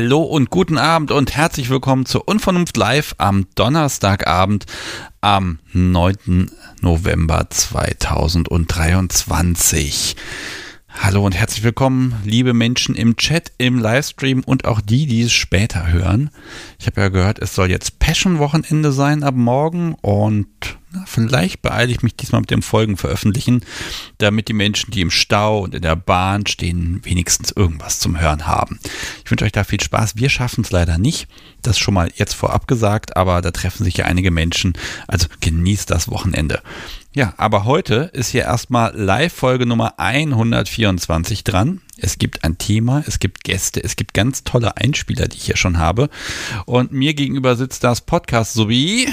[0.00, 4.64] Hallo und guten Abend und herzlich willkommen zur Unvernunft Live am Donnerstagabend
[5.20, 6.52] am 9.
[6.82, 10.14] November 2023.
[11.02, 15.32] Hallo und herzlich willkommen, liebe Menschen im Chat, im Livestream und auch die, die es
[15.32, 16.30] später hören.
[16.78, 21.92] Ich habe ja gehört, es soll jetzt Passion-Wochenende sein ab morgen und na, vielleicht beeile
[21.92, 23.62] ich mich diesmal mit dem Folgen veröffentlichen,
[24.16, 28.46] damit die Menschen, die im Stau und in der Bahn stehen, wenigstens irgendwas zum Hören
[28.46, 28.78] haben.
[29.24, 30.16] Ich wünsche euch da viel Spaß.
[30.16, 31.28] Wir schaffen es leider nicht.
[31.60, 34.72] Das schon mal jetzt vorab gesagt, aber da treffen sich ja einige Menschen.
[35.06, 36.62] Also genießt das Wochenende.
[37.14, 41.80] Ja, aber heute ist hier erstmal Live-Folge Nummer 124 dran.
[41.96, 45.56] Es gibt ein Thema, es gibt Gäste, es gibt ganz tolle Einspieler, die ich hier
[45.56, 46.10] schon habe.
[46.64, 49.12] Und mir gegenüber sitzt das Podcast sowie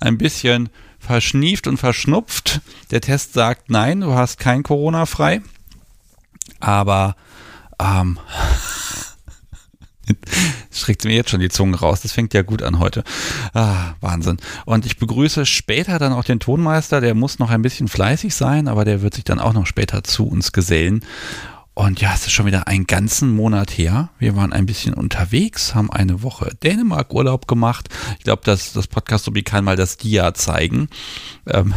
[0.00, 2.60] ein bisschen verschnieft und verschnupft.
[2.90, 5.40] Der Test sagt, nein, du hast kein Corona frei.
[6.58, 7.16] Aber
[7.80, 8.18] ähm,
[10.70, 12.00] schreckt mir jetzt schon die Zunge raus.
[12.02, 13.04] Das fängt ja gut an heute.
[13.54, 14.38] Ah, Wahnsinn.
[14.66, 17.00] Und ich begrüße später dann auch den Tonmeister.
[17.00, 20.04] Der muss noch ein bisschen fleißig sein, aber der wird sich dann auch noch später
[20.04, 21.04] zu uns gesellen.
[21.80, 24.10] Und ja, es ist schon wieder einen ganzen Monat her.
[24.18, 27.88] Wir waren ein bisschen unterwegs, haben eine Woche Dänemark Urlaub gemacht.
[28.18, 30.90] Ich glaube, dass das Podcast so wie kann mal das Dia zeigen.
[31.46, 31.72] Ähm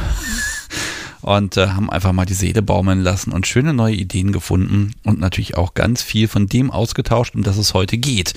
[1.21, 5.21] und äh, haben einfach mal die Seele baumeln lassen und schöne neue Ideen gefunden und
[5.21, 8.33] natürlich auch ganz viel von dem ausgetauscht, um das es heute geht.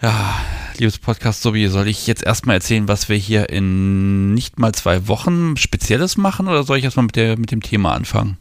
[0.00, 0.40] Ja,
[0.78, 4.72] liebes Podcast, so wie soll ich jetzt erstmal erzählen, was wir hier in nicht mal
[4.72, 8.38] zwei Wochen Spezielles machen oder soll ich erstmal mit, der, mit dem Thema anfangen?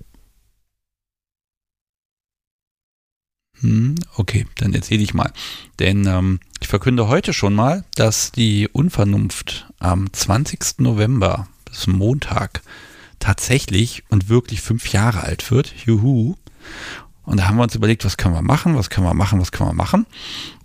[3.63, 5.31] Hm, okay, dann erzähle ich mal.
[5.79, 10.79] Denn ähm, ich verkünde heute schon mal, dass die Unvernunft am 20.
[10.79, 12.61] November, das ist Montag,
[13.19, 15.73] tatsächlich und wirklich fünf Jahre alt wird.
[15.85, 16.35] Juhu.
[17.25, 19.53] Und da haben wir uns überlegt, was können wir machen, was können wir machen, was
[19.53, 20.05] können wir machen.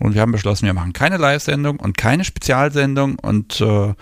[0.01, 3.95] Und wir haben beschlossen, wir machen keine Live-Sendung und keine Spezialsendung und äh,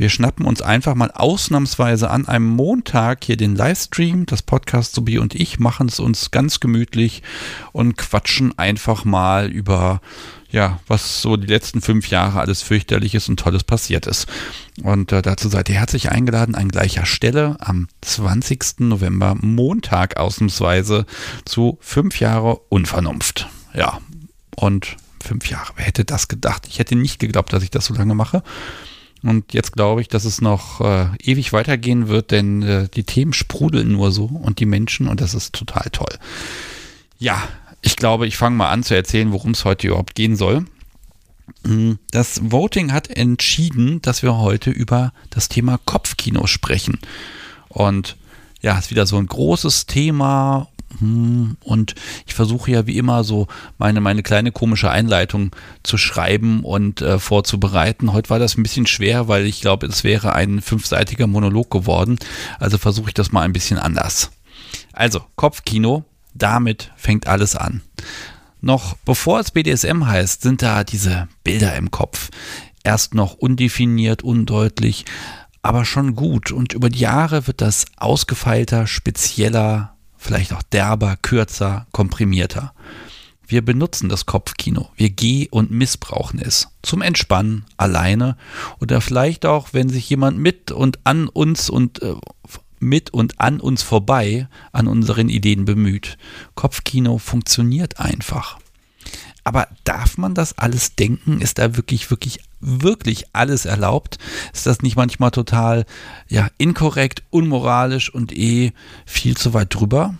[0.00, 4.24] wir schnappen uns einfach mal ausnahmsweise an einem Montag hier den Livestream.
[4.24, 7.22] Das Podcast Sobi und ich machen es uns ganz gemütlich
[7.72, 10.00] und quatschen einfach mal über
[10.50, 14.26] ja, was so die letzten fünf Jahre alles fürchterliches und Tolles passiert ist.
[14.82, 18.80] Und äh, dazu seid ihr herzlich eingeladen an gleicher Stelle am 20.
[18.80, 21.04] November, Montag ausnahmsweise,
[21.44, 23.48] zu fünf Jahre Unvernunft.
[23.74, 24.00] Ja,
[24.56, 26.66] und fünf Jahre, wer hätte das gedacht?
[26.68, 28.42] Ich hätte nicht geglaubt, dass ich das so lange mache.
[29.22, 33.32] Und jetzt glaube ich, dass es noch äh, ewig weitergehen wird, denn äh, die Themen
[33.32, 36.18] sprudeln nur so und die Menschen und das ist total toll.
[37.18, 37.42] Ja,
[37.82, 40.64] ich glaube, ich fange mal an zu erzählen, worum es heute überhaupt gehen soll.
[41.64, 46.98] Mm, das Voting hat entschieden, dass wir heute über das Thema Kopfkino sprechen.
[47.68, 48.16] Und
[48.62, 50.68] ja, ist wieder so ein großes Thema.
[51.00, 51.94] Hm, und
[52.26, 57.18] ich versuche ja wie immer so meine, meine kleine komische Einleitung zu schreiben und äh,
[57.18, 58.12] vorzubereiten.
[58.12, 62.18] Heute war das ein bisschen schwer, weil ich glaube, es wäre ein fünfseitiger Monolog geworden.
[62.58, 64.30] Also versuche ich das mal ein bisschen anders.
[64.92, 67.82] Also, Kopfkino damit fängt alles an.
[68.60, 72.30] Noch bevor es BDSM heißt, sind da diese Bilder im Kopf.
[72.82, 75.04] Erst noch undefiniert, undeutlich,
[75.62, 76.52] aber schon gut.
[76.52, 82.74] Und über die Jahre wird das ausgefeilter, spezieller, vielleicht auch derber, kürzer, komprimierter.
[83.48, 84.90] Wir benutzen das Kopfkino.
[84.94, 86.68] Wir geh- und missbrauchen es.
[86.82, 88.36] Zum Entspannen, alleine
[88.78, 92.14] oder vielleicht auch, wenn sich jemand mit und an uns und äh,
[92.78, 96.16] mit und an uns vorbei an unseren Ideen bemüht.
[96.54, 98.58] Kopfkino funktioniert einfach.
[99.42, 101.40] Aber darf man das alles denken?
[101.40, 104.18] Ist da wirklich, wirklich, wirklich alles erlaubt?
[104.52, 105.86] Ist das nicht manchmal total,
[106.28, 108.72] ja, inkorrekt, unmoralisch und eh
[109.06, 110.14] viel zu weit drüber?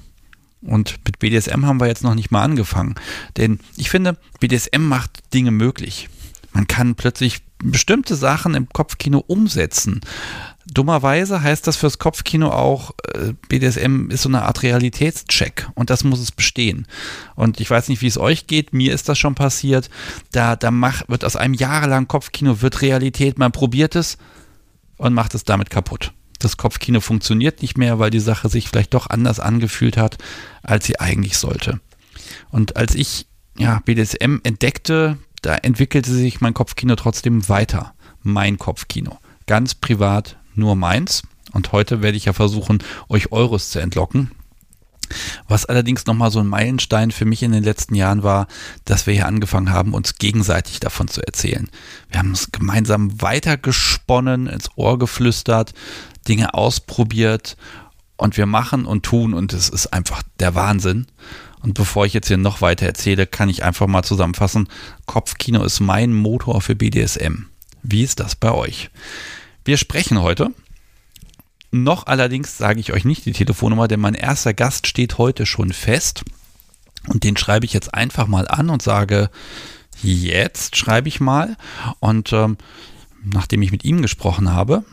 [0.63, 2.95] Und mit BDSM haben wir jetzt noch nicht mal angefangen.
[3.37, 6.09] Denn ich finde, BDSM macht Dinge möglich.
[6.53, 10.01] Man kann plötzlich bestimmte Sachen im Kopfkino umsetzen.
[10.67, 16.05] Dummerweise heißt das fürs Kopfkino auch, äh, BDSM ist so eine Art Realitätscheck und das
[16.05, 16.87] muss es bestehen.
[17.35, 19.89] Und ich weiß nicht, wie es euch geht, mir ist das schon passiert.
[20.33, 24.19] Da, da macht, wird aus einem jahrelangen Kopfkino wird Realität, man probiert es
[24.99, 26.12] und macht es damit kaputt.
[26.39, 30.19] Das Kopfkino funktioniert nicht mehr, weil die Sache sich vielleicht doch anders angefühlt hat,
[30.63, 31.81] als sie eigentlich sollte.
[32.51, 37.95] Und als ich ja, BDSM entdeckte, da entwickelte sich mein Kopfkino trotzdem weiter.
[38.23, 39.19] Mein Kopfkino.
[39.47, 41.23] Ganz privat, nur meins.
[41.52, 44.31] Und heute werde ich ja versuchen, euch eures zu entlocken.
[45.49, 48.47] Was allerdings nochmal so ein Meilenstein für mich in den letzten Jahren war,
[48.85, 51.69] dass wir hier angefangen haben, uns gegenseitig davon zu erzählen.
[52.08, 55.75] Wir haben es gemeinsam weitergesponnen, ins Ohr geflüstert,
[56.29, 57.56] Dinge ausprobiert
[58.17, 61.06] und wir machen und tun und es ist einfach der Wahnsinn.
[61.62, 64.69] Und bevor ich jetzt hier noch weiter erzähle, kann ich einfach mal zusammenfassen.
[65.06, 67.46] Kopfkino ist mein Motor für BDSM.
[67.82, 68.91] Wie ist das bei euch?
[69.70, 70.52] Wir sprechen heute.
[71.70, 75.72] Noch allerdings sage ich euch nicht die Telefonnummer, denn mein erster Gast steht heute schon
[75.72, 76.25] fest.
[77.06, 79.31] Und den schreibe ich jetzt einfach mal an und sage,
[80.02, 81.56] jetzt schreibe ich mal.
[82.00, 82.58] Und ähm,
[83.22, 84.84] nachdem ich mit ihm gesprochen habe,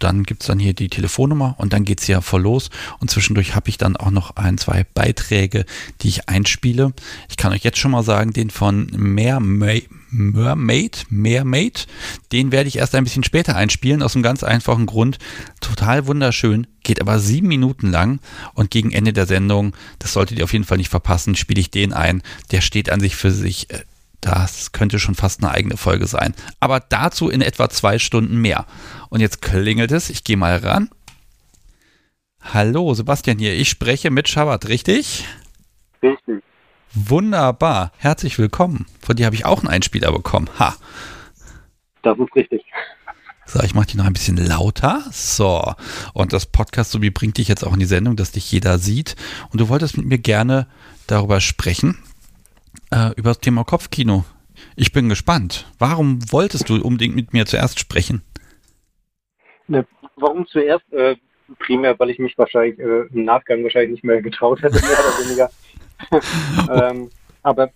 [0.00, 2.70] dann gibt es dann hier die Telefonnummer und dann geht es ja voll los.
[2.98, 5.64] Und zwischendurch habe ich dann auch noch ein, zwei Beiträge,
[6.00, 6.92] die ich einspiele.
[7.28, 11.86] Ich kann euch jetzt schon mal sagen, den von Mermaid, Mermaid, Mermaid,
[12.30, 15.18] den werde ich erst ein bisschen später einspielen, aus einem ganz einfachen Grund.
[15.60, 18.20] Total wunderschön, geht aber sieben Minuten lang
[18.54, 21.70] und gegen Ende der Sendung, das solltet ihr auf jeden Fall nicht verpassen, spiele ich
[21.70, 22.22] den ein.
[22.52, 23.80] Der steht an sich für sich äh,
[24.20, 26.34] das könnte schon fast eine eigene Folge sein.
[26.58, 28.64] Aber dazu in etwa zwei Stunden mehr.
[29.10, 30.08] Und jetzt klingelt es.
[30.08, 30.88] Ich gehe mal ran.
[32.40, 33.52] Hallo, Sebastian hier.
[33.52, 35.26] Ich spreche mit Shabbat, richtig?
[36.02, 36.42] Richtig.
[36.94, 37.90] Wunderbar.
[37.98, 38.86] Herzlich willkommen.
[39.00, 40.48] Von dir habe ich auch einen Einspieler bekommen.
[40.60, 40.76] Ha.
[42.02, 42.64] Das ist richtig.
[43.46, 45.02] So, ich mache die noch ein bisschen lauter.
[45.10, 45.74] So.
[46.12, 49.16] Und das Podcast sowie bringt dich jetzt auch in die Sendung, dass dich jeder sieht.
[49.50, 50.68] Und du wolltest mit mir gerne
[51.08, 51.98] darüber sprechen,
[52.92, 54.24] äh, über das Thema Kopfkino.
[54.76, 55.66] Ich bin gespannt.
[55.80, 58.22] Warum wolltest du unbedingt mit mir zuerst sprechen?
[59.66, 60.90] Ne, warum zuerst?
[60.92, 61.16] Äh,
[61.58, 65.24] primär, weil ich mich wahrscheinlich äh, im Nachgang wahrscheinlich nicht mehr getraut hätte, mehr oder
[65.24, 65.50] weniger.
[66.70, 67.10] ähm,
[67.42, 67.70] aber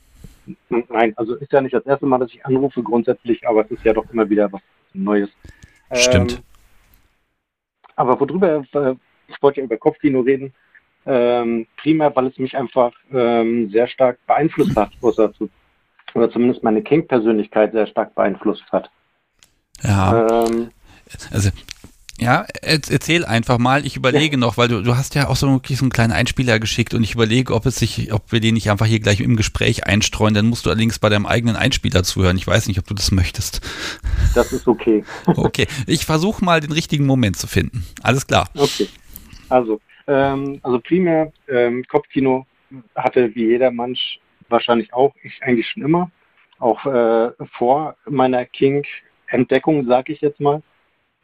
[0.68, 3.84] nein, also ist ja nicht das erste Mal, dass ich anrufe grundsätzlich, aber es ist
[3.84, 4.62] ja doch immer wieder was
[4.94, 5.30] Neues.
[5.92, 6.32] Stimmt.
[6.32, 6.38] Ähm,
[7.96, 8.94] aber worüber, äh,
[9.26, 10.54] ich wollte ja über Kopfkino reden,
[11.06, 15.48] ähm, primär, weil es mich einfach ähm, sehr stark beeinflusst hat, oder, zu,
[16.14, 18.90] oder zumindest meine King-Persönlichkeit sehr stark beeinflusst hat.
[19.82, 20.46] Ja.
[20.46, 20.70] Ähm,
[21.30, 21.50] also
[22.20, 23.86] ja, erzähl einfach mal.
[23.86, 24.40] Ich überlege ja.
[24.40, 27.04] noch, weil du, du hast ja auch so, wirklich so einen kleinen Einspieler geschickt und
[27.04, 30.34] ich überlege, ob es sich, ob wir den nicht einfach hier gleich im Gespräch einstreuen.
[30.34, 32.36] Dann musst du allerdings bei deinem eigenen Einspieler zuhören.
[32.36, 33.60] Ich weiß nicht, ob du das möchtest.
[34.34, 35.04] Das ist okay.
[35.26, 37.84] okay, ich versuche mal den richtigen Moment zu finden.
[38.02, 38.48] Alles klar.
[38.56, 38.88] Okay.
[39.48, 42.46] Also, ähm, also primär ähm, Kopfkino
[42.94, 44.18] hatte wie jeder Mensch
[44.48, 46.10] wahrscheinlich auch, ich eigentlich schon immer,
[46.58, 50.62] auch äh, vor meiner King-Entdeckung, sag ich jetzt mal,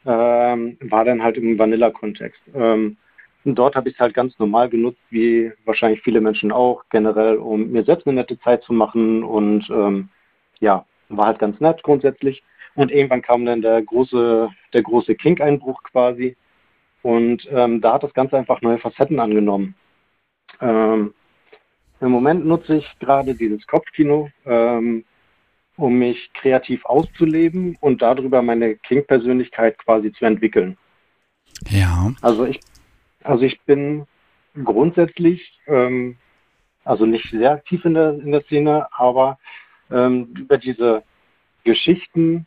[0.05, 2.41] ähm, war dann halt im Vanilla-Kontext.
[2.53, 2.97] Ähm,
[3.43, 7.71] dort habe ich es halt ganz normal genutzt, wie wahrscheinlich viele Menschen auch, generell, um
[7.71, 10.09] mir selbst eine nette Zeit zu machen und ähm,
[10.59, 12.43] ja, war halt ganz nett grundsätzlich.
[12.75, 16.35] Und irgendwann kam dann der große, der große Kink-Einbruch quasi,
[17.05, 19.75] und ähm, da hat das Ganze einfach neue Facetten angenommen.
[20.59, 21.13] Ähm,
[22.01, 25.05] Im Moment nutze ich gerade dieses Kopfkino, ähm,
[25.77, 30.77] um mich kreativ auszuleben und darüber meine King-Persönlichkeit quasi zu entwickeln.
[31.69, 32.13] Ja.
[32.21, 32.59] Also ich,
[33.23, 34.05] also ich bin
[34.63, 36.17] grundsätzlich, ähm,
[36.83, 39.37] also nicht sehr aktiv in der, in der Szene, aber
[39.91, 41.03] ähm, über diese
[41.63, 42.45] Geschichten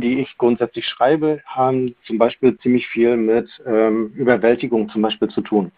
[0.00, 5.40] die ich grundsätzlich schreibe, haben zum Beispiel ziemlich viel mit ähm, Überwältigung zum Beispiel zu
[5.40, 5.72] tun.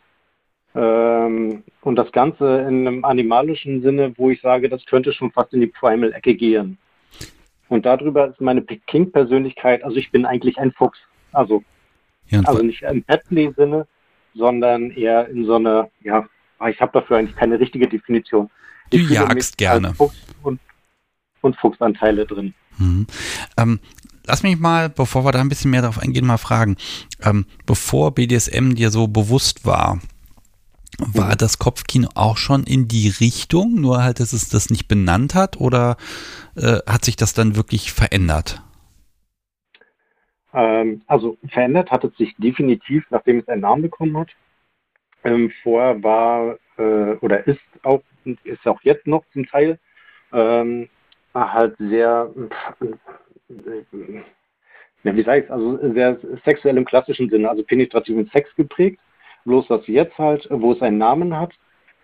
[0.74, 5.52] Ähm, und das Ganze in einem animalischen Sinne, wo ich sage, das könnte schon fast
[5.52, 6.78] in die Primal-Ecke gehen.
[7.70, 10.98] Und darüber ist meine King-Persönlichkeit, also ich bin eigentlich ein Fuchs.
[11.32, 11.62] Also,
[12.26, 13.86] ja, also nicht im Petplay-Sinne,
[14.34, 16.28] sondern eher in so einer, ja,
[16.68, 18.50] ich habe dafür eigentlich keine richtige Definition.
[18.90, 19.94] Du jagst gerne.
[19.94, 20.58] Fuchs und,
[21.42, 22.54] und Fuchsanteile drin.
[22.78, 23.06] Mhm.
[23.56, 23.78] Ähm,
[24.26, 26.76] lass mich mal, bevor wir da ein bisschen mehr darauf eingehen, mal fragen.
[27.22, 30.00] Ähm, bevor BDSM dir so bewusst war,
[31.14, 35.34] war das Kopfkino auch schon in die Richtung, nur halt, dass es das nicht benannt
[35.34, 35.96] hat oder
[36.56, 38.62] äh, hat sich das dann wirklich verändert?
[40.52, 44.30] Ähm, also verändert hat es sich definitiv, nachdem es einen Namen bekommen hat.
[45.24, 48.02] Ähm, vorher war äh, oder ist auch
[48.44, 49.78] ist auch jetzt noch zum Teil
[50.32, 50.88] ähm,
[51.34, 52.30] halt sehr
[55.02, 59.00] ja, wie sage ich also sehr sexuell im klassischen Sinne, also penetrativen Sex geprägt,
[59.44, 61.52] bloß dass jetzt halt, wo es einen Namen hat,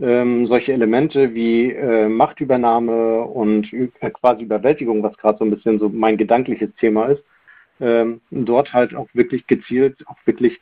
[0.00, 5.78] ähm, solche Elemente wie äh, Machtübernahme und äh, quasi Überwältigung, was gerade so ein bisschen
[5.78, 7.23] so mein gedankliches Thema ist,
[7.81, 10.61] ähm, dort halt auch wirklich gezielt, auch wirklich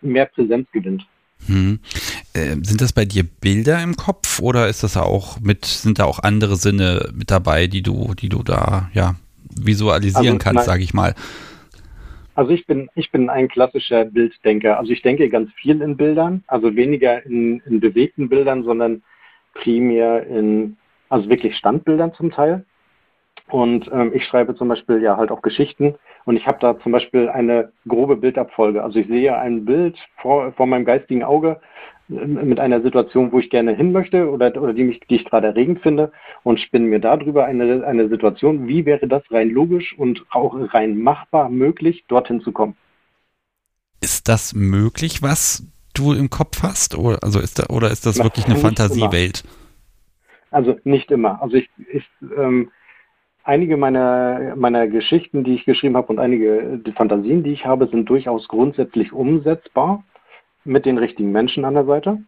[0.00, 1.06] mehr Präsenz gewinnt.
[1.46, 1.80] Hm.
[2.32, 6.04] Äh, sind das bei dir Bilder im Kopf oder ist das auch mit, sind da
[6.04, 9.14] auch andere Sinne mit dabei, die du, die du da ja
[9.56, 11.14] visualisieren also, kannst, sage ich mal.
[12.38, 14.78] Also ich bin, ich bin ein klassischer Bilddenker.
[14.78, 19.02] Also ich denke ganz viel in Bildern, also weniger in, in bewegten Bildern, sondern
[19.54, 20.76] primär in,
[21.08, 22.64] also wirklich Standbildern zum Teil.
[23.48, 26.92] Und ähm, ich schreibe zum Beispiel ja halt auch Geschichten Und ich habe da zum
[26.92, 28.84] Beispiel eine grobe Bildabfolge.
[28.84, 31.60] Also ich sehe ein Bild vor, vor meinem geistigen Auge
[32.08, 35.48] mit einer Situation, wo ich gerne hin möchte oder, oder die, mich, die ich gerade
[35.48, 36.10] erregend finde
[36.42, 40.98] und spinne mir darüber eine, eine Situation, wie wäre das rein logisch und auch rein
[40.98, 42.76] machbar möglich, dorthin zu kommen.
[44.00, 46.96] Ist das möglich, was du im Kopf hast?
[46.96, 49.44] Oder, also ist da, oder ist das, das wirklich eine Fantasiewelt?
[50.50, 51.42] Also nicht immer.
[51.42, 52.04] Also ich, ich
[52.36, 52.70] ähm,
[53.44, 57.88] einige meiner, meiner Geschichten, die ich geschrieben habe und einige die Fantasien, die ich habe,
[57.88, 60.04] sind durchaus grundsätzlich umsetzbar
[60.68, 62.18] mit den richtigen Menschen an der Seite.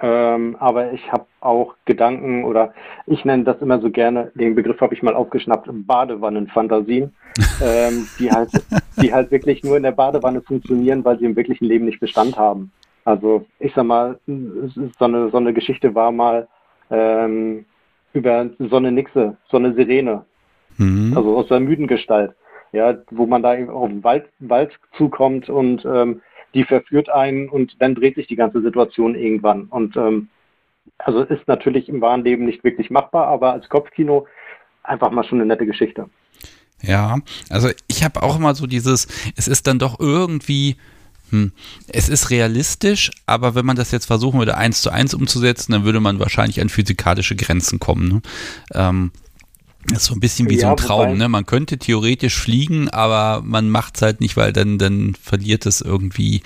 [0.00, 2.72] Ähm, aber ich habe auch Gedanken oder
[3.06, 7.12] ich nenne das immer so gerne, den Begriff habe ich mal aufgeschnappt, Badewannenfantasien,
[7.62, 8.50] ähm, die, halt,
[9.02, 12.36] die halt wirklich nur in der Badewanne funktionieren, weil sie im wirklichen Leben nicht Bestand
[12.36, 12.70] haben.
[13.04, 16.46] Also ich sag mal, so eine, so eine Geschichte war mal
[16.90, 17.64] ähm,
[18.12, 20.24] über so eine Nixe, so eine Sirene,
[20.76, 21.12] mhm.
[21.16, 22.34] also aus der müden Gestalt,
[22.70, 26.20] ja, wo man da auf den Wald, Wald zukommt und ähm,
[26.54, 29.64] die verführt einen und dann dreht sich die ganze Situation irgendwann.
[29.64, 30.28] Und ähm,
[30.98, 34.26] also ist natürlich im wahren Leben nicht wirklich machbar, aber als Kopfkino
[34.82, 36.08] einfach mal schon eine nette Geschichte.
[36.82, 37.18] Ja,
[37.50, 40.76] also ich habe auch immer so dieses, es ist dann doch irgendwie,
[41.30, 41.52] hm,
[41.88, 45.84] es ist realistisch, aber wenn man das jetzt versuchen würde, eins zu eins umzusetzen, dann
[45.84, 48.08] würde man wahrscheinlich an physikalische Grenzen kommen.
[48.08, 48.22] Ne?
[48.74, 49.12] Ähm,
[49.88, 51.28] das ist so ein bisschen wie ja, so ein Traum, ne?
[51.28, 55.80] Man könnte theoretisch fliegen, aber man macht es halt nicht, weil dann, dann verliert es
[55.80, 56.42] irgendwie.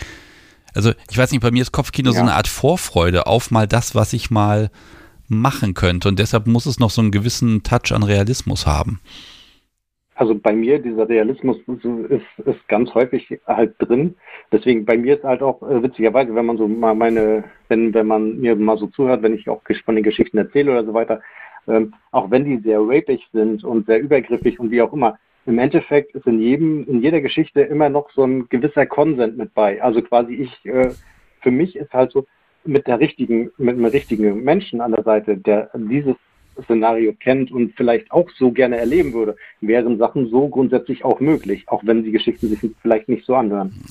[0.75, 2.17] Also, ich weiß nicht, bei mir ist Kopfkino ja.
[2.17, 4.71] so eine Art Vorfreude auf mal das, was ich mal
[5.29, 6.09] machen könnte.
[6.09, 9.01] Und deshalb muss es noch so einen gewissen Touch an Realismus haben.
[10.15, 14.15] Also bei mir, dieser Realismus ist, ist ganz häufig halt drin.
[14.53, 18.07] Deswegen bei mir ist halt auch äh, witzigerweise, wenn man so mal meine, wenn, wenn
[18.07, 21.21] man mir mal so zuhört, wenn ich auch von den Geschichten erzähle oder so weiter,
[21.69, 25.59] ähm, auch wenn die sehr rapig sind und sehr übergriffig und wie auch immer, im
[25.59, 29.83] Endeffekt ist in jedem, in jeder Geschichte immer noch so ein gewisser Konsent mit bei.
[29.83, 30.91] Also quasi ich, äh,
[31.41, 32.27] für mich ist halt so,
[32.65, 36.15] mit der richtigen, mit einem richtigen Menschen an der Seite, der dieses
[36.65, 41.65] Szenario kennt und vielleicht auch so gerne erleben würde, wären Sachen so grundsätzlich auch möglich,
[41.69, 43.85] auch wenn die Geschichten sich vielleicht nicht so anhören.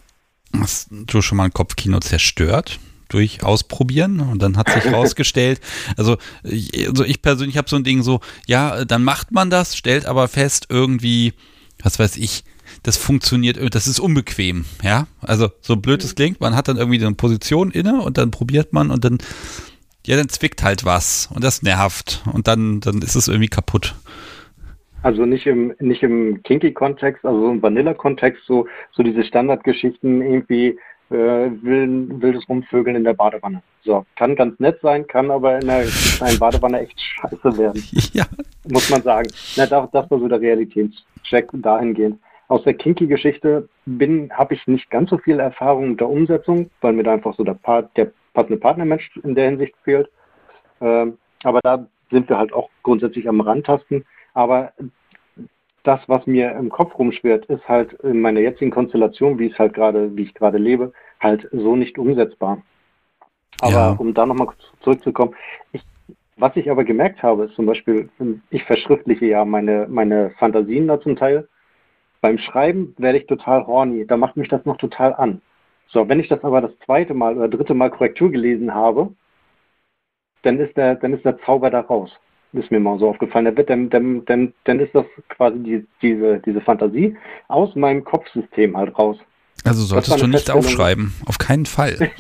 [0.58, 2.80] Hast du schon mal ein Kopfkino zerstört?
[3.14, 4.20] Durch Ausprobieren.
[4.20, 5.62] Und dann hat sich herausgestellt,
[5.98, 10.06] also, also ich persönlich habe so ein Ding so, ja, dann macht man das, stellt
[10.06, 11.34] aber fest, irgendwie,
[11.84, 12.44] was weiß ich,
[12.84, 17.04] das funktioniert, das ist unbequem, ja, also so blöd es klingt, man hat dann irgendwie
[17.04, 19.18] eine Position inne und dann probiert man und dann,
[20.06, 23.96] ja, dann zwickt halt was und das nervt und dann, dann ist es irgendwie kaputt.
[25.04, 30.78] Also nicht im, nicht im Kinky-Kontext, also im Vanilla-Kontext, so, so diese Standardgeschichten irgendwie,
[31.12, 33.62] äh, wilden, wildes Rumvögeln in der Badewanne.
[33.84, 35.84] So, kann ganz nett sein, kann aber in der
[36.18, 37.84] kleinen Badewanne echt scheiße werden.
[38.14, 38.26] Ja.
[38.70, 39.30] Muss man sagen.
[39.56, 42.20] Na, das, das war so der Realitätscheck dahingehend.
[42.48, 46.94] Aus der Kinky-Geschichte bin, habe ich nicht ganz so viel Erfahrung mit der Umsetzung, weil
[46.94, 50.10] mir da einfach so der, Part, der passende Partnermensch in der Hinsicht fehlt.
[50.82, 54.06] Ähm, aber da sind wir halt auch grundsätzlich am Randtasten.
[54.34, 54.74] Aber
[55.84, 59.74] das, was mir im Kopf rumschwirrt, ist halt in meiner jetzigen Konstellation, wie es halt
[59.74, 62.62] gerade, wie ich gerade lebe, halt so nicht umsetzbar.
[63.62, 63.92] Aber ja.
[63.92, 64.50] um da nochmal
[64.82, 65.36] zurückzukommen,
[65.72, 65.82] ich,
[66.38, 68.10] was ich aber gemerkt habe, ist zum Beispiel,
[68.50, 71.48] ich verschriftliche ja meine, meine Fantasien da zum Teil.
[72.22, 75.42] Beim Schreiben werde ich total horny, da macht mich das noch total an.
[75.88, 79.14] So, wenn ich das aber das zweite Mal oder dritte Mal Korrektur gelesen habe,
[80.44, 82.12] dann ist der, dann ist der Zauber da raus
[82.54, 83.54] ist mir mal so aufgefallen.
[83.56, 87.16] Dann, dann, dann, dann ist das quasi die, diese, diese Fantasie
[87.48, 89.18] aus meinem Kopfsystem halt raus.
[89.64, 92.12] Also solltest du nicht aufschreiben, auf keinen Fall.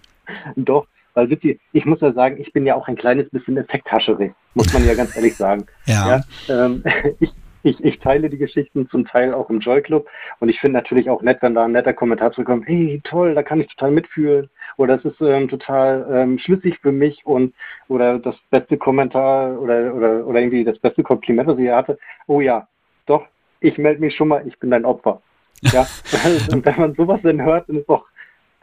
[0.56, 4.32] Doch, weil witzig, ich muss ja sagen, ich bin ja auch ein kleines bisschen Effekthascherig,
[4.54, 5.66] muss man ja ganz ehrlich sagen.
[5.86, 6.22] Ja.
[6.48, 6.84] ja ähm,
[7.20, 10.06] ich, ich, ich teile die Geschichten zum Teil auch im Joy Club
[10.40, 13.42] und ich finde natürlich auch nett, wenn da ein netter Kommentar zurückkommt, hey, toll, da
[13.42, 17.54] kann ich total mitfühlen oder es ist ähm, total ähm, schlüssig für mich und
[17.88, 22.40] oder das beste Kommentar oder, oder, oder irgendwie das beste Kompliment, was ich hatte, oh
[22.40, 22.66] ja,
[23.06, 23.26] doch,
[23.60, 25.20] ich melde mich schon mal, ich bin dein Opfer.
[25.62, 25.86] Ja,
[26.52, 28.04] und wenn man sowas dann hört, dann ist doch,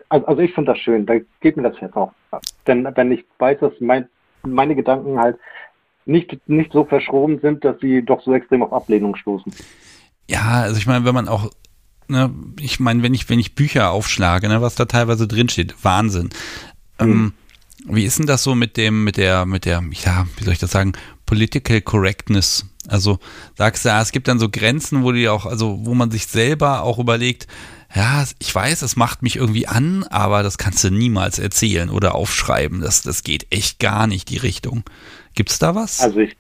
[0.10, 2.12] also, also ich finde das schön, da geht mir das jetzt auch.
[2.68, 4.08] Denn wenn ich weiß, dass mein,
[4.44, 5.38] meine Gedanken halt
[6.06, 9.53] nicht, nicht so verschroben sind, dass sie doch so extrem auf Ablehnung stoßen.
[10.30, 11.50] Ja, also ich meine, wenn man auch,
[12.12, 16.30] ne, ich meine, wenn ich, wenn ich Bücher aufschlage, ne, was da teilweise drinsteht, Wahnsinn.
[17.00, 17.08] Mhm.
[17.08, 17.34] Ähm,
[17.86, 20.60] wie ist denn das so mit dem, mit der, mit der, ja, wie soll ich
[20.60, 20.94] das sagen,
[21.25, 22.65] Political Correctness?
[22.88, 23.20] Also
[23.58, 26.27] sagst du, ja, es gibt dann so Grenzen, wo die auch, also wo man sich
[26.27, 27.48] selber auch überlegt,
[27.94, 32.15] ja, ich weiß, es macht mich irgendwie an, aber das kannst du niemals erzählen oder
[32.15, 32.82] aufschreiben.
[32.82, 34.84] Das, das geht echt gar nicht die Richtung.
[35.34, 36.00] Gibt es da was?
[36.00, 36.38] Also ich,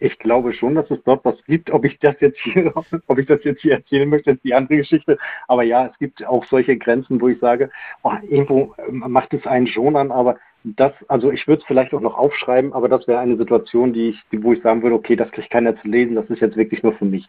[0.00, 1.70] ich glaube schon, dass es dort was gibt.
[1.70, 2.72] Ob ich das jetzt hier,
[3.06, 5.18] ob ich das jetzt hier erzählen möchte, ist die andere Geschichte.
[5.46, 7.70] Aber ja, es gibt auch solche Grenzen, wo ich sage,
[8.02, 11.94] oh, irgendwo ähm, macht es einen schon an, aber das, also ich würde es vielleicht
[11.94, 15.16] auch noch aufschreiben, aber das wäre eine Situation, die ich, wo ich sagen würde, okay,
[15.16, 17.28] das kriegt keiner zu lesen, das ist jetzt wirklich nur für mich.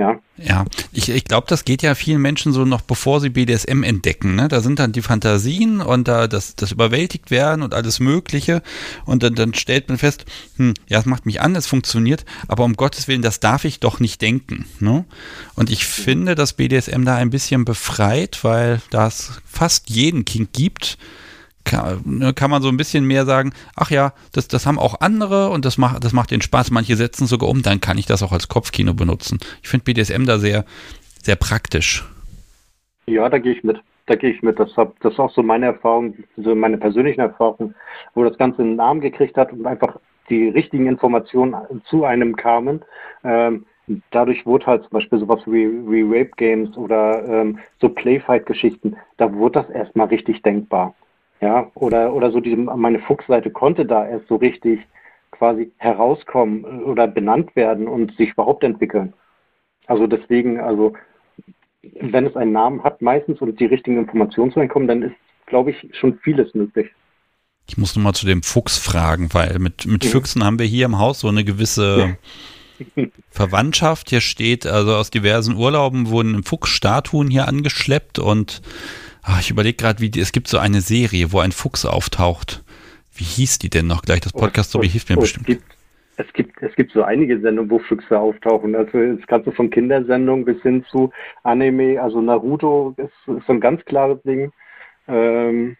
[0.00, 3.82] Ja, ja ich, ich glaube, das geht ja vielen Menschen so noch, bevor sie BDSM
[3.82, 4.34] entdecken.
[4.34, 4.48] Ne?
[4.48, 8.62] Da sind dann die Fantasien und da das, das überwältigt werden und alles Mögliche.
[9.04, 10.24] Und dann, dann stellt man fest,
[10.56, 13.78] hm, ja, es macht mich an, es funktioniert, aber um Gottes Willen, das darf ich
[13.78, 14.64] doch nicht denken.
[14.78, 15.04] Ne?
[15.54, 20.96] Und ich finde, dass BDSM da ein bisschen befreit, weil das fast jeden Kink gibt
[21.70, 25.00] kann, ne, kann, man so ein bisschen mehr sagen, ach ja, das, das haben auch
[25.00, 26.70] andere und das macht, das macht den Spaß.
[26.70, 29.38] Manche setzen sogar um, dann kann ich das auch als Kopfkino benutzen.
[29.62, 30.64] Ich finde BDSM da sehr,
[31.22, 32.04] sehr praktisch.
[33.06, 33.80] Ja, da gehe ich mit.
[34.06, 34.58] Da gehe ich mit.
[34.58, 37.74] Das, hab, das ist auch so meine Erfahrung, so meine persönlichen Erfahrungen,
[38.14, 39.96] wo das Ganze einen Namen gekriegt hat und einfach
[40.28, 42.84] die richtigen Informationen zu einem kamen.
[43.24, 43.66] Ähm,
[44.10, 49.32] dadurch wurde halt zum Beispiel sowas wie, wie Rape Games oder ähm, so Playfight-Geschichten, da
[49.32, 50.94] wurde das erstmal richtig denkbar.
[51.40, 54.80] Ja, oder, oder so diese, meine Fuchsseite konnte da erst so richtig
[55.30, 59.14] quasi herauskommen äh, oder benannt werden und sich überhaupt entwickeln.
[59.86, 60.92] Also deswegen, also
[61.82, 65.14] wenn es einen Namen hat meistens und die richtigen Informationen zu reinkommen, dann ist,
[65.46, 66.90] glaube ich, schon vieles möglich.
[67.66, 70.08] Ich muss nochmal zu dem Fuchs fragen, weil mit, mit mhm.
[70.08, 72.18] Füchsen haben wir hier im Haus so eine gewisse
[73.30, 74.10] Verwandtschaft.
[74.10, 78.60] Hier steht, also aus diversen Urlauben wurden Fuchsstatuen hier angeschleppt und
[79.22, 82.62] Ach, ich überlege gerade, wie die, es gibt so eine Serie, wo ein Fuchs auftaucht.
[83.14, 84.20] Wie hieß die denn noch gleich?
[84.20, 85.48] Das Podcast so hilft mir oh, bestimmt.
[85.48, 85.64] Es gibt,
[86.16, 88.74] es gibt, es gibt so einige Sendungen, wo Füchse auftauchen.
[88.74, 93.52] Also es kannst du von Kindersendungen bis hin zu Anime, also Naruto ist, ist so
[93.52, 94.52] ein ganz klares Ding.
[95.08, 95.76] Ähm,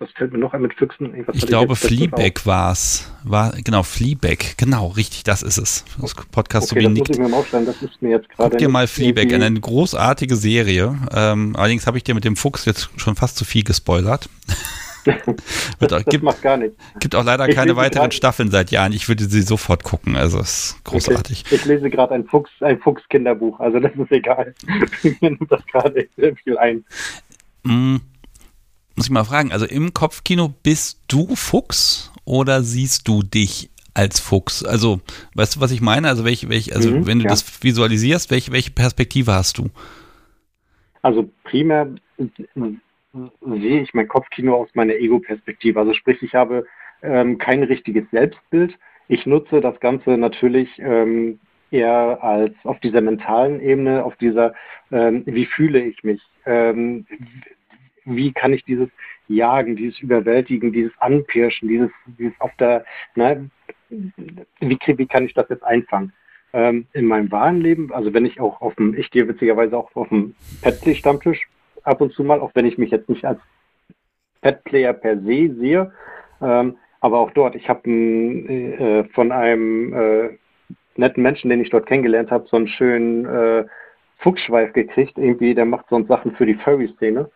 [0.00, 1.12] was fällt mir noch ein mit Füchsen?
[1.26, 3.12] Was ich glaube, Fleabag war es.
[3.22, 4.56] War, genau, Fleabag.
[4.56, 5.84] Genau, richtig, das ist es.
[6.00, 8.50] Das Podcast okay, so das muss ich mir mal aufschreiben, das ist mir jetzt gerade.
[8.50, 10.96] Guck dir mal Fleabag, eine großartige Serie.
[11.14, 14.30] Ähm, allerdings habe ich dir mit dem Fuchs jetzt schon fast zu viel gespoilert.
[15.80, 16.76] das gibt, macht gar nichts.
[16.98, 18.92] Gibt auch leider ich keine weiteren grad, Staffeln seit Jahren.
[18.92, 20.16] Ich würde sie sofort gucken.
[20.16, 21.44] Also es ist großartig.
[21.44, 21.56] Okay.
[21.56, 23.60] Ich lese gerade ein Fuchs, ein Fuchs-Kinderbuch.
[23.60, 24.54] Also das ist egal.
[25.02, 26.08] Mir nimmt das gerade
[26.42, 26.84] viel ein.
[27.64, 27.96] Mm,
[29.00, 34.20] muss ich mal fragen, also im Kopfkino bist du Fuchs oder siehst du dich als
[34.20, 34.62] Fuchs?
[34.62, 35.00] Also,
[35.34, 36.06] weißt du, was ich meine?
[36.06, 37.30] Also, welche, welche, also mhm, wenn du ja.
[37.30, 39.70] das visualisierst, welche, welche Perspektive hast du?
[41.00, 45.80] Also primär sehe ich mein Kopfkino aus meiner Ego-Perspektive.
[45.80, 46.66] Also sprich, ich habe
[47.02, 48.76] ähm, kein richtiges Selbstbild.
[49.08, 54.52] Ich nutze das Ganze natürlich ähm, eher als auf dieser mentalen Ebene, auf dieser,
[54.92, 57.06] ähm, wie fühle ich mich, ähm,
[58.04, 58.88] wie kann ich dieses
[59.28, 62.84] Jagen, dieses Überwältigen, dieses Anpirschen, dieses, dieses auf der,
[63.14, 63.50] ne,
[63.88, 66.12] wie, wie kann ich das jetzt einfangen?
[66.52, 69.94] Ähm, in meinem wahren Leben, also wenn ich auch auf dem, ich gehe witzigerweise auch
[69.94, 71.48] auf dem Petplay-Stammtisch
[71.84, 73.38] ab und zu mal, auch wenn ich mich jetzt nicht als
[74.40, 75.92] Petplayer per se sehe,
[76.42, 80.28] ähm, aber auch dort, ich habe äh, von einem äh,
[80.96, 83.64] netten Menschen, den ich dort kennengelernt habe, so einen schönen äh,
[84.18, 87.30] Fuchsschweif gekriegt, irgendwie, der macht so Sachen für die Furry-Szene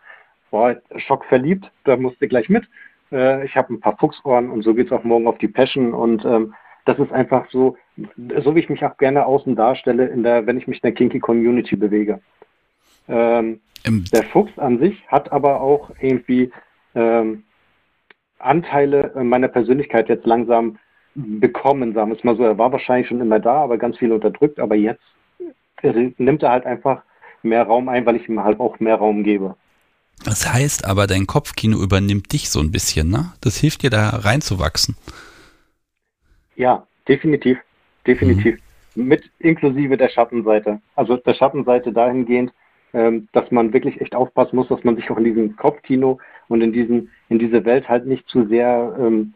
[0.55, 2.65] boah, Schock verliebt, da musste gleich mit.
[3.11, 5.93] Äh, ich habe ein paar Fuchsohren und so geht es auch morgen auf die Passion
[5.93, 7.77] und ähm, das ist einfach so,
[8.17, 10.93] so wie ich mich auch gerne außen darstelle, in der, wenn ich mich in der
[10.93, 12.21] Kinky Community bewege.
[13.09, 13.63] Ähm,
[14.13, 16.53] der Fuchs an sich hat aber auch irgendwie
[16.95, 17.43] ähm,
[18.39, 20.79] Anteile meiner Persönlichkeit jetzt langsam
[21.17, 22.45] bekommen, sagen wir es mal so.
[22.45, 25.03] Er war wahrscheinlich schon immer da, aber ganz viel unterdrückt, aber jetzt
[25.83, 27.03] nimmt er halt einfach
[27.43, 29.57] mehr Raum ein, weil ich ihm halt auch mehr Raum gebe.
[30.25, 33.33] Das heißt aber, dein Kopfkino übernimmt dich so ein bisschen, ne?
[33.41, 34.97] Das hilft dir da reinzuwachsen.
[36.57, 37.59] Ja, definitiv.
[38.07, 38.59] Definitiv.
[38.95, 39.07] Mhm.
[39.07, 40.81] Mit inklusive der Schattenseite.
[40.95, 42.53] Also der Schattenseite dahingehend,
[42.93, 46.61] ähm, dass man wirklich echt aufpassen muss, dass man sich auch in diesem Kopfkino und
[46.63, 49.35] in diesen, in diese Welt halt nicht zu sehr ähm,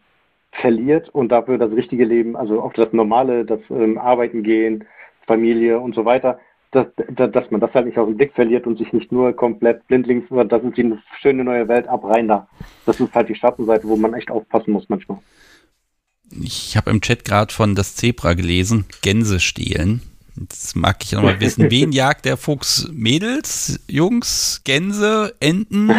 [0.53, 4.85] verliert und dafür das richtige Leben, also auch das normale, das ähm, Arbeiten gehen,
[5.27, 6.39] Familie und so weiter,
[6.71, 9.87] dass, dass man das halt nicht aus dem Blick verliert und sich nicht nur komplett
[9.87, 12.47] blindlings, das ist die eine schöne neue Welt, ab rein da.
[12.85, 15.19] Das ist halt die Schattenseite, wo man echt aufpassen muss manchmal.
[16.31, 20.03] Ich habe im Chat gerade von das Zebra gelesen, Gänse stehlen.
[20.41, 22.89] Jetzt mag ich nochmal wissen, wen jagt der Fuchs?
[22.93, 25.91] Mädels, Jungs, Gänse, Enten,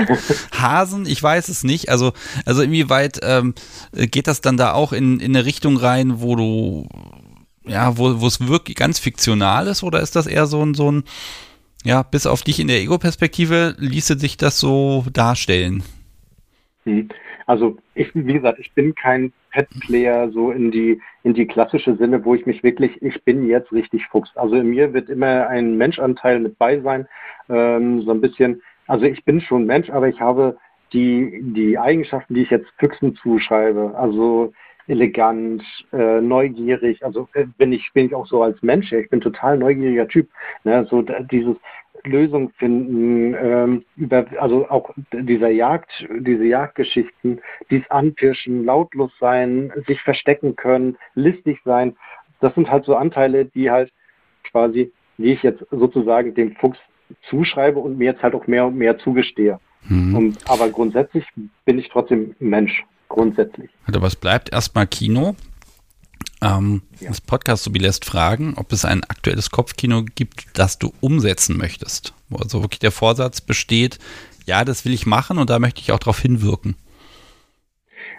[0.52, 1.06] Hasen?
[1.08, 1.90] Ich weiß es nicht.
[1.90, 2.14] Also,
[2.46, 3.54] also inwieweit ähm,
[3.94, 6.88] geht das dann da auch in, in eine Richtung rein, wo du
[7.70, 11.04] ja, wo, es wirklich ganz fiktional ist oder ist das eher so ein, so ein,
[11.84, 15.84] ja, bis auf dich in der Ego-Perspektive ließe sich das so darstellen?
[16.84, 17.10] Hm.
[17.46, 22.24] Also ich, wie gesagt, ich bin kein Pet-Player so in die, in die klassische Sinne,
[22.24, 24.30] wo ich mich wirklich, ich bin jetzt richtig Fuchs.
[24.36, 27.08] Also in mir wird immer ein Menschanteil mit bei sein,
[27.50, 30.58] ähm, so ein bisschen, also ich bin schon Mensch, aber ich habe
[30.94, 34.54] die, die Eigenschaften, die ich jetzt Füchsen zuschreibe, also
[34.90, 39.22] elegant, äh, neugierig, also äh, bin ich bin ich auch so als Mensch, ich bin
[39.22, 40.30] total neugieriger Typ,
[40.64, 40.86] ne?
[40.90, 41.56] so dieses
[42.06, 50.02] Lösung finden, ähm, über, also auch dieser Jagd, diese Jagdgeschichten, dies Anpirschen, lautlos sein, sich
[50.02, 51.96] verstecken können, listig sein,
[52.40, 53.92] das sind halt so Anteile, die halt
[54.50, 56.80] quasi, die ich jetzt sozusagen dem Fuchs
[57.30, 59.60] zuschreibe und mir jetzt halt auch mehr und mehr zugestehe.
[59.88, 60.16] Mhm.
[60.16, 61.26] Und, aber grundsätzlich
[61.66, 63.70] bin ich trotzdem Mensch, grundsätzlich.
[63.86, 65.36] Also was bleibt erstmal Kino?
[66.42, 67.10] Ähm, ja.
[67.10, 72.14] Das Podcast Sobi lässt fragen, ob es ein aktuelles Kopfkino gibt, das du umsetzen möchtest.
[72.30, 74.00] Wo also wirklich der Vorsatz besteht,
[74.46, 76.76] ja, das will ich machen und da möchte ich auch darauf hinwirken.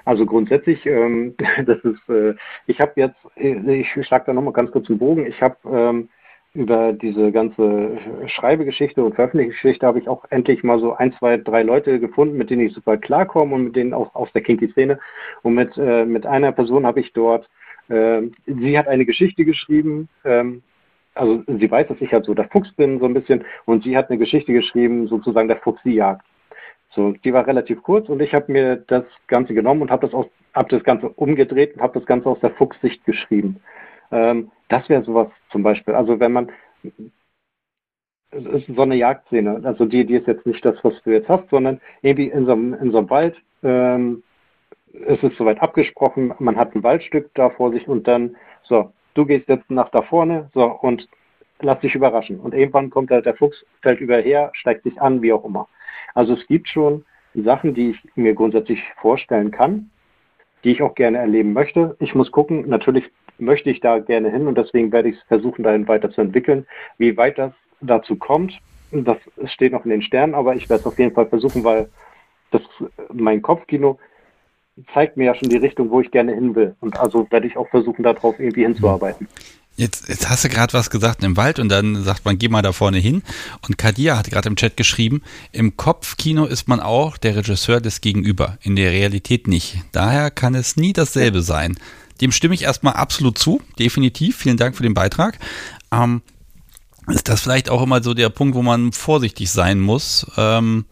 [0.04, 1.34] Also grundsätzlich, ähm,
[1.66, 2.34] das ist, äh,
[2.66, 5.26] ich habe jetzt, ich schlage da nochmal ganz kurz einen Bogen.
[5.26, 6.08] Ich habe ähm,
[6.52, 11.62] über diese ganze Schreibegeschichte und Veröffentlichungsgeschichte habe ich auch endlich mal so ein, zwei, drei
[11.62, 14.98] Leute gefunden, mit denen ich super klarkomme und mit denen auch aus der Kinky-Szene.
[15.42, 17.48] Und mit, äh, mit einer Person habe ich dort
[17.90, 20.62] ähm, sie hat eine Geschichte geschrieben, ähm,
[21.14, 23.96] also sie weiß, dass ich halt so der Fuchs bin, so ein bisschen, und sie
[23.96, 26.24] hat eine Geschichte geschrieben, sozusagen der Fuchs die jagt.
[26.92, 30.26] So, die war relativ kurz und ich habe mir das Ganze genommen und habe das,
[30.54, 33.60] hab das Ganze umgedreht und habe das Ganze aus der Fuchssicht geschrieben.
[34.12, 35.94] Ähm, das wäre sowas zum Beispiel.
[35.94, 36.50] Also wenn man
[38.32, 41.28] es ist so eine Jagdszene, also die, die ist jetzt nicht das, was du jetzt
[41.28, 44.22] hast, sondern irgendwie in so einem, in so einem Wald, ähm,
[45.06, 49.26] es ist soweit abgesprochen, man hat ein Waldstück da vor sich und dann, so, du
[49.26, 51.08] gehst jetzt nach da vorne, so, und
[51.60, 52.38] lass dich überraschen.
[52.40, 55.68] Und irgendwann kommt halt der Fuchs, fällt überher, steigt sich an, wie auch immer.
[56.14, 57.04] Also es gibt schon
[57.34, 59.90] Sachen, die ich mir grundsätzlich vorstellen kann,
[60.64, 61.96] die ich auch gerne erleben möchte.
[61.98, 65.62] Ich muss gucken, natürlich möchte ich da gerne hin und deswegen werde ich es versuchen,
[65.62, 66.66] dahin weiterzuentwickeln.
[66.98, 68.58] Wie weit das dazu kommt,
[68.92, 71.88] das steht noch in den Sternen, aber ich werde es auf jeden Fall versuchen, weil
[72.50, 72.62] das
[73.12, 73.98] mein Kopfkino
[74.92, 76.74] zeigt mir ja schon die Richtung, wo ich gerne hin will.
[76.80, 79.28] Und also werde ich auch versuchen, darauf irgendwie hinzuarbeiten.
[79.76, 82.60] Jetzt, jetzt hast du gerade was gesagt im Wald und dann sagt man, geh mal
[82.60, 83.22] da vorne hin.
[83.66, 85.22] Und Kadia hat gerade im Chat geschrieben,
[85.52, 89.78] im Kopfkino ist man auch der Regisseur des Gegenüber, in der Realität nicht.
[89.92, 91.78] Daher kann es nie dasselbe sein.
[92.20, 94.36] Dem stimme ich erstmal absolut zu, definitiv.
[94.36, 95.38] Vielen Dank für den Beitrag.
[95.92, 96.22] Ähm,
[97.08, 100.30] ist das vielleicht auch immer so der Punkt, wo man vorsichtig sein muss?
[100.36, 100.84] Ähm,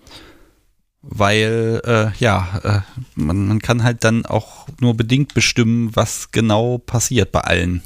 [1.02, 2.80] weil äh, ja, äh,
[3.14, 7.82] man, man kann halt dann auch nur bedingt bestimmen, was genau passiert bei allen.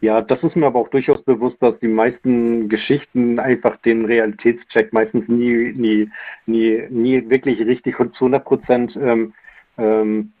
[0.00, 4.92] Ja, das ist mir aber auch durchaus bewusst, dass die meisten Geschichten einfach den Realitätscheck
[4.92, 6.10] meistens nie, nie,
[6.46, 9.32] nie, nie wirklich richtig und zu 100 Prozent ähm,
[9.78, 10.32] ähm,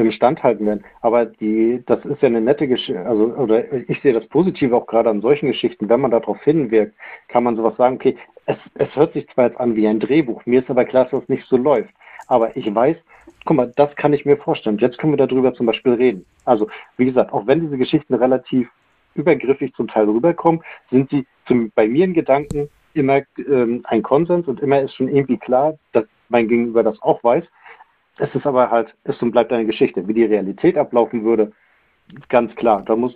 [0.00, 0.84] im Stand halten werden.
[1.00, 4.86] Aber die, das ist ja eine nette Geschichte, also oder ich sehe das Positive auch
[4.86, 6.94] gerade an solchen Geschichten, wenn man darauf hinwirkt,
[7.28, 10.44] kann man sowas sagen, okay, es, es hört sich zwar jetzt an wie ein Drehbuch,
[10.46, 11.92] mir ist aber klar, dass das nicht so läuft.
[12.28, 12.96] Aber ich weiß,
[13.44, 14.78] guck mal, das kann ich mir vorstellen.
[14.78, 16.26] Jetzt können wir darüber zum Beispiel reden.
[16.44, 18.68] Also, wie gesagt, auch wenn diese Geschichten relativ
[19.14, 24.46] übergriffig zum Teil rüberkommen, sind sie zum, bei mir in Gedanken immer ähm, ein Konsens
[24.48, 27.44] und immer ist schon irgendwie klar, dass mein Gegenüber das auch weiß.
[28.18, 30.06] Es ist aber halt, ist und bleibt eine Geschichte.
[30.08, 31.52] Wie die Realität ablaufen würde,
[32.28, 32.82] ganz klar.
[32.86, 33.14] Da muss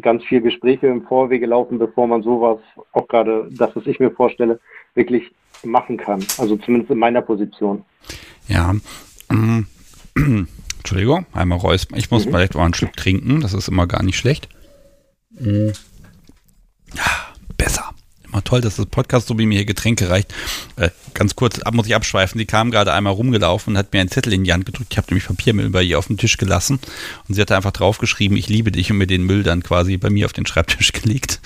[0.00, 2.58] ganz viel Gespräche im Vorwege laufen, bevor man sowas,
[2.92, 4.60] auch gerade das, was ich mir vorstelle,
[4.94, 5.32] wirklich
[5.64, 6.24] machen kann.
[6.38, 7.84] Also zumindest in meiner Position.
[8.46, 8.74] Ja.
[9.30, 9.66] Ähm,
[10.78, 11.98] Entschuldigung, einmal räuspern.
[11.98, 12.30] Ich muss mhm.
[12.30, 13.40] vielleicht mal einen Schluck trinken.
[13.40, 14.48] Das ist immer gar nicht schlecht.
[15.30, 15.72] Mhm.
[16.94, 17.04] Ja,
[17.56, 17.95] besser
[18.36, 20.34] immer toll, dass das Podcast so wie mir hier Getränke reicht.
[20.76, 22.38] Äh, ganz kurz, ab muss ich abschweifen.
[22.38, 24.92] Die kam gerade einmal rumgelaufen und hat mir einen Zettel in die Hand gedrückt.
[24.92, 26.78] Ich habe nämlich Papiermüll bei ihr auf den Tisch gelassen
[27.26, 30.10] und sie hatte einfach draufgeschrieben, ich liebe dich und mir den Müll dann quasi bei
[30.10, 31.40] mir auf den Schreibtisch gelegt.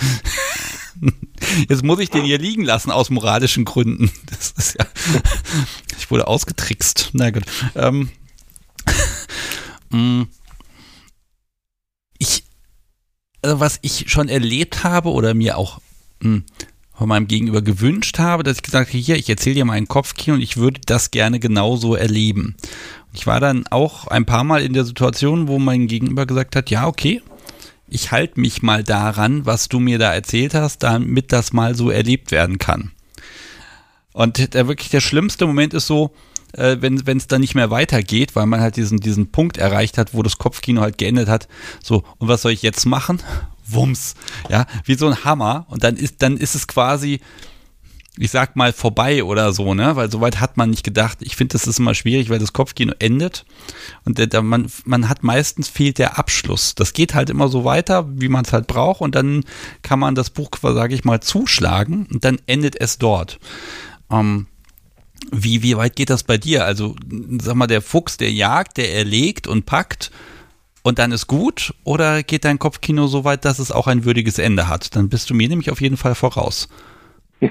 [1.69, 4.11] Jetzt muss ich den hier liegen lassen aus moralischen Gründen.
[4.29, 4.85] Das ist ja,
[5.97, 7.11] ich wurde ausgetrickst.
[7.13, 7.45] Na gut.
[7.77, 8.11] Ähm,
[9.91, 10.23] mm.
[12.19, 12.43] ich,
[13.43, 15.81] also was ich schon erlebt habe oder mir auch
[16.21, 16.45] mh, hm,
[17.01, 20.35] von meinem Gegenüber gewünscht habe, dass ich gesagt habe, hier, ich erzähle dir meinen Kopfkino
[20.35, 22.57] und ich würde das gerne genauso erleben.
[23.15, 26.69] Ich war dann auch ein paar Mal in der Situation, wo mein Gegenüber gesagt hat,
[26.69, 27.23] ja, okay,
[27.89, 31.89] ich halte mich mal daran, was du mir da erzählt hast, damit das mal so
[31.89, 32.91] erlebt werden kann.
[34.13, 36.11] Und der wirklich der schlimmste Moment ist so,
[36.53, 40.13] äh, wenn es dann nicht mehr weitergeht, weil man halt diesen, diesen Punkt erreicht hat,
[40.13, 41.49] wo das Kopfkino halt geendet hat.
[41.83, 43.23] So, und was soll ich jetzt machen?
[43.67, 44.15] Wumms,
[44.49, 45.67] ja, wie so ein Hammer.
[45.69, 47.21] Und dann ist, dann ist es quasi
[48.19, 49.97] ich sag mal, vorbei oder so, ne?
[49.97, 51.19] Weil soweit hat man nicht gedacht.
[51.21, 53.47] Ich finde, das ist immer schwierig, weil das Kopfkino endet
[54.05, 56.75] und der, der, man, man hat meistens fehlt der Abschluss.
[56.75, 59.45] Das geht halt immer so weiter, wie man es halt braucht und dann
[59.81, 63.39] kann man das Buch, sage ich mal, zuschlagen und dann endet es dort.
[64.11, 64.49] Ähm,
[65.31, 66.65] wie, wie weit geht das bei dir?
[66.65, 66.97] Also,
[67.41, 70.11] sag mal, der Fuchs, der jagt, der erlegt und packt
[70.83, 71.75] und dann ist gut?
[71.85, 74.97] Oder geht dein Kopfkino so weit, dass es auch ein würdiges Ende hat?
[74.97, 76.69] Dann bist du mir nämlich auf jeden Fall voraus.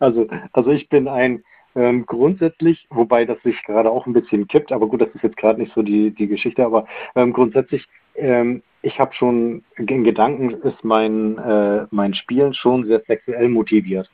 [0.00, 1.44] Also, also ich bin ein
[1.76, 5.36] ähm, grundsätzlich, wobei das sich gerade auch ein bisschen kippt, aber gut, das ist jetzt
[5.36, 10.54] gerade nicht so die, die Geschichte, aber ähm, grundsätzlich, ähm, ich habe schon in Gedanken
[10.62, 14.10] ist mein, äh, mein Spielen schon sehr sexuell motiviert.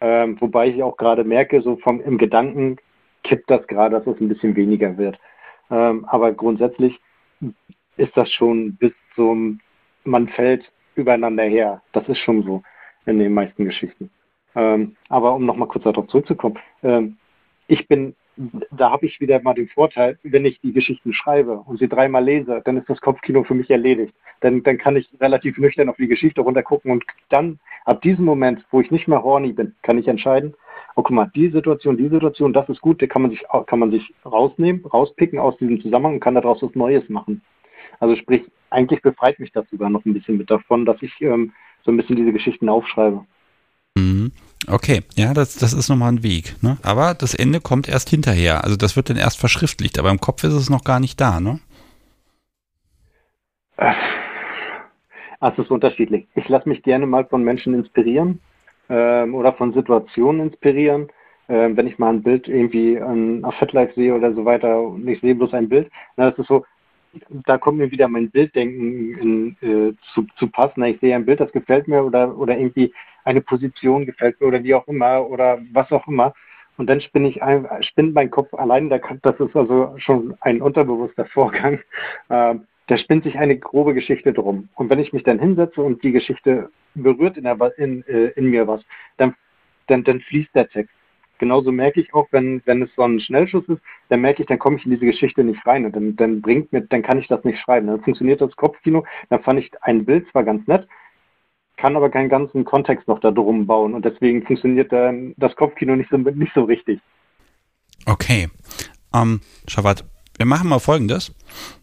[0.00, 2.78] Ähm, wobei ich auch gerade merke, so vom im Gedanken
[3.22, 5.18] kippt das gerade, dass es ein bisschen weniger wird.
[5.70, 6.98] Ähm, aber grundsätzlich
[7.96, 9.60] ist das schon bis zum,
[10.04, 11.82] man fällt übereinander her.
[11.92, 12.62] Das ist schon so
[13.06, 14.10] in den meisten Geschichten.
[14.54, 17.16] Ähm, aber um nochmal kurz darauf zurückzukommen, ähm,
[17.66, 18.14] ich bin,
[18.70, 22.24] da habe ich wieder mal den Vorteil, wenn ich die Geschichten schreibe und sie dreimal
[22.24, 24.14] lese, dann ist das Kopfkino für mich erledigt.
[24.40, 28.64] Dann, dann kann ich relativ nüchtern auf die Geschichte runtergucken und dann, ab diesem Moment,
[28.70, 30.54] wo ich nicht mehr horny bin, kann ich entscheiden,
[30.96, 33.78] oh guck mal, die Situation, die Situation, das ist gut, da kann man sich, kann
[33.78, 37.42] man sich rausnehmen, rauspicken aus diesem Zusammenhang und kann daraus was Neues machen.
[38.04, 41.52] Also sprich, eigentlich befreit mich das sogar noch ein bisschen mit davon, dass ich ähm,
[41.84, 43.24] so ein bisschen diese Geschichten aufschreibe.
[43.96, 44.30] Mhm.
[44.68, 46.56] Okay, ja, das, das ist nochmal ein Weg.
[46.62, 46.76] Ne?
[46.82, 48.62] Aber das Ende kommt erst hinterher.
[48.62, 51.40] Also das wird dann erst verschriftlicht, aber im Kopf ist es noch gar nicht da,
[51.40, 51.60] ne?
[55.40, 56.26] Also es ist unterschiedlich.
[56.34, 58.38] Ich lasse mich gerne mal von Menschen inspirieren
[58.90, 61.08] ähm, oder von Situationen inspirieren.
[61.48, 65.08] Ähm, wenn ich mal ein Bild irgendwie an, auf FetLife sehe oder so weiter und
[65.08, 66.64] ich sehe bloß ein Bild, na, das ist so,
[67.46, 70.82] da kommt mir wieder mein Bilddenken in, äh, zu, zu passen.
[70.84, 72.92] Ich sehe ein Bild, das gefällt mir oder, oder irgendwie
[73.24, 76.34] eine Position gefällt mir oder wie auch immer oder was auch immer.
[76.76, 81.26] Und dann spinne ich ein, spinnt mein Kopf allein, das ist also schon ein unterbewusster
[81.26, 81.80] Vorgang.
[82.28, 82.54] Äh,
[82.86, 84.68] da spinnt sich eine grobe Geschichte drum.
[84.74, 88.50] Und wenn ich mich dann hinsetze und die Geschichte berührt in, der, in, äh, in
[88.50, 88.82] mir was,
[89.16, 89.34] dann,
[89.86, 90.94] dann, dann fließt der Text
[91.38, 94.58] genauso merke ich auch, wenn, wenn es so ein Schnellschuss ist, dann merke ich, dann
[94.58, 97.28] komme ich in diese Geschichte nicht rein und dann, dann bringt mir, dann kann ich
[97.28, 97.86] das nicht schreiben.
[97.86, 100.86] Dann funktioniert das Kopfkino, dann fand ich ein Bild zwar ganz nett,
[101.76, 105.96] kann aber keinen ganzen Kontext noch da drum bauen und deswegen funktioniert dann das Kopfkino
[105.96, 107.00] nicht so, nicht so richtig.
[108.06, 108.48] Okay.
[109.14, 110.04] Ähm, Schabat,
[110.36, 111.32] wir machen mal folgendes,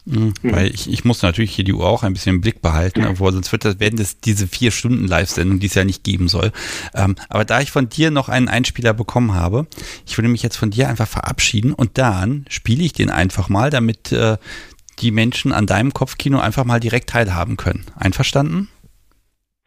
[0.04, 0.34] mhm.
[0.42, 3.32] weil ich, ich muss natürlich hier die Uhr auch ein bisschen im Blick behalten, obwohl
[3.32, 6.52] sonst wird das, werden das diese vier Stunden Live-Sendung, die es ja nicht geben soll.
[6.94, 9.66] Ähm, aber da ich von dir noch einen Einspieler bekommen habe,
[10.06, 13.70] ich würde mich jetzt von dir einfach verabschieden und dann spiele ich den einfach mal,
[13.70, 14.36] damit äh,
[14.98, 17.86] die Menschen an deinem Kopfkino einfach mal direkt teilhaben können.
[17.96, 18.68] Einverstanden?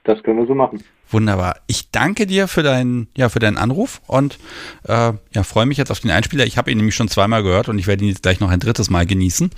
[0.03, 0.83] Das können wir so machen.
[1.11, 1.57] Wunderbar.
[1.67, 4.37] Ich danke dir für deinen, ja, für deinen Anruf und
[4.83, 6.45] äh, ja, freue mich jetzt auf den Einspieler.
[6.45, 8.59] Ich habe ihn nämlich schon zweimal gehört und ich werde ihn jetzt gleich noch ein
[8.59, 9.51] drittes Mal genießen.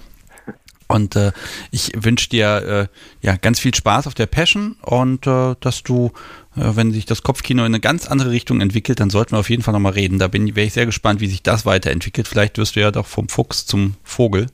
[0.88, 1.34] Und äh,
[1.70, 2.90] ich wünsche dir
[3.22, 6.12] äh, ja ganz viel Spaß auf der Passion und äh, dass du,
[6.56, 9.50] äh, wenn sich das Kopfkino in eine ganz andere Richtung entwickelt, dann sollten wir auf
[9.50, 10.18] jeden Fall nochmal reden.
[10.18, 12.28] Da wäre ich sehr gespannt, wie sich das weiterentwickelt.
[12.28, 14.48] Vielleicht wirst du ja doch vom Fuchs zum Vogel.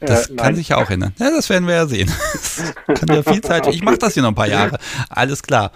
[0.00, 1.14] Das äh, kann sich ja auch ändern.
[1.18, 2.10] Ja, das werden wir ja sehen.
[2.86, 3.66] Das kann ja viel Zeit.
[3.68, 4.78] Ich mache das hier noch ein paar Jahre.
[5.08, 5.72] Alles klar.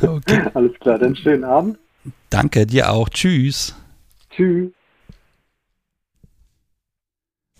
[0.00, 0.44] Okay.
[0.54, 1.78] Alles klar, dann schönen Abend.
[2.30, 3.08] Danke, dir auch.
[3.08, 3.74] Tschüss.
[4.30, 4.70] Tschüss.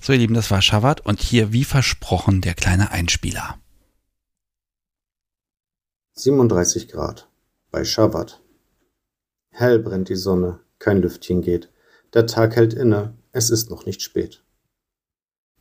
[0.01, 3.59] So, ihr Lieben, das war Shabbat und hier, wie versprochen, der kleine Einspieler.
[6.13, 7.29] 37 Grad
[7.71, 8.41] bei Shabbat.
[9.51, 11.71] Hell brennt die Sonne, kein Lüftchen geht.
[12.15, 14.45] Der Tag hält inne, es ist noch nicht spät.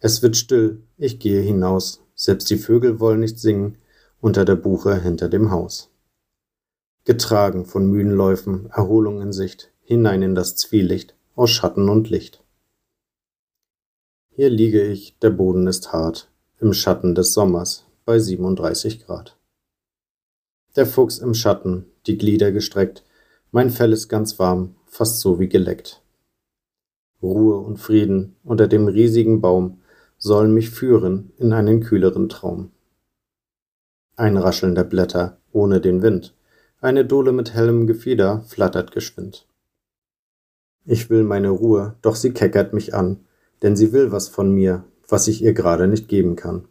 [0.05, 3.79] Es wird still, ich gehe hinaus, selbst die Vögel wollen nicht singen,
[4.21, 5.89] unter der Buche hinter dem Haus.
[7.05, 12.43] Getragen von müden Läufen, Erholung in Sicht, hinein in das Zwielicht, aus Schatten und Licht.
[14.29, 19.35] Hier liege ich, der Boden ist hart, im Schatten des Sommers, bei 37 Grad.
[20.75, 23.03] Der Fuchs im Schatten, die Glieder gestreckt,
[23.49, 26.03] mein Fell ist ganz warm, fast so wie geleckt.
[27.23, 28.35] Ruhe und Frieden.
[28.43, 29.79] Unter dem riesigen Baum,
[30.25, 32.71] sollen mich führen in einen kühleren Traum.
[34.15, 36.33] Ein Rascheln der Blätter ohne den Wind,
[36.81, 39.47] eine Dole mit hellem Gefieder flattert geschwind.
[40.83, 43.19] Ich will meine Ruhe, doch sie keckert mich an,
[43.61, 46.67] denn sie will was von mir, was ich ihr gerade nicht geben kann.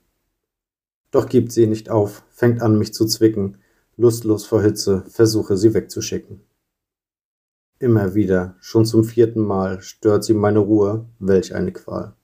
[1.12, 3.58] Doch gibt sie nicht auf, fängt an mich zu zwicken,
[3.96, 6.40] lustlos vor Hitze, versuche sie wegzuschicken.
[7.78, 12.16] Immer wieder, schon zum vierten Mal, stört sie meine Ruhe, welch eine Qual.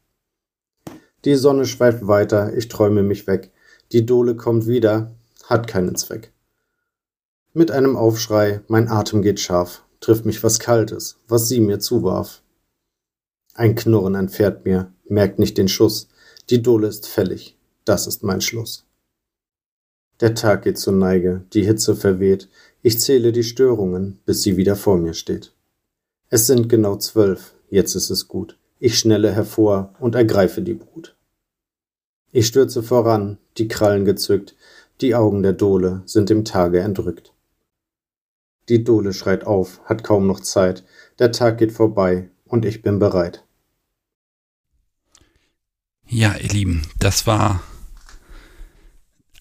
[1.25, 3.51] Die Sonne schweift weiter, ich träume mich weg.
[3.93, 5.13] Die Dole kommt wieder,
[5.45, 6.33] hat keinen Zweck.
[7.53, 12.43] Mit einem Aufschrei, mein Atem geht scharf, trifft mich was Kaltes, was sie mir zuwarf.
[13.55, 16.09] Ein Knurren entfährt mir, merkt nicht den Schuss.
[16.49, 18.87] Die Dole ist fällig, das ist mein Schluss.
[20.21, 22.49] Der Tag geht zur Neige, die Hitze verweht,
[22.83, 25.53] ich zähle die Störungen, bis sie wieder vor mir steht.
[26.29, 28.60] Es sind genau zwölf, jetzt ist es gut.
[28.83, 31.15] Ich schnelle hervor und ergreife die Brut.
[32.33, 34.57] Ich stürze voran, die Krallen gezückt,
[35.03, 37.35] die Augen der Dole sind dem Tage entrückt.
[38.71, 40.83] Die Dole schreit auf, hat kaum noch Zeit,
[41.19, 43.45] der Tag geht vorbei und ich bin bereit.
[46.07, 47.63] Ja, ihr Lieben, das war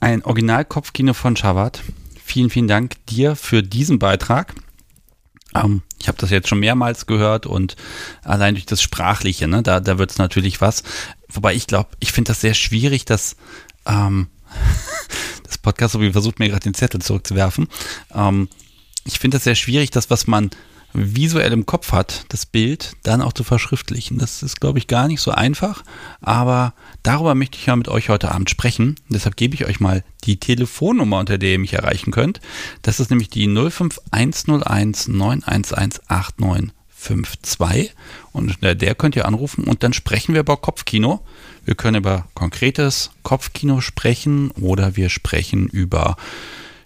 [0.02, 1.82] ein Originalkopfkino von Schabat.
[2.22, 4.54] Vielen, vielen Dank dir für diesen Beitrag.
[5.56, 7.76] Ähm, ich habe das jetzt schon mehrmals gehört und
[8.24, 10.84] allein durch das Sprachliche, ne, da, da wird es natürlich was.
[11.28, 13.36] Wobei ich glaube, ich finde das sehr schwierig, dass
[13.86, 14.28] ähm,
[15.44, 17.68] das Podcast, so wie versucht mir gerade den Zettel zurückzuwerfen.
[18.14, 18.50] Ähm,
[19.06, 20.52] ich finde das sehr schwierig, das, was man
[20.94, 24.18] visuell im Kopf hat, das Bild dann auch zu verschriftlichen.
[24.18, 25.84] Das ist, glaube ich, gar nicht so einfach,
[26.22, 26.74] aber
[27.04, 28.96] darüber möchte ich ja mit euch heute Abend sprechen.
[29.10, 32.42] deshalb gebe ich euch mal die Telefonnummer, unter der ihr mich erreichen könnt.
[32.82, 37.94] Das ist nämlich die 05101 911 8952
[38.32, 41.22] und unter der könnt ihr anrufen und dann sprechen wir über Kopfkino.
[41.66, 46.18] Wir können über konkretes Kopfkino sprechen oder wir sprechen über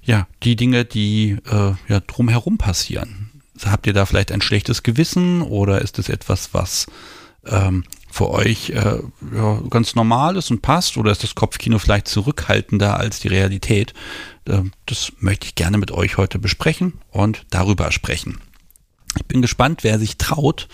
[0.06, 3.30] ja, die Dinge, die äh, ja, drumherum passieren
[3.68, 6.88] habt ihr da vielleicht ein schlechtes Gewissen oder ist es etwas, was
[7.46, 9.00] ähm, für euch äh,
[9.36, 13.94] ja, ganz normal ist und passt oder ist das Kopfkino vielleicht zurückhaltender als die Realität?
[14.46, 18.40] Äh, das möchte ich gerne mit euch heute besprechen und darüber sprechen.
[19.16, 20.68] Ich bin gespannt, wer sich traut.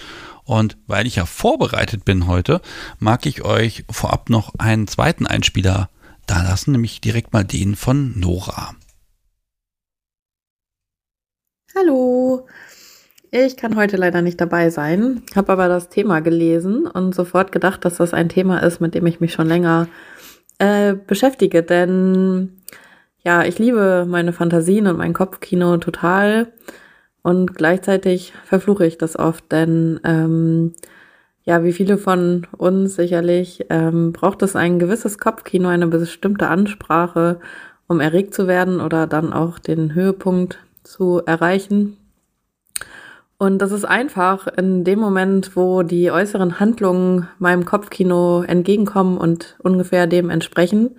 [0.44, 2.62] Und weil ich ja vorbereitet bin heute,
[2.98, 5.90] mag ich euch vorab noch einen zweiten Einspieler
[6.26, 8.76] da lassen, nämlich direkt mal den von Nora.
[11.76, 12.48] Hallo,
[13.32, 17.86] ich kann heute leider nicht dabei sein, habe aber das Thema gelesen und sofort gedacht,
[17.86, 19.88] dass das ein Thema ist, mit dem ich mich schon länger
[20.58, 21.64] äh, beschäftige.
[21.64, 22.50] Denn
[23.24, 26.48] ja, ich liebe meine Fantasien und mein Kopfkino total
[27.22, 30.74] und gleichzeitig verfluche ich das oft, denn ähm,
[31.44, 37.40] ja, wie viele von uns sicherlich ähm, braucht es ein gewisses Kopfkino, eine bestimmte Ansprache,
[37.88, 41.98] um erregt zu werden oder dann auch den Höhepunkt zu erreichen.
[43.42, 49.56] Und das ist einfach in dem Moment, wo die äußeren Handlungen meinem Kopfkino entgegenkommen und
[49.60, 50.98] ungefähr dem entsprechen.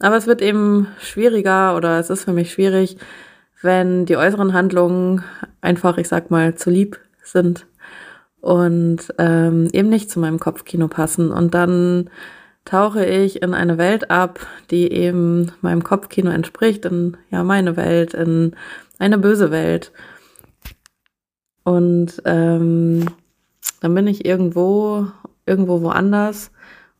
[0.00, 2.96] Aber es wird eben schwieriger oder es ist für mich schwierig,
[3.60, 5.22] wenn die äußeren Handlungen
[5.60, 7.66] einfach, ich sag mal, zu lieb sind
[8.40, 11.30] und ähm, eben nicht zu meinem Kopfkino passen.
[11.30, 12.08] Und dann
[12.64, 18.14] tauche ich in eine Welt ab, die eben meinem Kopfkino entspricht, in ja meine Welt,
[18.14, 18.56] in
[18.98, 19.92] eine böse Welt.
[21.66, 23.06] Und ähm,
[23.80, 25.08] dann bin ich irgendwo,
[25.46, 26.52] irgendwo woanders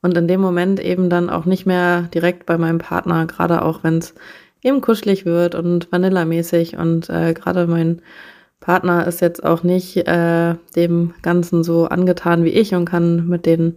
[0.02, 3.84] und in dem Moment eben dann auch nicht mehr direkt bei meinem Partner, gerade auch
[3.84, 4.16] wenn es
[4.64, 6.76] eben kuschelig wird und vanillamäßig.
[6.78, 8.02] Und äh, gerade mein
[8.58, 13.46] Partner ist jetzt auch nicht äh, dem Ganzen so angetan wie ich und kann mit
[13.46, 13.76] den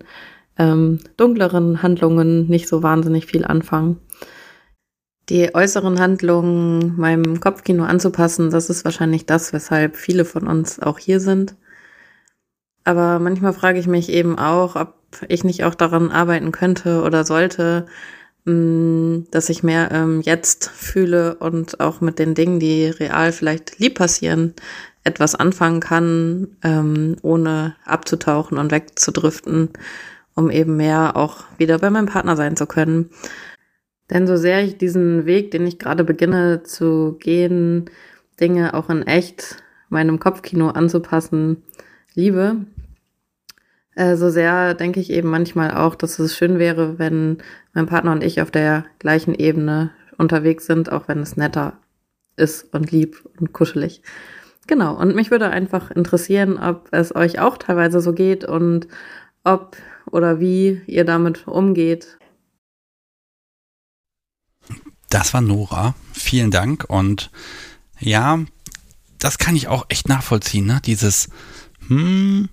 [0.58, 3.98] ähm, dunkleren Handlungen nicht so wahnsinnig viel anfangen
[5.30, 10.98] die äußeren Handlungen meinem Kopfkino anzupassen, das ist wahrscheinlich das, weshalb viele von uns auch
[10.98, 11.56] hier sind.
[12.84, 14.96] Aber manchmal frage ich mich eben auch, ob
[15.28, 17.86] ich nicht auch daran arbeiten könnte oder sollte,
[18.46, 23.78] mm, dass ich mehr ähm, jetzt fühle und auch mit den Dingen, die real vielleicht
[23.80, 24.56] lieb passieren,
[25.04, 29.70] etwas anfangen kann, ähm, ohne abzutauchen und wegzudriften,
[30.36, 33.10] um eben mehr auch wieder bei meinem Partner sein zu können.
[34.10, 37.90] Denn so sehr ich diesen Weg, den ich gerade beginne zu gehen,
[38.40, 39.58] Dinge auch in echt
[39.90, 41.64] meinem Kopfkino anzupassen,
[42.16, 42.66] liebe,
[43.96, 47.38] äh, so sehr denke ich eben manchmal auch, dass es schön wäre, wenn
[47.74, 51.78] mein Partner und ich auf der gleichen Ebene unterwegs sind, auch wenn es netter
[52.36, 54.02] ist und lieb und kuschelig.
[54.68, 58.88] Genau, und mich würde einfach interessieren, ob es euch auch teilweise so geht und
[59.44, 59.76] ob
[60.12, 62.20] oder wie ihr damit umgeht
[65.10, 65.96] das war Nora.
[66.14, 66.86] Vielen Dank.
[66.88, 67.32] Und
[68.00, 68.40] ja,
[69.18, 70.82] das kann ich auch echt nachvollziehen, ne?
[70.86, 71.30] Dieses
[71.88, 72.50] hm,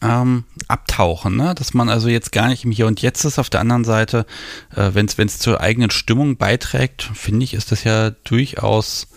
[0.00, 1.54] ähm, Abtauchen, ne?
[1.54, 3.38] Dass man also jetzt gar nicht im Hier und Jetzt ist.
[3.38, 4.26] Auf der anderen Seite,
[4.74, 9.08] äh, wenn es zur eigenen Stimmung beiträgt, finde ich, ist das ja durchaus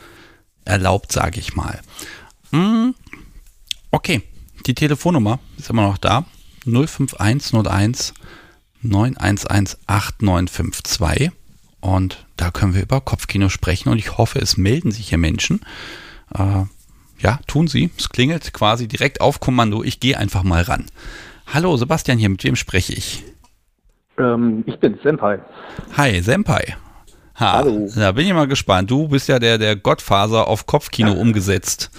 [0.66, 1.82] erlaubt, sage ich mal.
[2.52, 2.94] Hm,
[3.92, 4.22] okay,
[4.66, 6.26] die Telefonnummer ist immer noch da.
[6.66, 8.14] 05101
[8.82, 11.32] 911 8952.
[11.86, 15.62] Und da können wir über Kopfkino sprechen und ich hoffe, es melden sich hier Menschen.
[16.34, 16.64] Äh,
[17.20, 17.92] Ja, tun Sie.
[17.98, 19.84] Es klingelt quasi direkt auf Kommando.
[19.84, 20.88] Ich gehe einfach mal ran.
[21.54, 22.30] Hallo, Sebastian hier.
[22.30, 23.24] Mit wem spreche ich?
[24.18, 25.40] Ähm, ich bin Senpai.
[25.96, 26.76] Hi, Senpai.
[27.40, 27.88] Ha, Hallo.
[27.96, 28.90] Da bin ich mal gespannt.
[28.90, 31.92] Du bist ja der, der Gottfaser auf Kopfkino umgesetzt.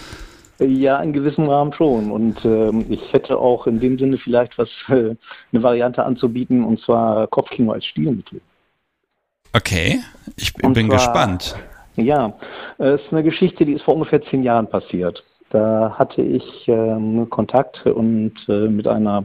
[0.59, 2.11] Ja, in gewissem Rahmen schon.
[2.11, 5.15] Und ähm, ich hätte auch in dem Sinne vielleicht was, äh,
[5.53, 8.41] eine Variante anzubieten, und zwar Kopfkino als Stilmittel.
[9.57, 10.01] Okay,
[10.37, 11.57] ich Und bin zwar- gespannt.
[11.97, 12.35] Ja,
[12.77, 15.25] es ist eine Geschichte, die ist vor ungefähr zehn Jahren passiert.
[15.49, 19.25] Da hatte ich ähm, Kontakt und äh, mit einer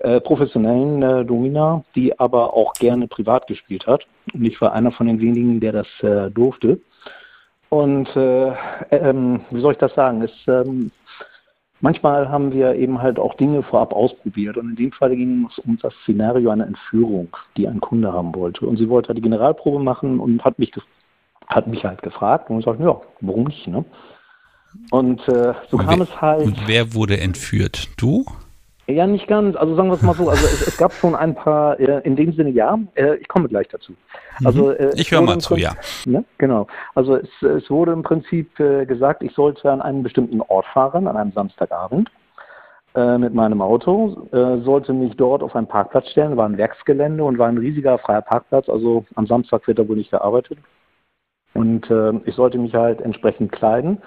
[0.00, 4.04] äh, professionellen äh, Domina, die aber auch gerne privat gespielt hat.
[4.34, 6.78] Und ich war einer von den wenigen, der das äh, durfte.
[7.70, 8.52] Und äh,
[8.90, 10.20] ähm, wie soll ich das sagen?
[10.20, 10.90] Es, ähm,
[11.82, 14.56] manchmal haben wir eben halt auch Dinge vorab ausprobiert.
[14.56, 17.28] Und in dem Fall ging es um das Szenario einer Entführung,
[17.58, 18.64] die ein Kunde haben wollte.
[18.66, 20.72] Und sie wollte halt die Generalprobe machen und hat mich,
[21.48, 22.48] hat mich halt gefragt.
[22.48, 23.66] Und ich sagte, ja, warum nicht?
[23.66, 23.84] Ne?
[24.90, 26.46] Und äh, so kam Wer- es halt.
[26.46, 27.88] Und wer wurde entführt?
[27.98, 28.24] Du?
[28.92, 29.56] Ja, nicht ganz.
[29.56, 30.28] Also sagen wir es mal so.
[30.28, 32.78] Also es, es gab schon ein paar, äh, in dem Sinne ja.
[32.94, 33.94] Äh, ich komme gleich dazu.
[34.44, 34.90] Also, äh, Mhm.
[34.96, 35.72] Ich höre mal zu, Prinzip- ja.
[36.06, 36.24] Ne?
[36.38, 36.66] Genau.
[36.94, 41.06] Also es, es wurde im Prinzip äh, gesagt, ich sollte an einen bestimmten Ort fahren,
[41.06, 42.10] an einem Samstagabend
[42.94, 47.24] äh, mit meinem Auto, äh, sollte mich dort auf einen Parkplatz stellen, war ein Werksgelände
[47.24, 50.58] und war ein riesiger freier Parkplatz, also am Samstag wird da wohl nicht gearbeitet.
[51.54, 51.82] Und
[52.24, 53.98] ich sollte mich halt entsprechend kleiden.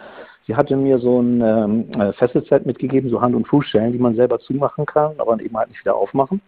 [0.48, 4.16] Sie hatte mir so ein ähm, äh, Fesselset mitgegeben, so Hand- und Fußstellen, die man
[4.16, 6.41] selber zumachen kann, aber eben halt nicht wieder aufmachen.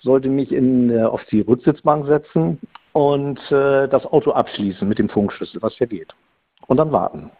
[0.00, 2.60] Sollte mich in, äh, auf die Rücksitzbank setzen
[2.92, 6.14] und äh, das Auto abschließen mit dem Funkschlüssel, was ja geht.
[6.66, 7.30] Und dann warten.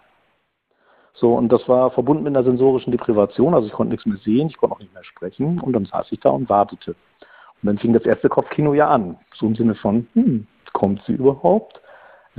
[1.13, 4.49] So, und das war verbunden mit einer sensorischen Deprivation, also ich konnte nichts mehr sehen,
[4.49, 6.93] ich konnte auch nicht mehr sprechen und dann saß ich da und wartete.
[6.93, 11.15] Und dann fing das erste Kopfkino ja an, so im Sinne von, hm, kommt sie
[11.15, 11.81] überhaupt?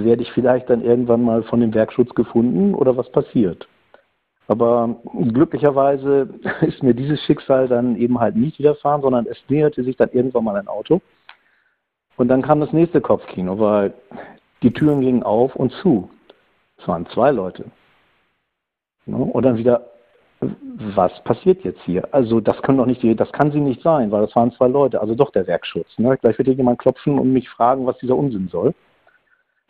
[0.03, 3.67] Werde ich vielleicht dann irgendwann mal von dem Werkschutz gefunden oder was passiert?
[4.47, 4.95] Aber
[5.31, 6.29] glücklicherweise
[6.61, 10.43] ist mir dieses Schicksal dann eben halt nicht widerfahren, sondern es näherte sich dann irgendwann
[10.43, 11.01] mal ein Auto.
[12.17, 13.93] Und dann kam das nächste Kopfkino, weil
[14.63, 16.09] die Türen gingen auf und zu.
[16.77, 17.65] Es waren zwei Leute.
[19.05, 19.17] Ne?
[19.17, 19.85] Und dann wieder,
[20.41, 22.07] was passiert jetzt hier?
[22.11, 24.99] Also das kann doch nicht, das kann sie nicht sein, weil das waren zwei Leute,
[24.99, 25.87] also doch der Werkschutz.
[25.97, 26.17] Ne?
[26.17, 28.73] Gleich wird hier jemand klopfen und mich fragen, was dieser Unsinn soll.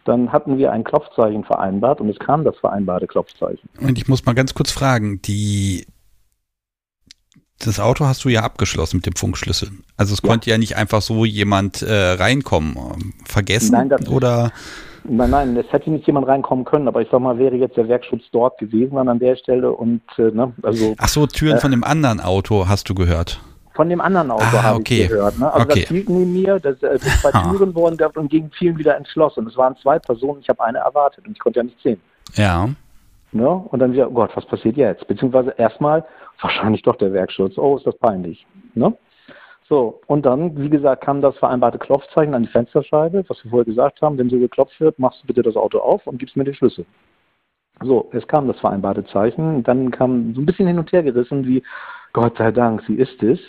[0.09, 3.69] Dann hatten wir ein Klopfzeichen vereinbart und es kam das vereinbarte Klopfzeichen.
[3.79, 5.85] Und ich muss mal ganz kurz fragen, die
[7.59, 9.69] das Auto hast du ja abgeschlossen mit dem Funkschlüssel.
[9.97, 10.29] Also es Ja.
[10.29, 13.13] konnte ja nicht einfach so jemand äh, reinkommen.
[13.25, 14.51] Vergessen Nein, das- oder
[15.03, 17.87] Nein, nein, es hätte nicht jemand reinkommen können, aber ich sag mal, wäre jetzt der
[17.87, 21.61] Werkschutz dort gewesen an der Stelle und äh, ne, also ach so Türen Äh.
[21.61, 23.39] von dem anderen Auto hast du gehört.
[23.79, 25.03] Von dem anderen Auto Ah, habe okay.
[25.03, 25.39] ich gehört.
[25.39, 25.49] Ne?
[25.53, 25.79] Also Okay.
[25.79, 27.31] das hielt neben mir, das äh, sind zwei.
[27.49, 29.47] Türen wurden gehabt und gegen vielen wieder entschlossen.
[29.47, 32.01] Es waren zwei Personen, ich habe eine erwartet und ich konnte ja nicht sehen.
[32.33, 32.67] Ja.
[33.31, 33.47] Ne?
[33.49, 35.07] Und dann wieder, oh Gott, was passiert jetzt?
[35.07, 36.03] Beziehungsweise erstmal,
[36.41, 37.57] wahrscheinlich doch der Werkschutz.
[37.57, 38.45] Oh, ist das peinlich.
[38.73, 38.93] Ne?
[39.69, 43.65] So, und dann, wie gesagt, kam das vereinbarte Klopfzeichen an die Fensterscheibe, was wir vorher
[43.65, 46.43] gesagt haben, wenn so geklopft wird, machst du bitte das Auto auf und gibst mir
[46.43, 46.85] den Schlüssel.
[47.81, 51.47] So, es kam das vereinbarte Zeichen, dann kam so ein bisschen hin und her gerissen,
[51.47, 51.63] wie
[52.11, 53.39] Gott sei Dank, sie ist es.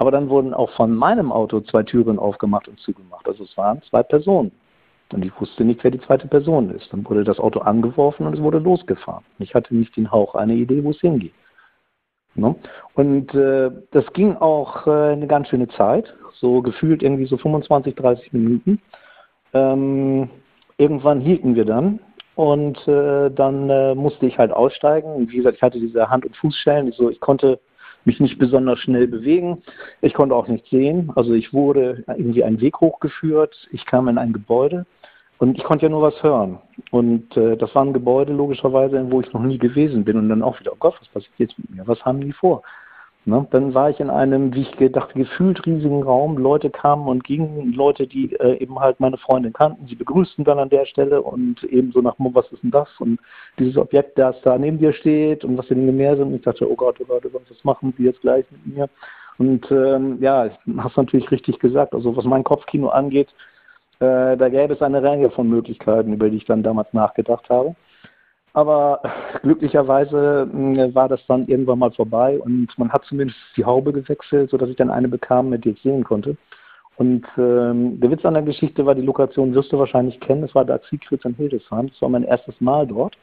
[0.00, 3.28] Aber dann wurden auch von meinem Auto zwei Türen aufgemacht und zugemacht.
[3.28, 4.50] Also es waren zwei Personen.
[5.12, 6.90] Und ich wusste nicht, wer die zweite Person ist.
[6.90, 9.24] Dann wurde das Auto angeworfen und es wurde losgefahren.
[9.38, 11.34] Ich hatte nicht den Hauch eine Idee, wo es hingeht.
[12.34, 12.54] Ne?
[12.94, 17.94] Und äh, das ging auch äh, eine ganz schöne Zeit, so gefühlt irgendwie so 25,
[17.94, 18.80] 30 Minuten.
[19.52, 20.30] Ähm,
[20.78, 22.00] irgendwann hielten wir dann
[22.36, 25.12] und äh, dann äh, musste ich halt aussteigen.
[25.12, 27.60] Und wie gesagt, ich hatte diese Hand- und Fußschellen, so, ich konnte
[28.04, 29.62] mich nicht besonders schnell bewegen.
[30.00, 31.12] Ich konnte auch nicht sehen.
[31.16, 33.68] Also ich wurde irgendwie einen Weg hochgeführt.
[33.72, 34.86] Ich kam in ein Gebäude
[35.38, 36.58] und ich konnte ja nur was hören.
[36.90, 40.16] Und äh, das war ein Gebäude logischerweise, wo ich noch nie gewesen bin.
[40.16, 41.86] Und dann auch wieder, oh Gott, was passiert jetzt mit mir?
[41.86, 42.62] Was haben die vor?
[43.26, 43.46] Ne?
[43.50, 46.38] Dann war ich in einem, wie ich gedacht, gefühlt riesigen Raum.
[46.38, 49.86] Leute kamen und gingen, Leute, die äh, eben halt meine Freundin kannten.
[49.86, 52.88] Sie begrüßten dann an der Stelle und eben so nach, was ist denn das?
[52.98, 53.20] Und
[53.58, 56.28] dieses Objekt, das da neben dir steht und was für Dinge mehr sind.
[56.28, 58.74] Und ich dachte, oh Gott, oh Gott, oh Gott, was machen die jetzt gleich mit
[58.74, 58.88] mir?
[59.36, 60.48] Und ähm, ja,
[60.78, 61.94] hast natürlich richtig gesagt.
[61.94, 63.28] Also was mein Kopfkino angeht,
[64.00, 67.74] äh, da gäbe es eine Reihe von Möglichkeiten, über die ich dann damals nachgedacht habe.
[68.52, 69.00] Aber
[69.42, 74.50] glücklicherweise mh, war das dann irgendwann mal vorbei und man hat zumindest die Haube gewechselt,
[74.50, 76.36] sodass ich dann eine bekam, mit der ich sehen konnte.
[76.96, 80.54] Und ähm, der Witz an der Geschichte war, die Lokation wirst du wahrscheinlich kennen, das
[80.54, 81.88] war der Axikritz in Hildesheim.
[81.88, 83.16] Das war mein erstes Mal dort.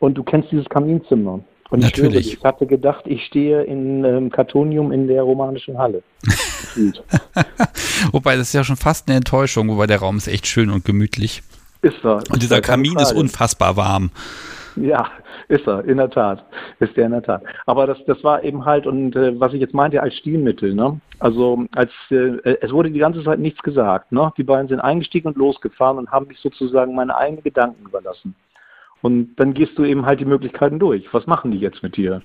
[0.00, 1.40] Und du kennst dieses Kaminzimmer.
[1.70, 2.26] Und ich, Natürlich.
[2.26, 6.02] dir, ich hatte gedacht, ich stehe in ähm, Kartonium in der romanischen Halle.
[8.12, 10.84] Wobei das ist ja schon fast eine Enttäuschung, wobei der Raum ist echt schön und
[10.84, 11.42] gemütlich.
[11.86, 12.16] Ist er.
[12.30, 14.10] Und dieser Kamin ist unfassbar warm.
[14.76, 15.10] Ja,
[15.48, 16.44] ist er, in der Tat.
[16.80, 17.42] Ist er in der Tat.
[17.64, 21.00] Aber das, das war eben halt, und äh, was ich jetzt meinte, als Stilmittel, ne?
[21.18, 24.12] Also als äh, es wurde die ganze Zeit nichts gesagt.
[24.12, 24.32] Ne?
[24.36, 28.34] Die beiden sind eingestiegen und losgefahren und haben mich sozusagen meine eigenen Gedanken überlassen.
[29.00, 31.06] Und dann gehst du eben halt die Möglichkeiten durch.
[31.12, 32.20] Was machen die jetzt mit dir?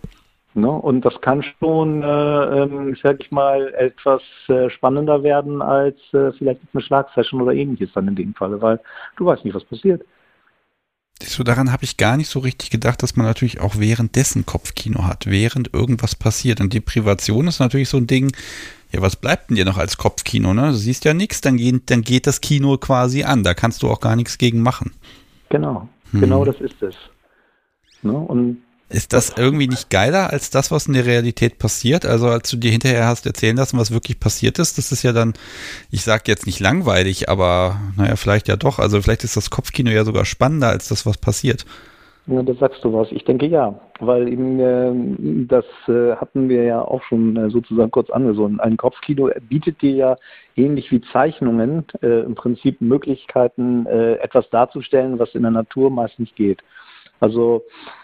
[0.53, 0.69] Ne?
[0.69, 6.31] Und das kann schon, äh, ähm, sag ich mal, etwas äh, spannender werden als äh,
[6.33, 8.79] vielleicht eine Schlagsession oder ähnliches dann in dem Falle, weil
[9.15, 10.03] du weißt nicht, was passiert.
[11.21, 15.05] So daran habe ich gar nicht so richtig gedacht, dass man natürlich auch währenddessen Kopfkino
[15.05, 16.59] hat, während irgendwas passiert.
[16.59, 18.31] Und die Privation ist natürlich so ein Ding,
[18.91, 20.53] ja, was bleibt denn dir noch als Kopfkino?
[20.53, 20.69] Ne?
[20.69, 23.43] Du siehst ja nichts, dann, geht, dann geht das Kino quasi an.
[23.43, 24.91] Da kannst du auch gar nichts gegen machen.
[25.49, 26.19] Genau, hm.
[26.19, 26.95] genau das ist es.
[28.01, 28.13] Ne?
[28.13, 28.63] Und
[28.93, 32.05] ist das irgendwie nicht geiler als das, was in der Realität passiert?
[32.05, 35.13] Also als du dir hinterher hast erzählen lassen, was wirklich passiert ist, das ist ja
[35.13, 35.33] dann,
[35.89, 38.79] ich sag jetzt nicht langweilig, aber naja, vielleicht ja doch.
[38.79, 41.65] Also vielleicht ist das Kopfkino ja sogar spannender als das, was passiert.
[42.27, 43.11] Ja, da sagst du was.
[43.11, 47.89] Ich denke ja, weil eben äh, das äh, hatten wir ja auch schon äh, sozusagen
[47.89, 48.59] kurz angesungen.
[48.59, 50.17] Ein Kopfkino bietet dir ja
[50.55, 56.19] ähnlich wie Zeichnungen äh, im Prinzip Möglichkeiten, äh, etwas darzustellen, was in der Natur meist
[56.19, 56.59] nicht geht.
[57.19, 57.63] Also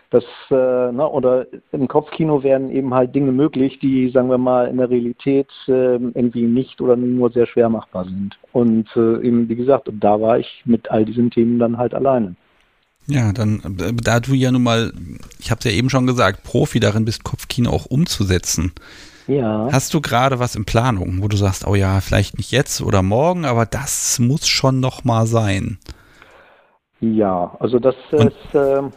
[0.09, 4.67] das, äh, ne, oder im Kopfkino werden eben halt Dinge möglich, die, sagen wir mal,
[4.67, 8.37] in der Realität äh, irgendwie nicht oder nur sehr schwer machbar sind.
[8.53, 12.35] Und äh, eben, wie gesagt, da war ich mit all diesen Themen dann halt alleine.
[13.07, 14.93] Ja, dann, äh, da du ja nun mal,
[15.39, 18.73] ich habe es ja eben schon gesagt, Profi darin bist, Kopfkino auch umzusetzen.
[19.27, 19.67] Ja.
[19.71, 23.01] Hast du gerade was in Planung, wo du sagst, oh ja, vielleicht nicht jetzt oder
[23.01, 25.79] morgen, aber das muss schon noch mal sein?
[27.01, 28.91] Ja, also das Und, ist äh, hm,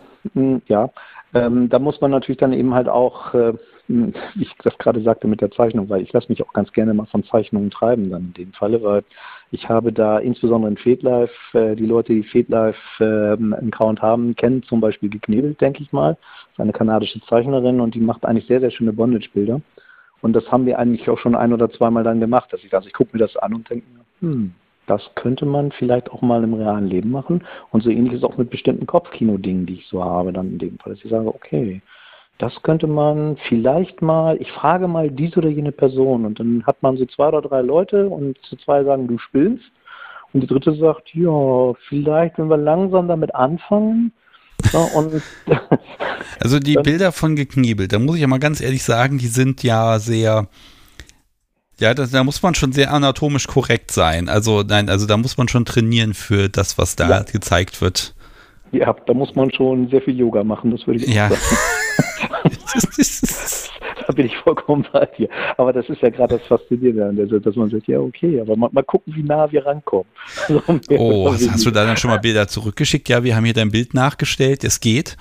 [0.67, 0.91] ja,
[1.35, 3.53] ähm, da muss man natürlich dann eben halt auch, äh,
[3.87, 6.73] hm, wie ich das gerade sagte mit der Zeichnung, weil ich lasse mich auch ganz
[6.73, 9.05] gerne mal von Zeichnungen treiben dann in dem Falle, weil
[9.53, 14.37] ich habe da insbesondere in FedLife, äh, die Leute, die FedLife äh, einen Account haben,
[14.37, 16.15] kennen zum Beispiel Geknebelt, denke ich mal.
[16.15, 19.61] Das ist eine kanadische Zeichnerin und die macht eigentlich sehr, sehr schöne Bondage-Bilder.
[20.23, 22.87] Und das haben wir eigentlich auch schon ein oder zweimal dann gemacht, dass ich also
[22.87, 23.87] ich gucke mir das an und denke,
[24.21, 24.53] hm,
[24.91, 27.45] das könnte man vielleicht auch mal im realen Leben machen.
[27.71, 30.79] Und so ähnlich ist auch mit bestimmten Kopfkino-Dingen, die ich so habe, dann in dem
[30.81, 31.81] Fall, dass ich sage, okay,
[32.39, 36.83] das könnte man vielleicht mal, ich frage mal diese oder jene Person und dann hat
[36.83, 39.71] man so zwei oder drei Leute und zwei sagen, du spielst.
[40.33, 44.13] Und die dritte sagt, ja, vielleicht, wenn wir langsam damit anfangen.
[44.73, 44.87] Ja,
[46.41, 49.63] also die Bilder von Gekniebelt, da muss ich ja mal ganz ehrlich sagen, die sind
[49.63, 50.49] ja sehr,
[51.81, 54.29] ja, das, da muss man schon sehr anatomisch korrekt sein.
[54.29, 57.23] Also nein, also da muss man schon trainieren für das, was da ja.
[57.23, 58.15] gezeigt wird.
[58.73, 61.29] Ja, da muss man schon sehr viel Yoga machen, das würde ich ja.
[61.29, 61.41] sagen.
[64.07, 65.29] da bin ich vollkommen bei dir.
[65.57, 68.85] Aber das ist ja gerade das Faszinierende, dass man sagt, ja, okay, aber mal, mal
[68.85, 70.07] gucken, wie nah wir rankommen.
[70.91, 73.09] oh, hast du da dann schon mal Bilder zurückgeschickt?
[73.09, 75.17] Ja, wir haben hier dein Bild nachgestellt, es geht.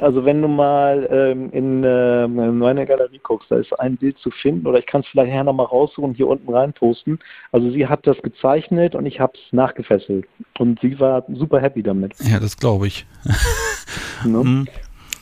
[0.00, 4.18] Also wenn du mal ähm, in, ähm, in meine Galerie guckst, da ist ein Bild
[4.18, 7.18] zu finden oder ich kann es vielleicht nachher nochmal raussuchen, hier unten rein posten.
[7.52, 10.26] Also sie hat das gezeichnet und ich habe es nachgefesselt.
[10.58, 12.14] Und sie war super happy damit.
[12.20, 13.06] Ja, das glaube ich.
[14.24, 14.40] ne?
[14.40, 14.68] Hm.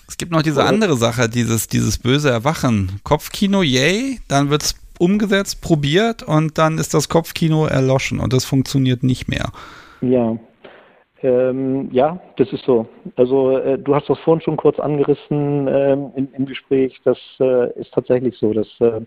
[0.06, 3.00] Es gibt noch diese andere Sache, dieses, dieses böse Erwachen.
[3.04, 8.44] Kopfkino, yay, dann wird es umgesetzt, probiert und dann ist das Kopfkino erloschen und das
[8.44, 9.52] funktioniert nicht mehr.
[10.00, 10.38] Ja,
[11.22, 12.86] ähm, ja, das ist so.
[13.16, 17.00] Also äh, du hast das vorhin schon kurz angerissen ähm, im, im, Gespräch.
[17.04, 19.00] Das äh, ist tatsächlich so, dass äh,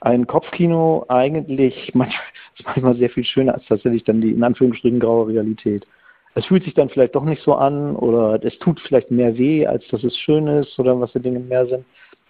[0.00, 2.24] ein Kopfkino eigentlich manchmal,
[2.64, 5.86] manchmal sehr viel schöner als tatsächlich dann die in Anführungsstrichen graue Realität.
[6.34, 9.66] Es fühlt sich dann vielleicht doch nicht so an oder es tut vielleicht mehr weh,
[9.66, 11.84] als dass es schön ist oder was die Dinge mehr sind.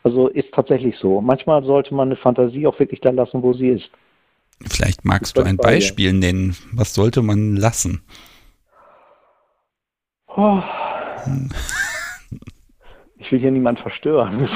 [0.05, 1.21] Also ist tatsächlich so.
[1.21, 3.91] Manchmal sollte man eine Fantasie auch wirklich da lassen, wo sie ist.
[4.65, 6.57] Vielleicht magst du ein Beispiel nennen.
[6.73, 8.03] Was sollte man lassen?
[10.37, 10.63] Oh.
[13.19, 14.49] Ich will hier niemand verstören.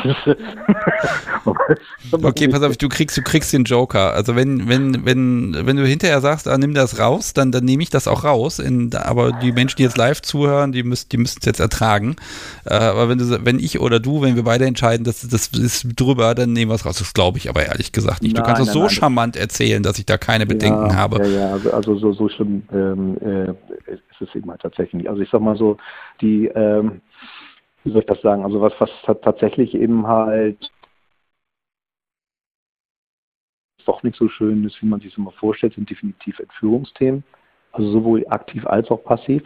[2.12, 4.12] okay, pass auf, du kriegst, du kriegst den Joker.
[4.12, 7.82] Also wenn, wenn, wenn, wenn du hinterher sagst, ah, nimm das raus, dann, dann nehme
[7.82, 8.58] ich das auch raus.
[8.58, 12.16] In, aber die Menschen, die jetzt live zuhören, die müssen, die müssen es jetzt ertragen.
[12.64, 15.98] Äh, aber wenn du, wenn ich oder du, wenn wir beide entscheiden, das, das ist
[15.98, 16.98] drüber, dann nehmen wir es raus.
[16.98, 18.36] Das glaube ich aber ehrlich gesagt nicht.
[18.36, 21.26] Nein, du kannst es so nein, charmant erzählen, dass ich da keine Bedenken ja, habe.
[21.26, 23.54] Ja, ja, also, so, so schlimm ähm, äh,
[24.20, 25.08] es eben halt tatsächlich.
[25.08, 25.76] Also ich sag mal so,
[26.20, 27.00] die ähm,
[27.84, 28.90] wie soll ich das sagen, also was, was
[29.22, 30.70] tatsächlich eben halt
[33.86, 37.24] doch nicht so schön ist, wie man sich immer vorstellt, sind definitiv Entführungsthemen.
[37.72, 39.42] Also sowohl aktiv als auch passiv.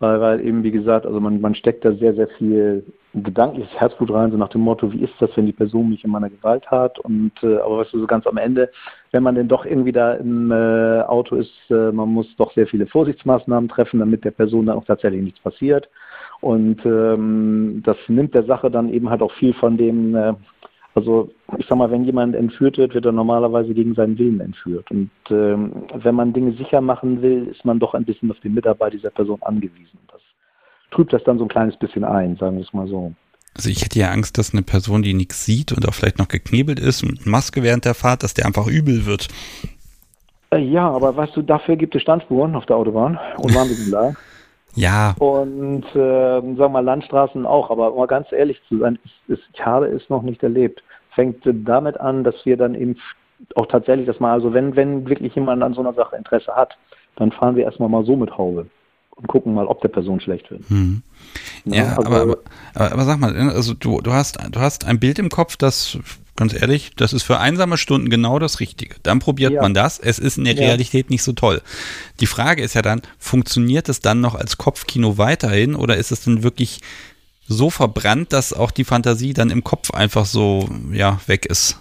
[0.00, 2.84] Weil, weil eben, wie gesagt, also man, man steckt da sehr, sehr viel
[3.14, 6.10] gedankliches Herzblut rein, so nach dem Motto, wie ist das, wenn die Person mich in
[6.10, 6.98] meiner Gewalt hat?
[6.98, 8.70] Und äh, aber weißt du, so ganz am Ende,
[9.12, 12.66] wenn man denn doch irgendwie da im äh, Auto ist, äh, man muss doch sehr
[12.66, 15.88] viele Vorsichtsmaßnahmen treffen, damit der Person dann auch tatsächlich nichts passiert.
[16.40, 20.34] Und ähm, das nimmt der Sache dann eben halt auch viel von dem, äh,
[20.94, 24.90] also ich sag mal, wenn jemand entführt wird, wird er normalerweise gegen seinen Willen entführt.
[24.90, 28.48] Und ähm, wenn man Dinge sicher machen will, ist man doch ein bisschen auf die
[28.48, 29.98] Mitarbeit dieser Person angewiesen.
[30.10, 30.20] Das
[30.92, 33.12] trübt das dann so ein kleines bisschen ein, sagen wir es mal so.
[33.56, 36.28] Also ich hätte ja Angst, dass eine Person, die nichts sieht und auch vielleicht noch
[36.28, 39.28] geknebelt ist mit Maske während der Fahrt, dass der einfach übel wird.
[40.50, 44.16] Äh, ja, aber weißt du, dafür gibt es Standspuren auf der Autobahn und Warnblinkenbleib.
[44.74, 45.14] Ja.
[45.18, 49.38] Und äh, sagen wir mal Landstraßen auch, aber um mal ganz ehrlich zu sein, ich,
[49.54, 50.82] ich habe es noch nicht erlebt.
[51.14, 52.96] Fängt damit an, dass wir dann eben
[53.54, 56.76] auch tatsächlich das mal, also wenn, wenn wirklich jemand an so einer Sache Interesse hat,
[57.16, 58.66] dann fahren wir erstmal mal so mit Haube
[59.16, 60.68] und gucken mal, ob der Person schlecht wird.
[60.68, 61.02] Hm.
[61.64, 62.36] Ja, ja also, aber, aber,
[62.74, 65.98] aber, aber, sag mal, also du, du hast, du hast ein Bild im Kopf, das
[66.36, 68.96] ganz ehrlich, das ist für einsame Stunden genau das Richtige.
[69.02, 69.62] Dann probiert ja.
[69.62, 69.98] man das.
[69.98, 71.10] Es ist in der Realität ja.
[71.10, 71.60] nicht so toll.
[72.20, 76.24] Die Frage ist ja dann, funktioniert es dann noch als Kopfkino weiterhin oder ist es
[76.24, 76.80] denn wirklich
[77.46, 81.80] so verbrannt, dass auch die Fantasie dann im Kopf einfach so, ja, weg ist?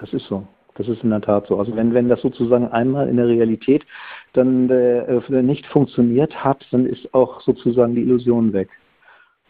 [0.00, 0.46] Das ist so.
[0.74, 1.58] Das ist in der Tat so.
[1.58, 3.84] Also wenn, wenn das sozusagen einmal in der Realität
[4.32, 8.70] dann äh, nicht funktioniert hat, dann ist auch sozusagen die Illusion weg.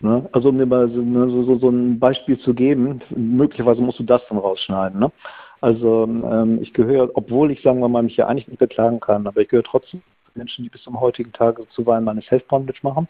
[0.02, 0.28] Ne?
[0.32, 4.02] Also um dir mal so, ne, so, so, ein Beispiel zu geben, möglicherweise musst du
[4.02, 4.98] das dann rausschneiden.
[4.98, 5.12] Ne?
[5.60, 9.28] Also ähm, ich gehöre, obwohl ich sagen wir mal mich ja eigentlich nicht beklagen kann,
[9.28, 13.06] aber ich gehöre trotzdem zu Menschen, die bis zum heutigen Tag zuweilen meine Self-Bondage machen.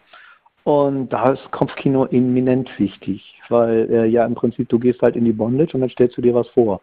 [0.65, 5.25] Und da ist Kopfkino eminent wichtig, weil äh, ja im Prinzip du gehst halt in
[5.25, 6.83] die Bondage und dann stellst du dir was vor.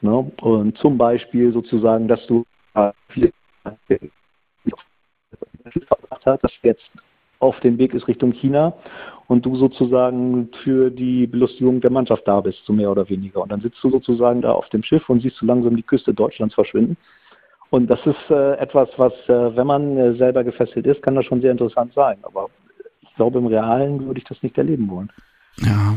[0.00, 0.32] Ne?
[0.40, 3.30] Und zum Beispiel sozusagen, dass du äh, viele
[5.86, 6.90] verbracht hast, dass jetzt
[7.40, 8.72] auf dem Weg ist Richtung China
[9.28, 13.42] und du sozusagen für die Belustigung der Mannschaft da bist, so mehr oder weniger.
[13.42, 16.12] Und dann sitzt du sozusagen da auf dem Schiff und siehst so langsam die Küste
[16.12, 16.96] Deutschlands verschwinden.
[17.70, 21.24] Und das ist äh, etwas, was, äh, wenn man äh, selber gefesselt ist, kann das
[21.24, 22.18] schon sehr interessant sein.
[22.22, 22.48] Aber
[23.00, 25.10] ich glaube, im Realen würde ich das nicht erleben wollen.
[25.60, 25.96] Ja,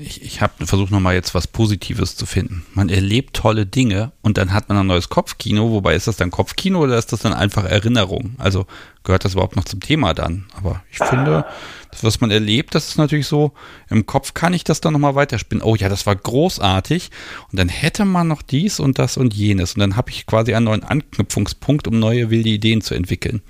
[0.00, 2.64] ich, ich habe versucht nochmal jetzt was Positives zu finden.
[2.74, 5.70] Man erlebt tolle Dinge und dann hat man ein neues Kopfkino.
[5.70, 8.36] Wobei ist das dann Kopfkino oder ist das dann einfach Erinnerung?
[8.38, 8.66] Also
[9.02, 10.46] gehört das überhaupt noch zum Thema dann?
[10.56, 11.44] Aber ich finde,
[11.90, 13.52] das, was man erlebt, das ist natürlich so,
[13.90, 15.64] im Kopf kann ich das dann nochmal weiterspinnen.
[15.64, 17.10] Oh ja, das war großartig.
[17.50, 19.74] Und dann hätte man noch dies und das und jenes.
[19.74, 23.42] Und dann habe ich quasi einen neuen Anknüpfungspunkt, um neue wilde Ideen zu entwickeln.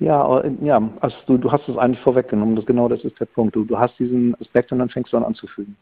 [0.00, 2.56] Ja, ja, also du, du hast es eigentlich vorweggenommen.
[2.56, 3.54] Das, genau das ist der Punkt.
[3.54, 5.76] Du, du hast diesen Aspekt und dann fängst du an anzufügen.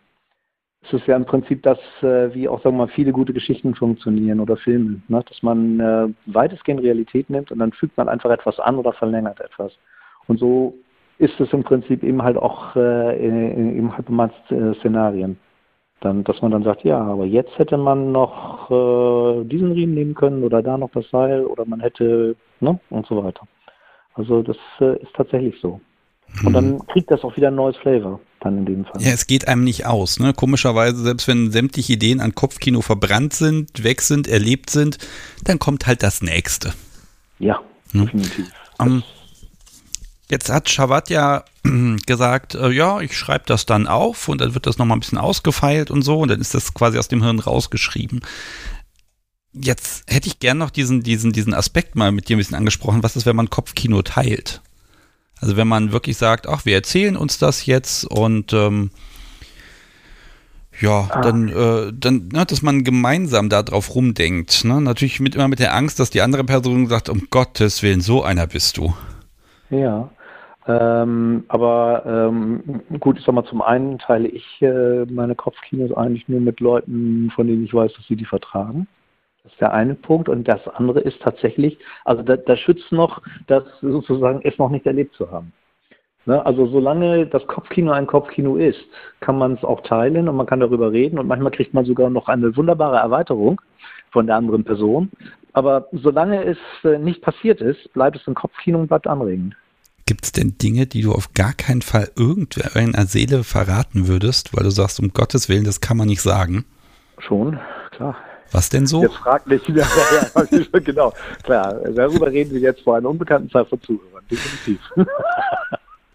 [0.84, 3.74] Es ist ja im Prinzip das, äh, wie auch sagen wir mal, viele gute Geschichten
[3.74, 5.24] funktionieren oder Filme, ne?
[5.28, 9.40] dass man äh, weitestgehend Realität nimmt und dann fügt man einfach etwas an oder verlängert
[9.40, 9.72] etwas.
[10.26, 10.74] Und so
[11.22, 15.38] ist es im Prinzip eben halt auch äh, in, in Hypermat-Szenarien.
[16.00, 20.14] Dann, dass man dann sagt, ja, aber jetzt hätte man noch äh, diesen Riemen nehmen
[20.14, 23.46] können oder da noch das Seil oder man hätte, ne, und so weiter.
[24.14, 25.80] Also das äh, ist tatsächlich so.
[26.44, 26.86] Und dann hm.
[26.88, 29.00] kriegt das auch wieder ein neues Flavor, dann in dem Fall.
[29.00, 30.32] Ja, es geht einem nicht aus, ne?
[30.32, 34.98] Komischerweise, selbst wenn sämtliche Ideen an Kopfkino verbrannt sind, weg sind, erlebt sind,
[35.44, 36.72] dann kommt halt das nächste.
[37.38, 37.60] Ja,
[37.92, 38.06] hm?
[38.06, 38.50] definitiv.
[38.78, 39.04] Um,
[40.30, 41.44] jetzt hat Shavat ja
[42.06, 45.18] gesagt, äh, ja, ich schreibe das dann auf und dann wird das nochmal ein bisschen
[45.18, 48.20] ausgefeilt und so und dann ist das quasi aus dem Hirn rausgeschrieben.
[49.52, 53.02] Jetzt hätte ich gern noch diesen, diesen, diesen Aspekt mal mit dir ein bisschen angesprochen.
[53.02, 54.62] Was ist, wenn man Kopfkino teilt?
[55.38, 58.90] Also wenn man wirklich sagt, ach, wir erzählen uns das jetzt und ähm,
[60.80, 61.20] ja, ah.
[61.20, 64.64] dann, äh, dann ne, dass man gemeinsam darauf rumdenkt.
[64.64, 64.80] Ne?
[64.80, 68.22] Natürlich mit, immer mit der Angst, dass die andere Person sagt, um Gottes Willen, so
[68.22, 68.94] einer bist du.
[69.72, 70.10] Ja,
[70.66, 76.28] ähm, aber ähm, gut, ich sag mal, zum einen teile ich äh, meine Kopfkinos eigentlich
[76.28, 78.86] nur mit Leuten, von denen ich weiß, dass sie die vertragen.
[79.42, 80.28] Das ist der eine Punkt.
[80.28, 84.86] Und das andere ist tatsächlich, also da, da schützt noch, das sozusagen es noch nicht
[84.86, 85.52] erlebt zu haben.
[86.26, 86.44] Ne?
[86.44, 88.84] Also solange das Kopfkino ein Kopfkino ist,
[89.20, 92.10] kann man es auch teilen und man kann darüber reden und manchmal kriegt man sogar
[92.10, 93.60] noch eine wunderbare Erweiterung
[94.10, 95.10] von der anderen Person.
[95.54, 99.56] Aber solange es äh, nicht passiert ist, bleibt es ein Kopfkino und bleibt anregend.
[100.12, 104.08] Gibt es denn Dinge, die du auf gar keinen Fall irgendwer in der Seele verraten
[104.08, 106.66] würdest, weil du sagst, um Gottes Willen, das kann man nicht sagen?
[107.16, 107.58] Schon,
[107.92, 108.14] klar.
[108.50, 109.00] Was denn so?
[109.00, 109.86] Jetzt fragt mich, ja,
[110.34, 114.80] ja, genau, klar, darüber reden wir jetzt vor einer unbekannten Zahl von Zuhörern, definitiv.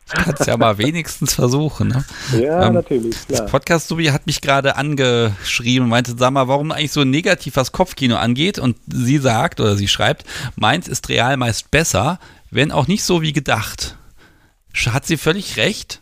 [0.10, 1.89] Das kannst ja mal wenigstens versuchen.
[1.89, 2.06] Ne?
[2.39, 3.28] Ja, ähm, natürlich.
[3.28, 3.41] Klar.
[3.41, 7.58] Das Podcast Subi hat mich gerade angeschrieben und meinte, sag mal, warum eigentlich so negativ
[7.58, 8.58] was Kopfkino angeht?
[8.58, 10.24] Und sie sagt oder sie schreibt,
[10.56, 12.20] meins ist real meist besser,
[12.52, 13.98] wenn auch nicht so wie gedacht.
[14.91, 16.02] Hat sie völlig recht?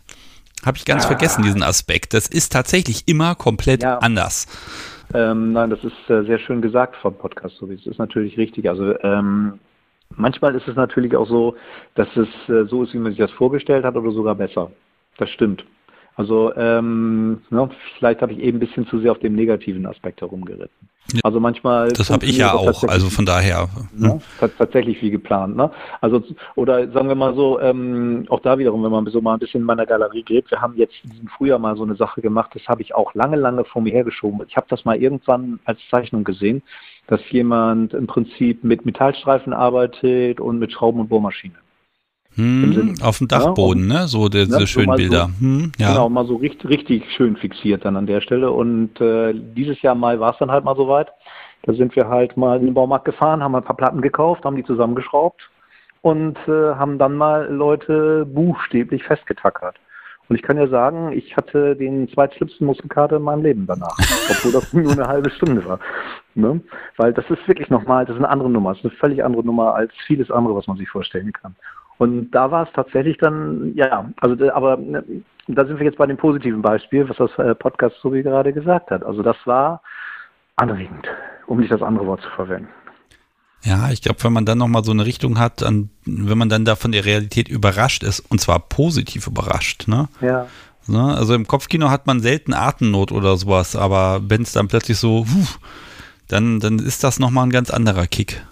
[0.64, 1.08] Habe ich ganz ja.
[1.08, 2.12] vergessen, diesen Aspekt.
[2.12, 3.98] Das ist tatsächlich immer komplett ja.
[3.98, 4.46] anders.
[5.14, 8.36] Ähm, nein, das ist äh, sehr schön gesagt vom Podcast, so wie es ist natürlich
[8.36, 8.68] richtig.
[8.68, 9.60] Also ähm,
[10.10, 11.56] manchmal ist es natürlich auch so,
[11.94, 14.70] dass es äh, so ist, wie man sich das vorgestellt hat oder sogar besser.
[15.18, 15.64] das stimmt.
[16.16, 20.22] Also ähm, ne, vielleicht habe ich eben ein bisschen zu sehr auf dem negativen Aspekt
[20.22, 20.88] herumgeritten.
[21.12, 21.88] Ja, also manchmal.
[21.88, 23.68] Das habe ich ja auch, also von daher.
[23.92, 24.20] Ne,
[24.58, 25.56] tatsächlich wie geplant.
[25.56, 25.70] Ne?
[26.00, 26.22] Also
[26.56, 29.60] oder sagen wir mal so, ähm, auch da wiederum, wenn man so mal ein bisschen
[29.60, 32.50] in meiner Galerie geht, wir haben jetzt in diesem Frühjahr mal so eine Sache gemacht,
[32.54, 34.44] das habe ich auch lange, lange vor mir hergeschoben.
[34.48, 36.62] Ich habe das mal irgendwann als Zeichnung gesehen,
[37.06, 41.65] dass jemand im Prinzip mit Metallstreifen arbeitet und mit Schrauben und Bohrmaschinen.
[42.36, 44.08] Hm, auf dem Dachboden, ja, ne?
[44.08, 45.30] So diese ja, schönen so Bilder.
[45.40, 45.88] So, hm, ja.
[45.88, 48.50] Genau, mal so richtig, richtig schön fixiert dann an der Stelle.
[48.50, 51.08] Und äh, dieses Jahr Mai war es dann halt mal soweit.
[51.62, 54.56] Da sind wir halt mal in den Baumarkt gefahren, haben ein paar Platten gekauft, haben
[54.56, 55.50] die zusammengeschraubt
[56.02, 59.76] und äh, haben dann mal Leute buchstäblich festgetackert.
[60.28, 63.96] Und ich kann ja sagen, ich hatte den zweitschlimmsten Muskelkater in meinem Leben danach,
[64.30, 65.80] obwohl das nur eine halbe Stunde war.
[66.34, 66.60] Ne?
[66.96, 69.44] Weil das ist wirklich nochmal, das ist eine andere Nummer, das ist eine völlig andere
[69.44, 71.56] Nummer als vieles andere, was man sich vorstellen kann.
[71.98, 75.02] Und da war es tatsächlich dann, ja, also aber ne,
[75.48, 78.52] da sind wir jetzt bei dem positiven Beispiel, was das äh, Podcast so wie gerade
[78.52, 79.04] gesagt hat.
[79.04, 79.82] Also das war
[80.56, 81.06] anregend,
[81.46, 82.68] um nicht das andere Wort zu verwenden.
[83.62, 86.64] Ja, ich glaube, wenn man dann nochmal so eine Richtung hat, an, wenn man dann
[86.64, 90.08] da von der Realität überrascht ist, und zwar positiv überrascht, ne?
[90.20, 90.46] Ja.
[90.86, 91.02] Ne?
[91.02, 95.26] Also im Kopfkino hat man selten Atemnot oder sowas, aber wenn es dann plötzlich so,
[96.28, 98.44] dann, dann ist das nochmal ein ganz anderer Kick.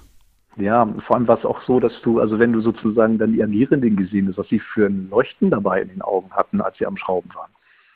[0.56, 3.42] Ja, vor allem war es auch so, dass du, also wenn du sozusagen dann die
[3.42, 6.86] Agierenden gesehen hast, was sie für ein Leuchten dabei in den Augen hatten, als sie
[6.86, 7.50] am Schrauben waren.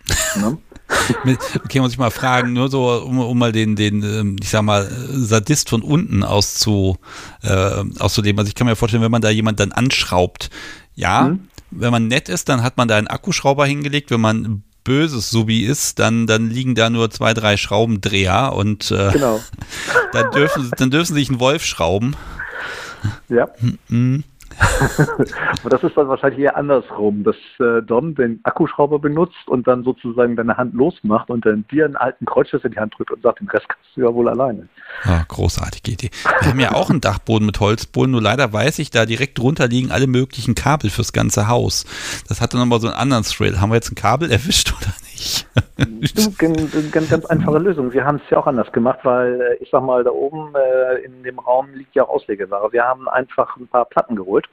[0.36, 0.59] Ne?
[1.64, 4.62] okay, muss ich mal fragen, nur so, um, um mal den, den, ähm, ich sag
[4.62, 6.96] mal, Sadist von unten auszu,
[7.42, 8.38] äh, auszuleben.
[8.38, 10.50] Also ich kann mir vorstellen, wenn man da jemand dann anschraubt,
[10.94, 11.48] ja, hm?
[11.70, 15.64] wenn man nett ist, dann hat man da einen Akkuschrauber hingelegt, wenn man böses Subi
[15.64, 19.40] ist, dann, dann liegen da nur zwei, drei Schraubendreher und äh, genau.
[20.12, 22.16] dann, dürfen, dann dürfen sie sich einen Wolf schrauben.
[23.28, 23.49] Ja.
[23.88, 24.24] Mhm.
[25.61, 29.84] Aber das ist dann wahrscheinlich eher andersrum, dass äh, Don den Akkuschrauber benutzt und dann
[29.84, 33.22] sozusagen deine Hand losmacht und dann dir einen alten Kreuzschiss in die Hand drückt und
[33.22, 34.68] sagt, den Rest kannst du ja wohl alleine.
[35.05, 36.11] Ja, großartige Idee.
[36.40, 39.68] Wir haben ja auch einen Dachboden mit Holzboden, nur leider weiß ich, da direkt drunter
[39.68, 41.84] liegen alle möglichen Kabel fürs ganze Haus.
[42.28, 43.61] Das hatte nochmal so einen anderen Thrill.
[43.61, 45.46] Haben wir jetzt ein Kabel erwischt oder nicht?
[46.90, 47.92] ganz, ganz einfache Lösung.
[47.92, 51.05] Wir haben es ja auch anders gemacht, weil äh, ich sag mal, da oben äh,
[51.05, 52.72] in dem Raum liegt ja auch Auslegeware.
[52.72, 54.46] Wir haben einfach ein paar Platten geholt.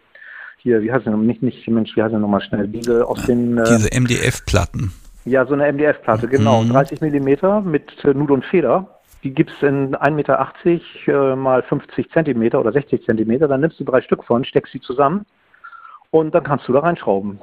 [0.58, 2.68] Hier, wie heißt denn nicht, nicht, Mensch, wie heißt denn nochmal schnell?
[2.68, 3.58] Diese aus den.
[3.58, 4.92] Äh, Diese MDF-Platten.
[5.26, 6.64] Ja, so eine MDF-Platte, genau.
[6.64, 6.70] Mhm.
[6.70, 8.95] 30 Millimeter mit äh, Nut und Feder.
[9.26, 10.48] Die gibt es in 1,80 Meter
[11.08, 13.50] äh, mal 50 Zentimeter oder 60 Zentimeter.
[13.50, 15.26] Dann nimmst du drei Stück von, steckst sie zusammen
[16.12, 17.40] und dann kannst du da reinschrauben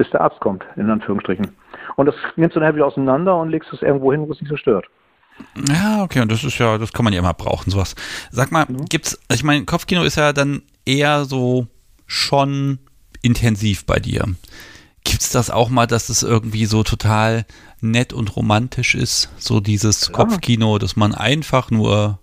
[0.00, 1.48] bis der Arzt kommt, in Anführungsstrichen.
[1.96, 4.48] Und das nimmst du dann wieder auseinander und legst es irgendwo hin, wo es nicht
[4.48, 4.86] so stört.
[5.68, 7.94] Ja, okay, und das ist ja, das kann man ja immer brauchen, sowas.
[8.30, 8.86] Sag mal, mhm.
[8.86, 11.66] gibt's, ich meine, Kopfkino ist ja dann eher so
[12.06, 12.78] schon
[13.20, 14.24] intensiv bei dir.
[15.04, 17.44] Gibt es das auch mal, dass es irgendwie so total
[17.80, 19.30] nett und romantisch ist?
[19.38, 20.28] So dieses Klar.
[20.28, 22.18] Kopfkino, dass man einfach nur,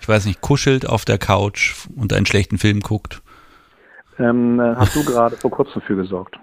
[0.00, 3.22] ich weiß nicht, kuschelt auf der Couch und einen schlechten Film guckt?
[4.18, 6.36] Ähm, äh, hast du gerade vor kurzem für gesorgt?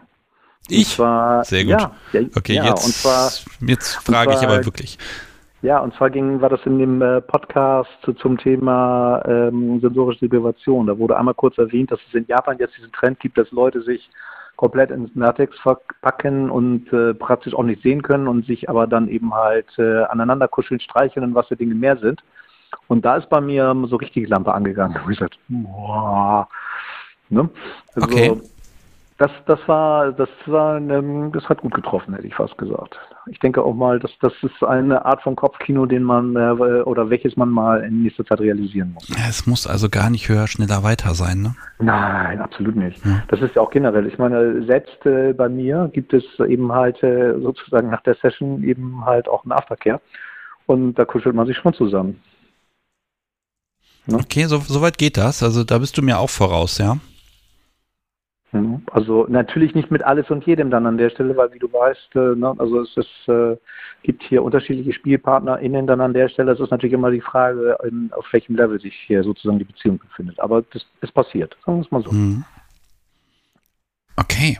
[0.69, 0.89] Ich?
[0.89, 1.71] Zwar, Sehr gut.
[1.71, 3.31] Ja, ja, okay, ja, jetzt, und zwar,
[3.67, 4.97] jetzt frage zwar, ich aber wirklich.
[5.61, 10.19] Ja, und zwar ging, war das in dem äh, Podcast zu, zum Thema ähm, sensorische
[10.19, 10.87] Deprivation.
[10.87, 13.81] Da wurde einmal kurz erwähnt, dass es in Japan jetzt diesen Trend gibt, dass Leute
[13.81, 14.09] sich
[14.55, 19.07] komplett ins Latex verpacken und äh, praktisch auch nicht sehen können und sich aber dann
[19.07, 22.23] eben halt äh, aneinander kuscheln, streicheln und was für Dinge mehr sind.
[22.87, 24.97] Und da ist bei mir so richtig Lampe angegangen.
[25.03, 26.47] Und ich gesagt, boah.
[27.29, 27.49] Ne?
[27.95, 28.41] Also, okay
[29.17, 32.97] das, das war, das war, ähm, das hat gut getroffen, hätte ich fast gesagt.
[33.27, 36.49] Ich denke auch mal, dass das ist eine Art von Kopfkino, den man äh,
[36.81, 39.07] oder welches man mal in nächster Zeit realisieren muss.
[39.09, 41.55] Ja, es muss also gar nicht höher, schneller, weiter sein, ne?
[41.79, 43.05] Nein, absolut nicht.
[43.05, 43.23] Ja.
[43.27, 44.07] Das ist ja auch generell.
[44.07, 48.63] Ich meine, selbst äh, bei mir gibt es eben halt äh, sozusagen nach der Session
[48.63, 50.01] eben halt auch einen Aftercare
[50.65, 52.19] und da kuschelt man sich schon zusammen.
[54.07, 54.17] Ne?
[54.17, 55.43] Okay, so, so weit geht das.
[55.43, 56.97] Also da bist du mir auch voraus, ja?
[58.53, 58.83] Mhm.
[58.91, 62.15] Also natürlich nicht mit alles und jedem dann an der Stelle, weil wie du weißt,
[62.15, 63.57] äh, ne, also es ist, äh,
[64.03, 66.51] gibt hier unterschiedliche SpielpartnerInnen dann an der Stelle.
[66.51, 69.97] Es ist natürlich immer die Frage, in, auf welchem Level sich hier sozusagen die Beziehung
[69.97, 70.39] befindet.
[70.39, 72.11] Aber das ist passiert, sagen wir es mal so.
[72.11, 72.45] Mhm.
[74.15, 74.59] Okay.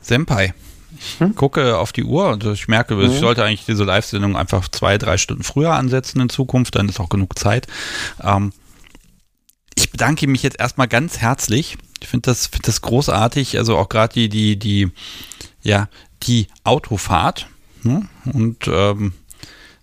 [0.00, 0.54] Senpai.
[0.96, 1.34] Ich hm?
[1.34, 3.02] gucke auf die Uhr und ich merke, mhm.
[3.02, 7.00] ich sollte eigentlich diese Live-Sendung einfach zwei, drei Stunden früher ansetzen in Zukunft, dann ist
[7.00, 7.66] auch genug Zeit.
[8.22, 8.52] Ähm,
[9.78, 13.88] ich bedanke mich jetzt erstmal ganz herzlich ich finde das, find das großartig, also auch
[13.88, 14.90] gerade die, die, die,
[15.62, 15.88] ja,
[16.24, 17.48] die Autofahrt.
[17.82, 18.08] Ne?
[18.32, 19.12] Und ähm,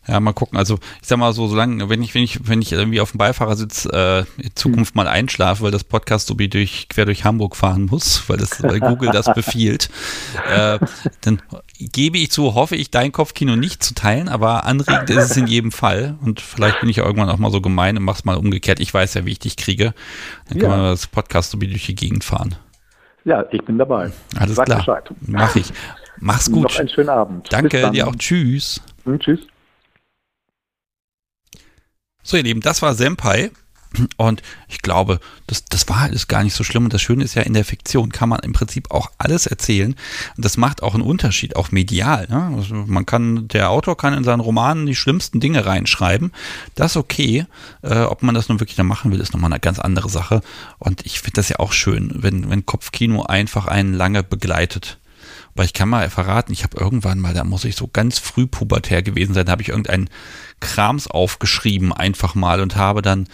[0.08, 0.58] Ja, mal gucken.
[0.58, 3.18] Also ich sag mal so, solange, wenn ich, wenn ich, wenn ich irgendwie auf dem
[3.18, 4.98] Beifahrersitz äh, in Zukunft hm.
[4.98, 8.62] mal einschlafe, weil das Podcast so wie durch quer durch Hamburg fahren muss, weil das
[8.62, 9.90] weil Google das befiehlt,
[10.50, 10.80] äh,
[11.22, 11.42] dann
[11.80, 15.48] gebe ich zu, hoffe ich, dein Kopfkino nicht zu teilen, aber anregend ist es in
[15.48, 16.18] jedem Fall.
[16.22, 18.80] Und vielleicht bin ich ja irgendwann auch mal so gemein und mach's mal umgekehrt.
[18.80, 19.94] Ich weiß ja, wie ich dich kriege.
[20.48, 20.78] Dann kann ja.
[20.78, 22.56] man das Podcast so wie durch die Gegend fahren.
[23.24, 24.12] Ja, ich bin dabei.
[24.38, 24.80] Alles Sag klar.
[24.80, 25.10] Bescheid.
[25.22, 25.74] Mach ich.
[26.20, 26.64] Mach's gut.
[26.64, 27.48] Noch einen schönen Abend.
[27.52, 28.16] Danke dir auch.
[28.16, 28.82] Tschüss.
[29.04, 29.40] Hm, tschüss.
[32.24, 33.52] So, ihr Lieben, das war Senpai.
[34.18, 36.86] Und ich glaube, das, das war alles gar nicht so schlimm.
[36.86, 39.96] Und das Schöne ist ja, in der Fiktion kann man im Prinzip auch alles erzählen.
[40.36, 42.28] Und das macht auch einen Unterschied, auch medial.
[42.30, 42.56] Ne?
[42.58, 46.32] Also man kann, der Autor kann in seinen Romanen die schlimmsten Dinge reinschreiben.
[46.76, 47.46] Das ist okay.
[47.82, 50.42] Äh, ob man das nun wirklich dann machen will, ist nochmal eine ganz andere Sache.
[50.80, 54.98] Und ich finde das ja auch schön, wenn, wenn Kopfkino einfach einen lange begleitet.
[55.56, 58.46] Weil ich kann mal verraten, ich habe irgendwann mal, da muss ich so ganz früh
[58.46, 60.10] pubertär gewesen sein, da habe ich irgendeinen
[60.60, 63.28] Krams aufgeschrieben einfach mal und habe dann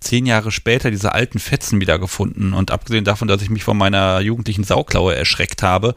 [0.00, 2.52] zehn Jahre später diese alten Fetzen wiedergefunden.
[2.52, 5.94] Und abgesehen davon, dass ich mich von meiner jugendlichen Sauklaue erschreckt habe,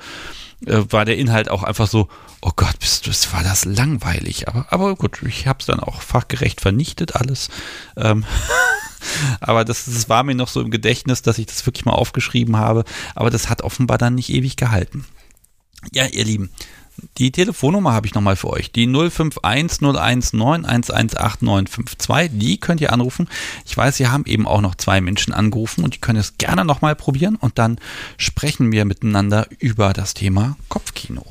[0.65, 2.07] äh, war der Inhalt auch einfach so,
[2.41, 4.47] oh Gott, bist du, war das langweilig.
[4.47, 7.49] Aber, aber gut, ich habe es dann auch fachgerecht vernichtet alles.
[7.95, 8.25] Ähm,
[9.39, 12.57] aber das, das war mir noch so im Gedächtnis, dass ich das wirklich mal aufgeschrieben
[12.57, 12.83] habe.
[13.15, 15.05] Aber das hat offenbar dann nicht ewig gehalten.
[15.91, 16.51] Ja, ihr Lieben,
[17.17, 18.71] die Telefonnummer habe ich nochmal für euch.
[18.71, 23.27] Die 051 019 118 Die könnt ihr anrufen.
[23.65, 26.65] Ich weiß, Sie haben eben auch noch zwei Menschen angerufen und die können es gerne
[26.65, 27.79] nochmal probieren und dann
[28.17, 31.25] sprechen wir miteinander über das Thema Kopfkino.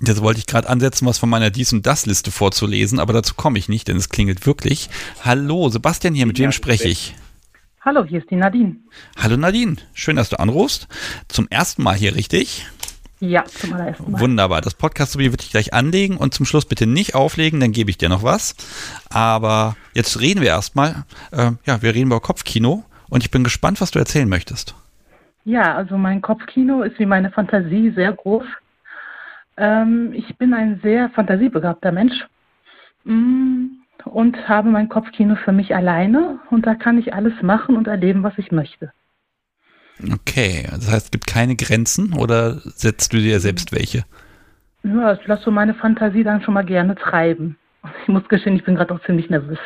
[0.00, 3.58] Jetzt wollte ich gerade ansetzen, was von meiner Dies- und Das-Liste vorzulesen, aber dazu komme
[3.58, 4.90] ich nicht, denn es klingelt wirklich.
[5.24, 7.14] Hallo, Sebastian hier, mit wem spreche ich?
[7.80, 8.76] Hallo, hier ist die Nadine.
[9.16, 10.88] Hallo Nadine, schön, dass du anrufst.
[11.28, 12.66] Zum ersten Mal hier, richtig?
[13.20, 14.20] Ja, zum allerersten Mal.
[14.20, 14.60] Wunderbar.
[14.60, 17.98] Das Podcast-Sobi würde ich gleich anlegen und zum Schluss bitte nicht auflegen, dann gebe ich
[17.98, 18.54] dir noch was.
[19.10, 21.04] Aber jetzt reden wir erstmal.
[21.30, 24.74] Äh, ja, wir reden über Kopfkino und ich bin gespannt, was du erzählen möchtest.
[25.44, 28.44] Ja, also mein Kopfkino ist wie meine Fantasie sehr groß.
[29.56, 32.14] Ähm, ich bin ein sehr fantasiebegabter Mensch.
[33.04, 33.66] Mm,
[34.04, 38.22] und habe mein Kopfkino für mich alleine und da kann ich alles machen und erleben,
[38.22, 38.92] was ich möchte.
[40.02, 44.04] Okay, das heißt, es gibt keine Grenzen oder setzt du dir selbst welche?
[44.82, 47.56] Ja, ich lasse so meine Fantasie dann schon mal gerne treiben.
[48.02, 49.58] Ich muss gestehen, ich bin gerade auch ziemlich nervös.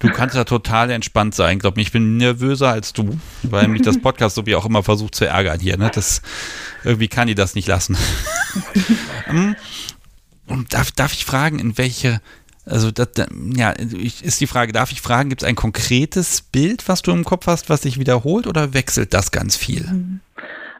[0.00, 1.56] Du kannst ja total entspannt sein.
[1.56, 4.84] Ich glaube, ich bin nervöser als du, weil mich das Podcast so wie auch immer
[4.84, 5.76] versucht zu ärgern hier.
[5.76, 5.90] Ne?
[5.92, 6.22] Das,
[6.84, 7.96] irgendwie kann ich das nicht lassen.
[9.26, 9.56] Hm?
[10.70, 12.20] darf, darf ich fragen, in welche
[12.66, 13.08] also das,
[13.54, 17.24] ja, ist die Frage, darf ich fragen, gibt es ein konkretes Bild, was du im
[17.24, 19.86] Kopf hast, was sich wiederholt oder wechselt das ganz viel?
[19.86, 20.20] Mhm.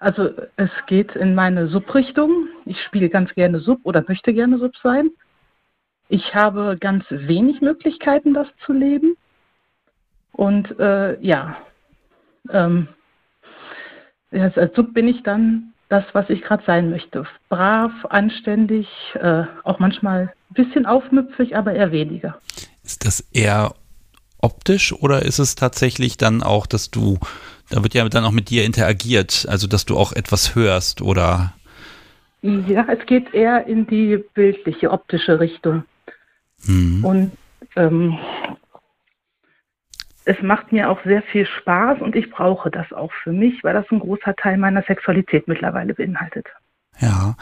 [0.01, 2.49] Also es geht in meine Sub-Richtung.
[2.65, 5.11] Ich spiele ganz gerne Sub oder möchte gerne Sub sein.
[6.09, 9.17] Ich habe ganz wenig Möglichkeiten, das zu leben.
[10.33, 11.57] Und äh, ja,
[12.51, 12.89] ähm,
[14.33, 17.27] als Sub bin ich dann das, was ich gerade sein möchte.
[17.49, 22.39] Brav, anständig, äh, auch manchmal ein bisschen aufmüpfig, aber eher weniger.
[22.83, 23.75] Ist das eher
[24.41, 27.19] optisch oder ist es tatsächlich dann auch, dass du,
[27.71, 31.53] da wird ja dann auch mit dir interagiert, also dass du auch etwas hörst oder?
[32.43, 35.85] Ja, es geht eher in die bildliche, optische Richtung.
[36.65, 37.05] Mhm.
[37.05, 37.33] Und
[37.77, 38.19] ähm,
[40.27, 43.75] es macht mir auch sehr viel Spaß und ich brauche das auch für mich, weil
[43.75, 46.49] das ein großer Teil meiner Sexualität mittlerweile beinhaltet.
[46.99, 47.37] Ja.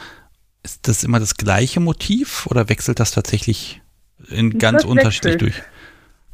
[0.63, 3.81] Ist das immer das gleiche Motiv oder wechselt das tatsächlich
[4.29, 5.63] in ganz das unterschiedlich wechselt.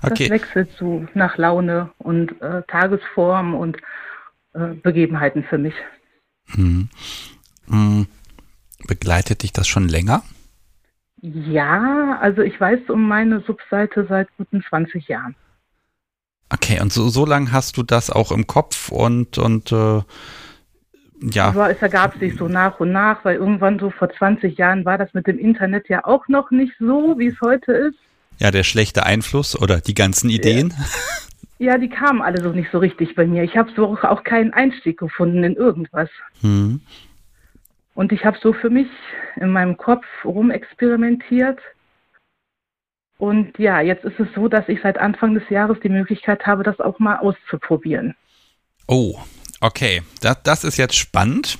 [0.02, 0.12] durch?
[0.12, 0.28] Okay.
[0.28, 3.78] Das wechselt so nach Laune und äh, Tagesform und
[4.54, 5.76] äh, Begebenheiten für mich.
[6.48, 6.90] Hm.
[7.70, 8.08] Hm.
[8.88, 10.22] Begleitet dich das schon länger?
[11.22, 15.36] Ja, also ich weiß um meine Subseite seit guten 20 Jahren.
[16.54, 20.02] Okay, und so, so lange hast du das auch im Kopf und, und äh,
[21.22, 21.50] ja.
[21.50, 24.98] Aber es ergab sich so nach und nach, weil irgendwann so vor 20 Jahren war
[24.98, 27.98] das mit dem Internet ja auch noch nicht so, wie es heute ist.
[28.40, 30.74] Ja, der schlechte Einfluss oder die ganzen Ideen.
[31.60, 33.44] Ja, ja die kamen alle so nicht so richtig bei mir.
[33.44, 36.10] Ich habe so auch keinen Einstieg gefunden in irgendwas.
[36.42, 36.82] Hm.
[37.94, 38.88] Und ich habe so für mich
[39.36, 41.60] in meinem Kopf rumexperimentiert
[43.22, 46.64] und ja, jetzt ist es so, dass ich seit Anfang des Jahres die Möglichkeit habe,
[46.64, 48.16] das auch mal auszuprobieren.
[48.88, 49.16] Oh,
[49.60, 50.02] okay.
[50.22, 51.60] Das, das ist jetzt spannend,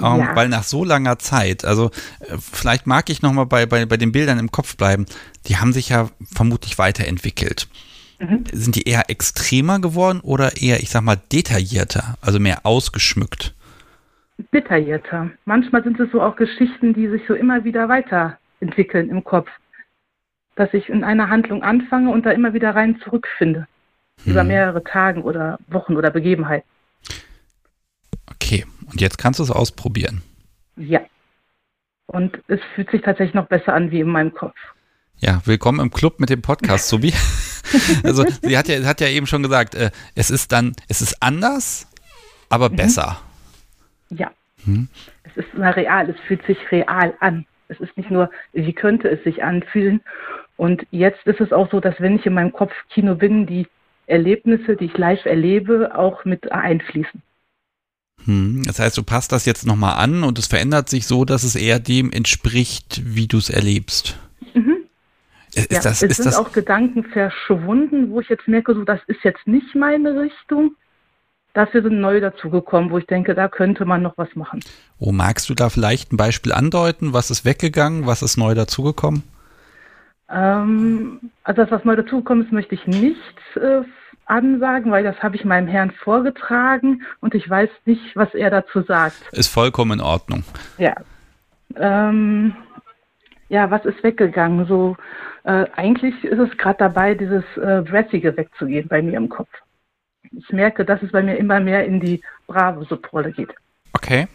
[0.00, 0.34] ähm, ja.
[0.34, 4.10] weil nach so langer Zeit, also äh, vielleicht mag ich nochmal bei, bei, bei den
[4.10, 5.06] Bildern im Kopf bleiben,
[5.46, 7.68] die haben sich ja vermutlich weiterentwickelt.
[8.18, 8.42] Mhm.
[8.50, 13.54] Sind die eher extremer geworden oder eher, ich sag mal, detaillierter, also mehr ausgeschmückt?
[14.52, 15.30] Detaillierter.
[15.44, 19.48] Manchmal sind es so auch Geschichten, die sich so immer wieder weiterentwickeln im Kopf
[20.56, 23.68] dass ich in einer Handlung anfange und da immer wieder rein zurückfinde.
[24.24, 24.32] Hm.
[24.32, 26.68] Über mehrere Tage oder Wochen oder Begebenheiten.
[28.32, 30.22] Okay, und jetzt kannst du es ausprobieren.
[30.76, 31.00] Ja.
[32.06, 34.56] Und es fühlt sich tatsächlich noch besser an wie in meinem Kopf.
[35.18, 37.12] Ja, willkommen im Club mit dem Podcast, Subi.
[38.04, 41.22] also sie hat ja, hat ja eben schon gesagt, äh, es ist dann, es ist
[41.22, 41.86] anders,
[42.48, 42.76] aber mhm.
[42.76, 43.20] besser.
[44.10, 44.30] Ja.
[44.64, 44.88] Hm?
[45.24, 47.46] Es ist mal real, es fühlt sich real an.
[47.68, 50.00] Es ist nicht nur, wie könnte es sich anfühlen.
[50.56, 53.66] Und jetzt ist es auch so, dass wenn ich in meinem Kopf Kino bin, die
[54.06, 57.22] Erlebnisse, die ich live erlebe, auch mit einfließen.
[58.24, 61.44] Hm, das heißt, du passt das jetzt nochmal an und es verändert sich so, dass
[61.44, 64.18] es eher dem entspricht, wie du es erlebst.
[64.54, 64.76] Mhm.
[65.54, 69.00] Ist ja, das, es sind das auch Gedanken verschwunden, wo ich jetzt merke, so das
[69.06, 70.74] ist jetzt nicht meine Richtung.
[71.54, 74.60] Dafür sind neue dazugekommen, wo ich denke, da könnte man noch was machen.
[74.98, 77.14] Oh, magst du da vielleicht ein Beispiel andeuten?
[77.14, 78.06] Was ist weggegangen?
[78.06, 79.22] Was ist neu dazugekommen?
[80.28, 83.16] Ähm, also das, was neu dazugekommen ist, möchte ich nicht
[83.56, 83.82] äh,
[84.26, 88.82] ansagen, weil das habe ich meinem Herrn vorgetragen und ich weiß nicht, was er dazu
[88.82, 89.16] sagt.
[89.32, 90.44] Ist vollkommen in Ordnung.
[90.78, 90.94] Ja.
[91.76, 92.56] Ähm,
[93.48, 94.66] ja, was ist weggegangen?
[94.66, 94.96] So,
[95.44, 99.50] äh, eigentlich ist es gerade dabei, dieses äh, Dressige wegzugehen bei mir im Kopf.
[100.32, 103.54] Ich merke, dass es bei mir immer mehr in die brave Subrolle geht.
[103.92, 104.26] Okay.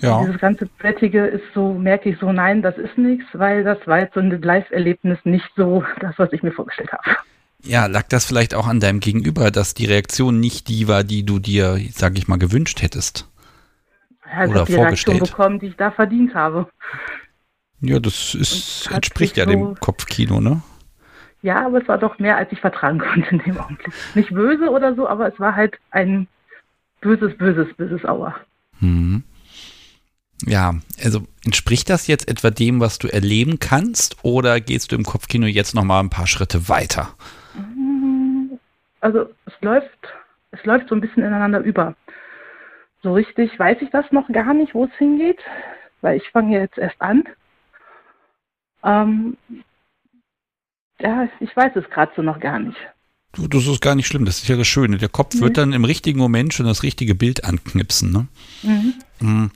[0.00, 0.20] Ja.
[0.24, 4.00] Dieses ganze Brettige ist so, merke ich so, nein, das ist nichts, weil das war
[4.00, 7.16] jetzt so ein Live-Erlebnis nicht so das, was ich mir vorgestellt habe.
[7.62, 11.24] Ja, lag das vielleicht auch an deinem Gegenüber, dass die Reaktion nicht die war, die
[11.24, 13.30] du dir, sag ich mal, gewünscht hättest?
[14.30, 15.20] Ja, Oder die vorgestellt.
[15.20, 16.68] Reaktion bekommen, die ich da verdient habe.
[17.80, 20.62] Ja, das ist, entspricht ja so, dem Kopfkino, ne?
[21.42, 23.92] Ja, aber es war doch mehr, als ich vertragen konnte in dem Augenblick.
[24.14, 26.26] Nicht böse oder so, aber es war halt ein
[27.00, 28.34] böses, böses, böses Auer.
[28.80, 29.22] Hm.
[30.42, 35.04] Ja, also entspricht das jetzt etwa dem, was du erleben kannst, oder gehst du im
[35.04, 37.14] Kopfkino jetzt noch mal ein paar Schritte weiter?
[39.00, 39.88] Also es läuft,
[40.50, 41.94] es läuft so ein bisschen ineinander über.
[43.02, 45.38] So richtig weiß ich das noch gar nicht, wo es hingeht,
[46.00, 47.24] weil ich fange jetzt erst an.
[48.82, 49.36] Ähm,
[51.00, 52.78] ja, ich weiß es gerade so noch gar nicht.
[53.32, 54.96] Du, das ist gar nicht schlimm, das ist ja das Schöne.
[54.96, 55.40] Der Kopf mhm.
[55.40, 58.12] wird dann im richtigen Moment schon das richtige Bild anknipsen.
[58.12, 58.26] Ne?
[59.20, 59.50] Mhm.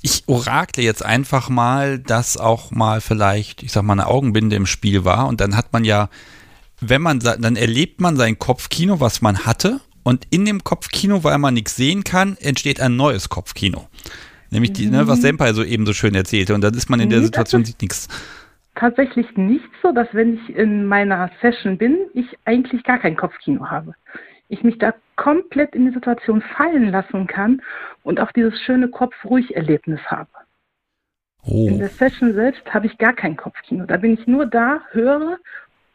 [0.00, 4.66] Ich orakle jetzt einfach mal, dass auch mal vielleicht, ich sag mal, eine Augenbinde im
[4.66, 6.08] Spiel war und dann hat man ja,
[6.80, 11.38] wenn man, dann erlebt man sein Kopfkino, was man hatte und in dem Kopfkino, weil
[11.38, 13.88] man nichts sehen kann, entsteht ein neues Kopfkino.
[14.50, 14.92] Nämlich die, mhm.
[14.92, 15.22] ne, was mhm.
[15.22, 18.08] Senpai so eben so schön erzählte und dann ist man in der Situation, sieht nichts
[18.78, 23.68] tatsächlich nicht so, dass wenn ich in meiner Session bin, ich eigentlich gar kein Kopfkino
[23.68, 23.94] habe.
[24.48, 27.62] Ich mich da komplett in die Situation fallen lassen kann
[28.02, 30.30] und auch dieses schöne Kopf-Ruhig-Erlebnis habe.
[31.44, 31.68] Oh.
[31.68, 33.84] In der Session selbst habe ich gar kein Kopfkino.
[33.86, 35.38] Da bin ich nur da, höre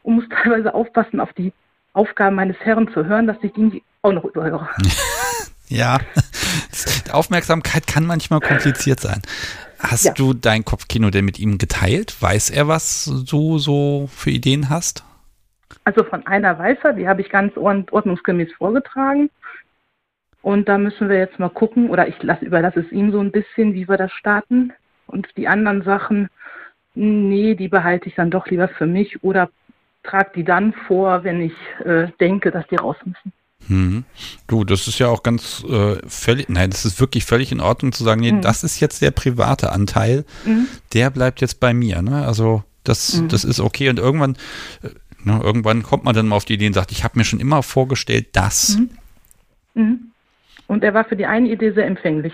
[0.02, 1.52] und muss teilweise aufpassen, auf die
[1.92, 4.68] Aufgaben meines Herrn zu hören, dass ich die auch noch überhöre.
[5.68, 5.98] ja,
[7.12, 9.22] Aufmerksamkeit kann manchmal kompliziert sein.
[9.78, 10.12] Hast ja.
[10.12, 12.20] du dein Kopfkino denn mit ihm geteilt?
[12.20, 15.04] Weiß er, was du so für Ideen hast?
[15.84, 19.30] Also von einer weiß er, die habe ich ganz ordnungsgemäß vorgetragen.
[20.42, 23.32] Und da müssen wir jetzt mal gucken, oder ich lasse, überlasse es ihm so ein
[23.32, 24.72] bisschen, wie wir das starten.
[25.06, 26.28] Und die anderen Sachen,
[26.94, 29.48] nee, die behalte ich dann doch lieber für mich oder
[30.02, 31.54] trage die dann vor, wenn ich
[31.84, 33.32] äh, denke, dass die raus müssen.
[33.68, 34.04] Mhm.
[34.46, 37.92] Du, das ist ja auch ganz äh, völlig, nein, das ist wirklich völlig in Ordnung
[37.92, 38.42] zu sagen, nee, mhm.
[38.42, 40.66] das ist jetzt der private Anteil, mhm.
[40.92, 42.02] der bleibt jetzt bei mir.
[42.02, 42.26] Ne?
[42.26, 43.28] Also das, mhm.
[43.28, 44.36] das ist okay und irgendwann,
[44.82, 44.90] äh,
[45.24, 47.40] ne, irgendwann kommt man dann mal auf die Idee und sagt, ich habe mir schon
[47.40, 48.78] immer vorgestellt, dass.
[48.78, 48.90] Mhm.
[49.74, 50.00] Mhm.
[50.66, 52.32] Und er war für die eine Idee sehr empfänglich.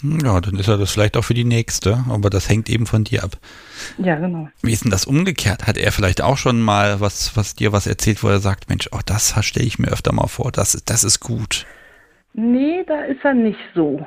[0.00, 2.86] Hm, ja, dann ist er das vielleicht auch für die nächste, aber das hängt eben
[2.86, 3.38] von dir ab.
[3.98, 4.48] Ja, genau.
[4.62, 5.66] Wie ist denn das umgekehrt?
[5.66, 8.88] Hat er vielleicht auch schon mal was, was dir was erzählt, wo er sagt, Mensch,
[8.92, 11.66] oh, das stelle ich mir öfter mal vor, das, das ist gut.
[12.34, 14.06] Nee, da ist er nicht so.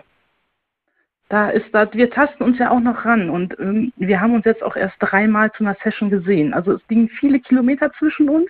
[1.29, 4.45] Da ist da, wir tasten uns ja auch noch ran und ähm, wir haben uns
[4.45, 6.53] jetzt auch erst dreimal zu einer Session gesehen.
[6.53, 8.49] Also es liegen viele Kilometer zwischen uns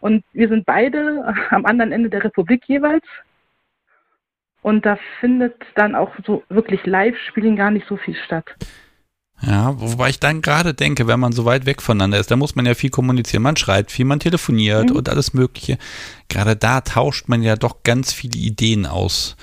[0.00, 3.04] und wir sind beide am anderen Ende der Republik jeweils
[4.62, 8.46] und da findet dann auch so wirklich Live-Spielen gar nicht so viel statt.
[9.40, 12.56] Ja, wobei ich dann gerade denke, wenn man so weit weg voneinander ist, da muss
[12.56, 13.44] man ja viel kommunizieren.
[13.44, 14.96] Man schreibt viel, man telefoniert mhm.
[14.96, 15.78] und alles Mögliche.
[16.28, 19.36] Gerade da tauscht man ja doch ganz viele Ideen aus.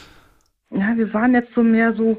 [0.72, 2.18] Ja, wir waren jetzt so mehr so,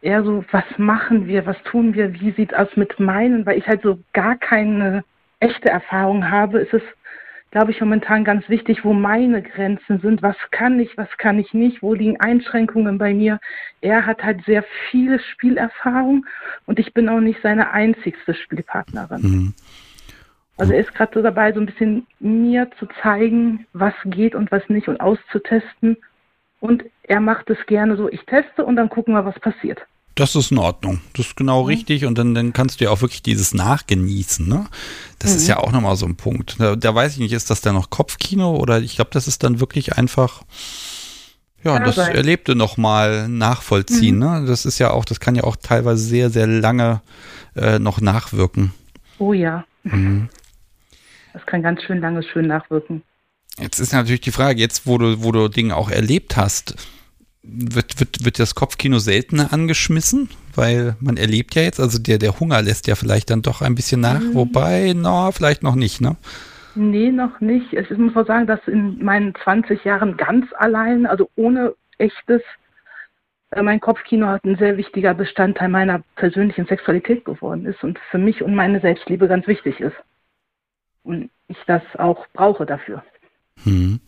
[0.00, 3.66] eher so, was machen wir, was tun wir, wie sieht es mit meinen, weil ich
[3.66, 5.04] halt so gar keine
[5.40, 6.82] echte Erfahrung habe, ist es
[7.50, 10.22] glaube ich, momentan ganz wichtig, wo meine Grenzen sind.
[10.22, 13.40] Was kann ich, was kann ich nicht, wo liegen Einschränkungen bei mir.
[13.80, 16.26] Er hat halt sehr viel Spielerfahrung
[16.66, 19.22] und ich bin auch nicht seine einzigste Spielpartnerin.
[19.22, 19.54] Mhm.
[20.58, 24.50] Also er ist gerade so dabei, so ein bisschen mir zu zeigen, was geht und
[24.50, 25.96] was nicht und auszutesten.
[26.60, 29.80] Und er macht es gerne so, ich teste und dann gucken wir, was passiert.
[30.14, 31.00] Das ist in Ordnung.
[31.14, 31.68] Das ist genau mhm.
[31.68, 32.04] richtig.
[32.04, 34.48] Und dann, dann kannst du ja auch wirklich dieses Nachgenießen.
[34.48, 34.66] Ne?
[35.20, 35.36] Das mhm.
[35.36, 36.56] ist ja auch nochmal so ein Punkt.
[36.58, 39.44] Da, da, weiß ich nicht, ist das dann noch Kopfkino oder ich glaube, das ist
[39.44, 40.42] dann wirklich einfach,
[41.62, 42.14] ja, kann das sein.
[42.14, 44.16] Erlebte nochmal nachvollziehen.
[44.16, 44.20] Mhm.
[44.20, 44.44] Ne?
[44.48, 47.00] Das ist ja auch, das kann ja auch teilweise sehr, sehr lange
[47.54, 48.74] äh, noch nachwirken.
[49.18, 49.64] Oh ja.
[49.84, 50.28] Mhm.
[51.32, 53.02] Das kann ganz schön lange schön nachwirken.
[53.60, 56.74] Jetzt ist natürlich die Frage, jetzt wo du, wo du Dinge auch erlebt hast,
[57.42, 62.40] wird, wird, wird das Kopfkino seltener angeschmissen, weil man erlebt ja jetzt, also der, der
[62.40, 64.34] Hunger lässt ja vielleicht dann doch ein bisschen nach, mhm.
[64.34, 66.16] wobei, na, no, vielleicht noch nicht, ne?
[66.74, 67.72] Nee, noch nicht.
[67.72, 72.42] Ich muss mal sagen, dass in meinen 20 Jahren ganz allein, also ohne echtes,
[73.50, 78.18] äh, mein Kopfkino hat ein sehr wichtiger Bestandteil meiner persönlichen Sexualität geworden ist und für
[78.18, 79.96] mich und meine Selbstliebe ganz wichtig ist.
[81.02, 83.02] Und ich das auch brauche dafür.
[83.64, 84.00] Hm.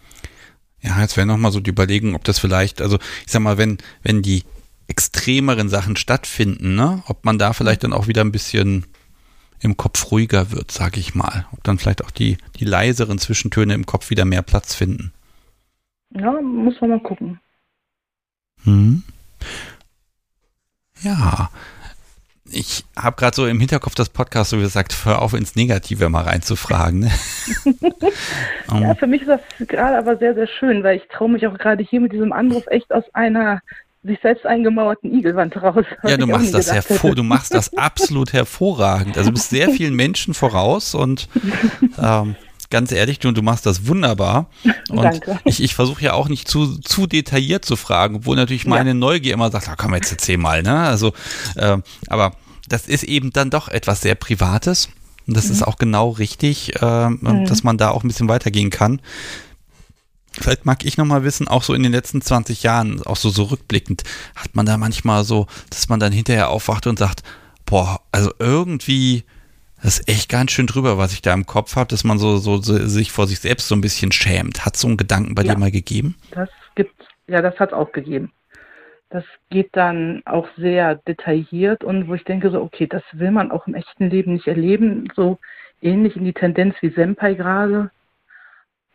[0.82, 3.78] Ja, jetzt wäre nochmal so die Überlegung, ob das vielleicht, also ich sag mal, wenn,
[4.02, 4.44] wenn die
[4.88, 8.86] extremeren Sachen stattfinden, ne, ob man da vielleicht dann auch wieder ein bisschen
[9.60, 11.46] im Kopf ruhiger wird, sag ich mal.
[11.52, 15.12] Ob dann vielleicht auch die, die leiseren Zwischentöne im Kopf wieder mehr Platz finden.
[16.10, 17.40] Ja, muss man mal gucken.
[18.64, 19.02] Hm.
[21.02, 21.50] Ja,
[22.52, 26.22] ich habe gerade so im Hinterkopf das Podcast so gesagt, hör auf ins Negative mal
[26.22, 27.00] reinzufragen.
[27.00, 27.10] Ne?
[28.80, 31.56] ja, für mich ist das gerade aber sehr, sehr schön, weil ich traue mich auch
[31.56, 33.60] gerade hier mit diesem Anruf echt aus einer
[34.02, 35.84] sich selbst eingemauerten Igelwand raus.
[36.04, 39.18] Ja, du machst das hervor, du machst das absolut hervorragend.
[39.18, 41.28] Also du bist sehr vielen Menschen voraus und
[42.00, 42.36] ähm,
[42.70, 44.46] ganz ehrlich, du, du machst das wunderbar.
[44.88, 45.38] Und Danke.
[45.44, 48.94] ich, ich versuche ja auch nicht zu, zu detailliert zu fragen, obwohl natürlich meine ja.
[48.94, 50.78] Neugier immer sagt, da komm jetzt erzähl mal, ne?
[50.80, 51.12] Also,
[51.56, 52.32] äh, aber
[52.68, 54.88] das ist eben dann doch etwas sehr Privates.
[55.26, 55.52] Und das mhm.
[55.52, 57.46] ist auch genau richtig, äh, mhm.
[57.46, 59.00] dass man da auch ein bisschen weitergehen kann.
[60.32, 63.44] Vielleicht mag ich nochmal wissen, auch so in den letzten 20 Jahren, auch so, so
[63.44, 64.04] rückblickend,
[64.36, 67.22] hat man da manchmal so, dass man dann hinterher aufwacht und sagt,
[67.66, 69.24] boah, also irgendwie
[69.82, 72.36] das ist echt ganz schön drüber, was ich da im Kopf habe, dass man so,
[72.36, 74.64] so, so, sich vor sich selbst so ein bisschen schämt.
[74.66, 76.16] Hat so einen Gedanken bei ja, dir mal gegeben?
[76.32, 76.94] Das gibt,
[77.26, 78.32] ja, das hat es auch gegeben.
[79.08, 83.50] Das geht dann auch sehr detailliert und wo ich denke so, okay, das will man
[83.50, 85.38] auch im echten Leben nicht erleben, so
[85.82, 87.90] ähnlich in die Tendenz wie Senpai gerade,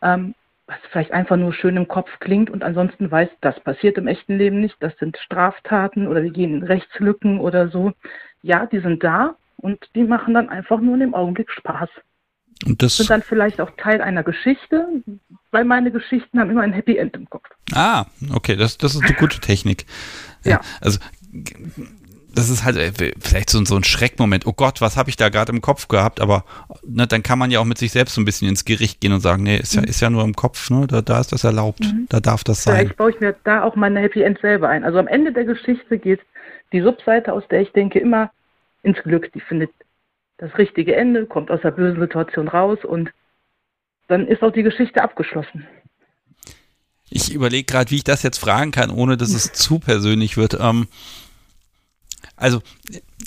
[0.02, 0.36] ähm,
[0.68, 4.38] was vielleicht einfach nur schön im Kopf klingt und ansonsten weiß, das passiert im echten
[4.38, 7.92] Leben nicht, das sind Straftaten oder wir gehen in Rechtslücken oder so.
[8.42, 9.36] Ja, die sind da,
[9.66, 11.90] und die machen dann einfach nur in dem Augenblick Spaß.
[12.68, 14.88] Und das sind dann vielleicht auch Teil einer Geschichte,
[15.50, 17.50] weil meine Geschichten haben immer ein Happy End im Kopf.
[17.74, 19.88] Ah, okay, das, das ist eine gute Technik.
[20.44, 20.62] ja.
[20.82, 21.00] Also
[22.36, 24.46] das ist halt äh, vielleicht so, so ein Schreckmoment.
[24.46, 26.22] Oh Gott, was habe ich da gerade im Kopf gehabt?
[26.22, 26.46] Aber
[26.86, 29.14] ne, dann kann man ja auch mit sich selbst so ein bisschen ins Gericht gehen
[29.14, 29.88] und sagen, nee, ist ja, mhm.
[29.88, 30.86] ist ja nur im Kopf, ne?
[30.88, 32.06] da, da ist das erlaubt, mhm.
[32.10, 32.76] da darf das sein.
[32.76, 34.84] Vielleicht baue ich mir da auch meine Happy End selber ein.
[34.84, 36.20] Also am Ende der Geschichte geht
[36.72, 38.30] die Subseite, aus der ich denke, immer
[38.86, 39.32] ins Glück.
[39.34, 39.72] Die findet
[40.38, 43.12] das richtige Ende, kommt aus der bösen Situation raus und
[44.08, 45.68] dann ist auch die Geschichte abgeschlossen.
[47.10, 50.58] Ich überlege gerade, wie ich das jetzt fragen kann, ohne dass es zu persönlich wird.
[50.60, 50.88] Ähm,
[52.36, 52.62] also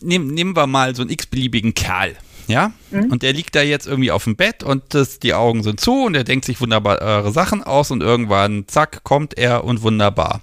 [0.03, 2.17] nehm, nehmen wir mal so einen x-beliebigen Kerl
[2.49, 2.73] ja?
[2.91, 3.13] Mhm.
[3.13, 6.05] Und der liegt da jetzt irgendwie auf dem Bett und das, die Augen sind zu
[6.05, 10.41] und er denkt sich wunderbare Sachen aus und irgendwann, zack, kommt er und wunderbar.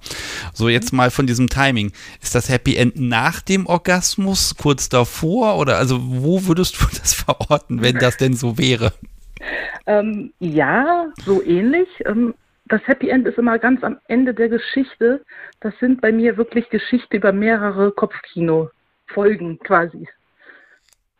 [0.53, 1.91] So, jetzt mal von diesem Timing.
[2.21, 7.13] Ist das Happy End nach dem Orgasmus, kurz davor oder also wo würdest du das
[7.13, 8.93] verorten, wenn das denn so wäre?
[9.85, 11.87] Ähm, ja, so ähnlich.
[12.05, 12.33] Ähm,
[12.67, 15.23] das Happy End ist immer ganz am Ende der Geschichte.
[15.59, 20.07] Das sind bei mir wirklich Geschichten über mehrere Kopfkino-Folgen quasi.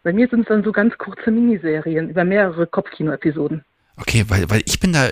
[0.06, 3.66] Bei mir sind es dann so ganz kurze Miniserien über mehrere Kopfkino-Episoden.
[3.98, 5.10] Okay, weil, weil ich bin da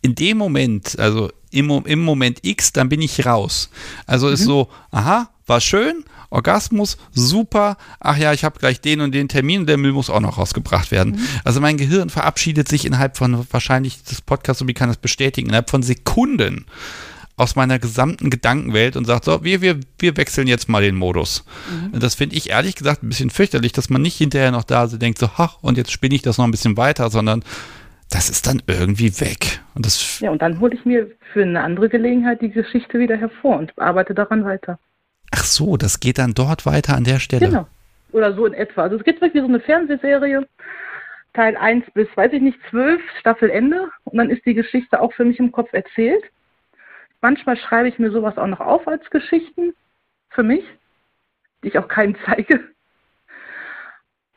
[0.00, 3.68] in dem Moment, also im, im Moment X, dann bin ich raus.
[4.06, 4.34] Also mhm.
[4.34, 9.26] ist so, aha, war schön, Orgasmus, super, ach ja, ich habe gleich den und den
[9.26, 11.14] Termin und der Müll muss auch noch rausgebracht werden.
[11.14, 11.26] Mhm.
[11.42, 15.48] Also mein Gehirn verabschiedet sich innerhalb von, wahrscheinlich das Podcast, so wie kann das bestätigen,
[15.48, 16.66] innerhalb von Sekunden
[17.42, 21.44] aus meiner gesamten Gedankenwelt und sagt, so, wir, wir, wir wechseln jetzt mal den Modus.
[21.70, 21.98] Mhm.
[21.98, 24.96] Das finde ich ehrlich gesagt ein bisschen fürchterlich, dass man nicht hinterher noch da so
[24.96, 27.44] denkt, so, ach, und jetzt spinne ich das noch ein bisschen weiter, sondern
[28.10, 29.60] das ist dann irgendwie weg.
[29.74, 33.16] Und das ja, und dann hole ich mir für eine andere Gelegenheit die Geschichte wieder
[33.16, 34.78] hervor und arbeite daran weiter.
[35.30, 37.46] Ach so, das geht dann dort weiter an der Stelle.
[37.46, 37.66] Genau.
[38.12, 38.82] Oder so in etwa.
[38.82, 40.46] Also es gibt wirklich so eine Fernsehserie,
[41.32, 43.88] Teil 1 bis, weiß ich nicht, 12, Staffelende.
[44.04, 46.22] Und dann ist die Geschichte auch für mich im Kopf erzählt.
[47.22, 49.74] Manchmal schreibe ich mir sowas auch noch auf als Geschichten
[50.30, 50.64] für mich,
[51.64, 52.60] die ich auch keinen zeige.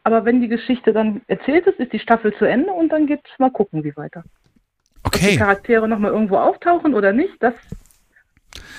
[0.03, 3.29] Aber wenn die Geschichte dann erzählt ist, ist die Staffel zu Ende und dann geht's
[3.39, 4.23] mal gucken, wie weiter.
[5.03, 7.55] Ob die Okay, Charaktere nochmal irgendwo auftauchen oder nicht, das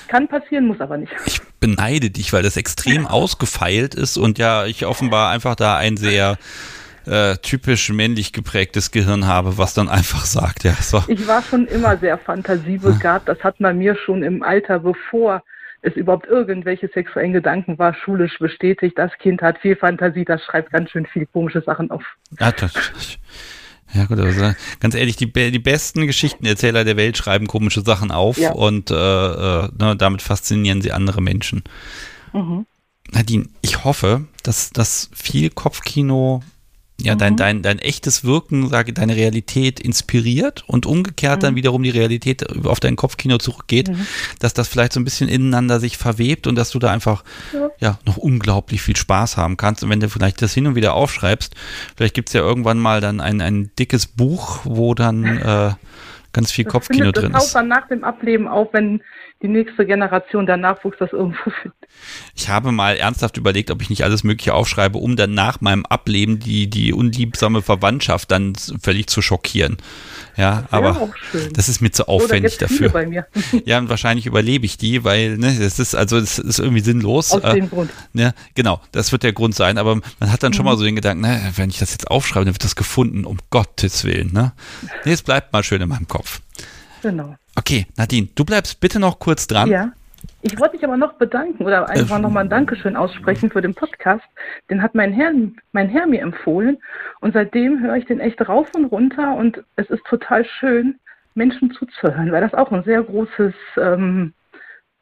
[0.09, 1.13] kann passieren, muss aber nicht.
[1.25, 5.97] ich beneide dich, weil das extrem ausgefeilt ist und ja, ich offenbar einfach da ein
[5.97, 6.39] sehr
[7.07, 11.03] äh, typisch männlich geprägtes Gehirn habe, was dann einfach sagt, ja, so.
[11.09, 13.29] Ich war schon immer sehr fantasiebegabt.
[13.29, 15.43] Das hat man mir schon im Alter, bevor
[15.83, 18.99] es überhaupt irgendwelche sexuellen Gedanken war, schulisch bestätigt.
[18.99, 22.03] Das Kind hat viel Fantasie, das schreibt ganz schön viel komische Sachen auf.
[22.41, 22.73] Ja, das,
[23.93, 28.37] ja gut, also ganz ehrlich, die, die besten Geschichtenerzähler der Welt schreiben komische Sachen auf
[28.37, 28.53] Ja.
[28.53, 31.63] und äh, äh, ne, damit faszinieren sie andere Menschen.
[32.33, 32.67] Mhm.
[33.13, 36.43] Nadine, ich hoffe, dass das viel Kopfkino
[37.01, 37.37] ja dein, Mhm.
[37.37, 42.81] dein, dein echtes Wirken, sage deine Realität inspiriert und umgekehrt dann wiederum die Realität auf
[42.81, 44.07] dein Kopfkino zurückgeht, Mhm.
[44.39, 47.69] dass das vielleicht so ein bisschen ineinander sich verwebt und dass du da einfach Ja.
[47.81, 49.85] ja noch unglaublich viel Spaß haben kannst.
[49.85, 51.55] Und wenn du vielleicht das hin und wieder aufschreibst,
[51.97, 55.73] vielleicht gibt es ja irgendwann mal dann ein, ein dickes Buch, wo dann äh,
[56.33, 57.53] ganz viel Das Kopfkino drin das ist.
[57.53, 59.03] taucht dann nach dem Ableben auf, wenn
[59.43, 61.77] die nächste Generation der Nachwuchs das irgendwo findet.
[62.35, 65.85] Ich habe mal ernsthaft überlegt, ob ich nicht alles Mögliche aufschreibe, um dann nach meinem
[65.85, 69.77] Ableben die, die unliebsame Verwandtschaft dann völlig zu schockieren.
[70.37, 71.11] Ja, aber
[71.55, 72.89] das ist mir zu Oder aufwendig viele dafür.
[72.91, 73.27] bei mir.
[73.65, 77.33] Ja, und wahrscheinlich überlebe ich die, weil, ne, das ist, also, das ist irgendwie sinnlos.
[77.33, 77.91] Aus Äh, dem Grund.
[78.13, 80.71] Ne, genau, das wird der Grund sein, aber man hat dann schon Mhm.
[80.73, 83.39] mal so den Gedanken, ne, wenn ich das jetzt aufschreibe, dann wird das gefunden, um
[83.51, 84.33] Gottes Willen.
[84.33, 84.53] Ne?
[85.05, 86.41] Nee, es bleibt mal schön in meinem Kopf.
[87.03, 87.37] Genau.
[87.57, 89.69] Okay, Nadine, du bleibst bitte noch kurz dran.
[89.69, 89.93] Ja.
[90.43, 93.75] Ich wollte mich aber noch bedanken oder einfach Äh, nochmal ein Dankeschön aussprechen für den
[93.75, 94.25] Podcast.
[94.71, 95.33] Den hat mein Herr,
[95.73, 96.79] mein Herr mir empfohlen
[97.21, 100.99] und seitdem höre ich den echt rauf und runter und es ist total schön,
[101.35, 104.33] Menschen zuzuhören, weil das auch ein sehr großes ähm,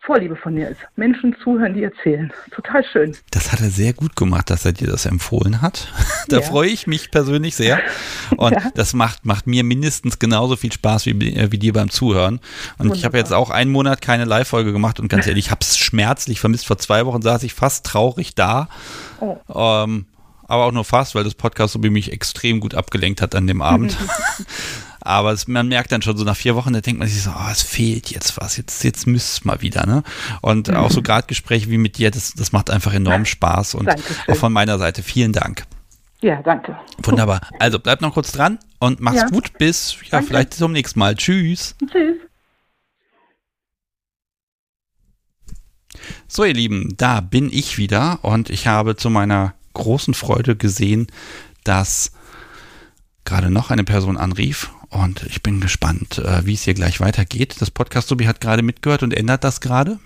[0.07, 0.81] Vorliebe von mir ist.
[0.97, 2.31] Menschen zuhören, die erzählen.
[2.55, 3.17] Total schön.
[3.31, 5.89] Das hat er sehr gut gemacht, dass er dir das empfohlen hat.
[6.29, 6.43] Da Ja.
[6.43, 7.81] freue ich mich persönlich sehr.
[8.37, 8.71] Und Ja.
[8.75, 12.41] das macht, macht mir mindestens genauso viel Spaß wie, äh, wie dir beim Zuhören.
[12.79, 13.19] Und ich habe Wunderbar.
[13.21, 16.67] jetzt auch einen Monat keine Live-Folge gemacht und ganz ehrlich, ich habe es schmerzlich vermisst.
[16.67, 18.69] Vor zwei Wochen saß ich fast traurig da.
[19.21, 19.37] Oh.
[19.55, 20.07] Ähm,
[20.47, 23.63] aber auch nur fast, weil das Podcast so mich extrem gut abgelenkt hat an dem
[23.63, 23.97] Abend.
[25.05, 27.31] aber es, man merkt dann schon so nach vier Wochen, da denkt man sich so,
[27.31, 29.87] oh, es fehlt jetzt was, jetzt, jetzt müsste es mal wieder.
[29.87, 30.03] Ne?
[30.41, 33.75] Und auch so gerade Gespräche wie mit dir, das, das macht einfach enorm Spaß.
[33.75, 34.17] Und Dankeschön.
[34.35, 35.65] auch von meiner Seite vielen Dank.
[36.23, 36.77] Ja, danke.
[37.03, 37.43] Wunderbar.
[37.59, 39.29] Also bleib noch kurz dran und mach's Ja.
[39.29, 39.59] gut.
[39.59, 40.29] Bis ja, Danke.
[40.29, 41.15] vielleicht zum nächsten Mal.
[41.17, 41.75] Tschüss.
[41.91, 42.17] Tschüss.
[46.29, 51.07] So, ihr Lieben, da bin ich wieder und ich habe zu meiner großen Freude gesehen,
[51.63, 52.13] dass
[53.25, 57.57] gerade noch eine Person anrief und ich bin gespannt, äh, wie es hier gleich weitergeht.
[57.59, 59.99] Das Podcast Subi hat gerade mitgehört und ändert das gerade.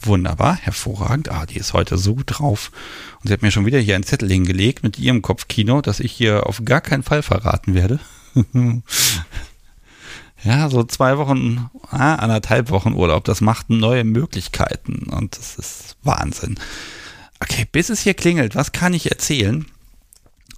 [0.00, 1.30] Wunderbar, hervorragend.
[1.30, 2.72] Ah, die ist heute so gut drauf.
[3.20, 6.12] Und sie hat mir schon wieder hier einen Zettel hingelegt mit ihrem Kopfkino, das ich
[6.12, 8.00] hier auf gar keinen Fall verraten werde.
[10.42, 15.96] ja, so zwei Wochen, ah, anderthalb Wochen Urlaub, das macht neue Möglichkeiten und das ist
[16.02, 16.58] Wahnsinn.
[17.40, 19.66] Okay, bis es hier klingelt, was kann ich erzählen?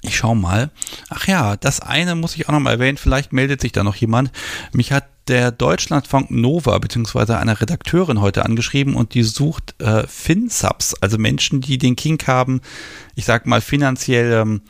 [0.02, 0.70] Ich schau mal.
[1.08, 2.98] Ach ja, das eine muss ich auch noch mal erwähnen.
[2.98, 4.32] Vielleicht meldet sich da noch jemand.
[4.72, 10.94] Mich hat der Deutschlandfunk Nova beziehungsweise eine Redakteurin heute angeschrieben und die sucht äh, Fin-Subs,
[10.94, 12.60] also Menschen, die den Kink haben,
[13.14, 14.62] ich sag mal finanziell ähm,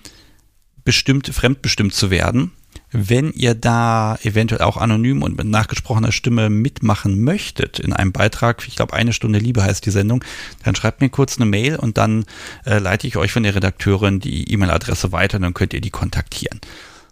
[0.85, 2.53] bestimmt, fremdbestimmt zu werden.
[2.93, 8.67] Wenn ihr da eventuell auch anonym und mit nachgesprochener Stimme mitmachen möchtet in einem Beitrag,
[8.69, 10.23] ich glaube eine Stunde Liebe heißt die Sendung,
[10.63, 12.27] dann schreibt mir kurz eine Mail und dann
[12.67, 15.91] äh, leite ich euch von der Redakteurin die E-Mail-Adresse weiter und dann könnt ihr die
[15.91, 16.61] kontaktieren.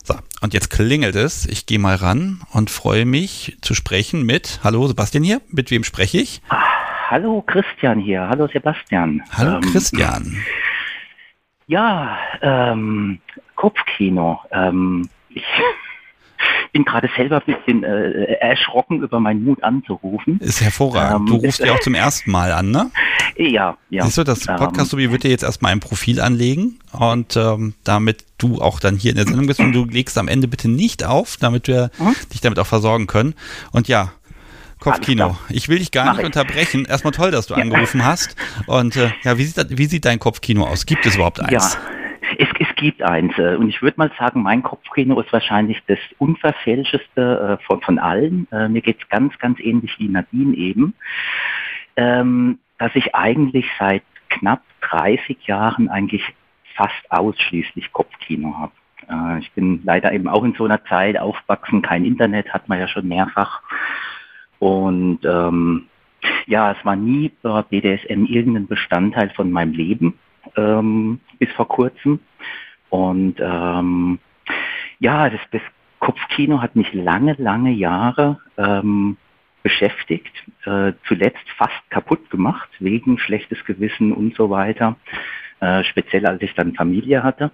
[0.04, 1.46] So, und jetzt klingelt es.
[1.46, 5.84] Ich gehe mal ran und freue mich zu sprechen mit, hallo Sebastian hier, mit wem
[5.84, 6.42] spreche ich?
[7.08, 9.22] Hallo Christian hier, hallo Sebastian.
[9.32, 10.36] Hallo Ähm, Christian.
[11.66, 13.20] Ja, ähm,
[13.56, 14.40] Kopfkino.
[14.50, 15.42] Ähm, ich
[16.72, 20.38] bin gerade selber ein bisschen äh, erschrocken über meinen Mut anzurufen.
[20.40, 21.20] Ist hervorragend.
[21.20, 22.90] ähm, du rufst ja auch zum ersten Mal an, ne?
[23.36, 24.04] Ja, ja.
[24.04, 27.74] Siehst du, das Ähm, Podcast Subi wird dir jetzt erstmal ein Profil anlegen und ähm,
[27.84, 30.68] damit du auch dann hier in der Sendung bist und du legst am Ende bitte
[30.68, 32.14] nicht auf, damit wir Mhm.
[32.32, 33.34] dich damit auch versorgen können.
[33.72, 34.12] Und ja,
[34.78, 36.26] Kopfkino, ich will dich gar Mach nicht ich.
[36.26, 36.86] unterbrechen.
[36.86, 37.60] Erstmal toll, dass du Ja.
[37.60, 38.34] angerufen hast.
[38.66, 40.86] Und äh, ja, wie sieht, wie sieht dein Kopfkino aus?
[40.86, 41.52] Gibt es überhaupt eins?
[41.76, 41.80] Ja,
[42.80, 43.36] gibt eins.
[43.38, 47.98] äh, Und ich würde mal sagen, mein Kopfkino ist wahrscheinlich das unverfälschteste äh, von, von
[47.98, 48.48] allen.
[48.50, 50.94] Äh, Mir geht's ganz, ganz ähnlich wie Nadine eben.
[51.96, 56.22] Ähm, dass ich eigentlich seit knapp 30 Jahren eigentlich
[56.74, 58.72] fast ausschließlich Kopfkino habe.
[59.40, 62.86] Ich bin leider eben auch in so einer Zeit aufwachsen, kein Internet hat man ja
[62.86, 63.60] schon mehrfach.
[64.60, 65.86] Und ähm,
[66.46, 67.32] ja, es war nie
[67.70, 70.18] BDSM irgendein Bestandteil von meinem Leben
[70.56, 72.20] ähm, bis vor kurzem.
[72.90, 74.18] Und ähm,
[74.98, 75.62] ja, das, das
[76.00, 79.16] Kopfkino hat mich lange, lange Jahre ähm,
[79.62, 80.32] beschäftigt,
[80.64, 84.96] äh, zuletzt fast kaputt gemacht, wegen schlechtes Gewissen und so weiter,
[85.60, 87.50] äh, speziell als ich dann Familie hatte.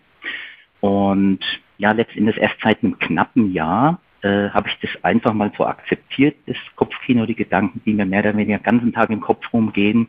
[0.81, 1.41] Und
[1.79, 6.37] ja, letztendlich erst seit einem knappen Jahr äh, habe ich das einfach mal so akzeptiert,
[6.47, 10.09] das Kopfkino, die Gedanken, die mir mehr oder weniger den ganzen Tag im Kopf rumgehen.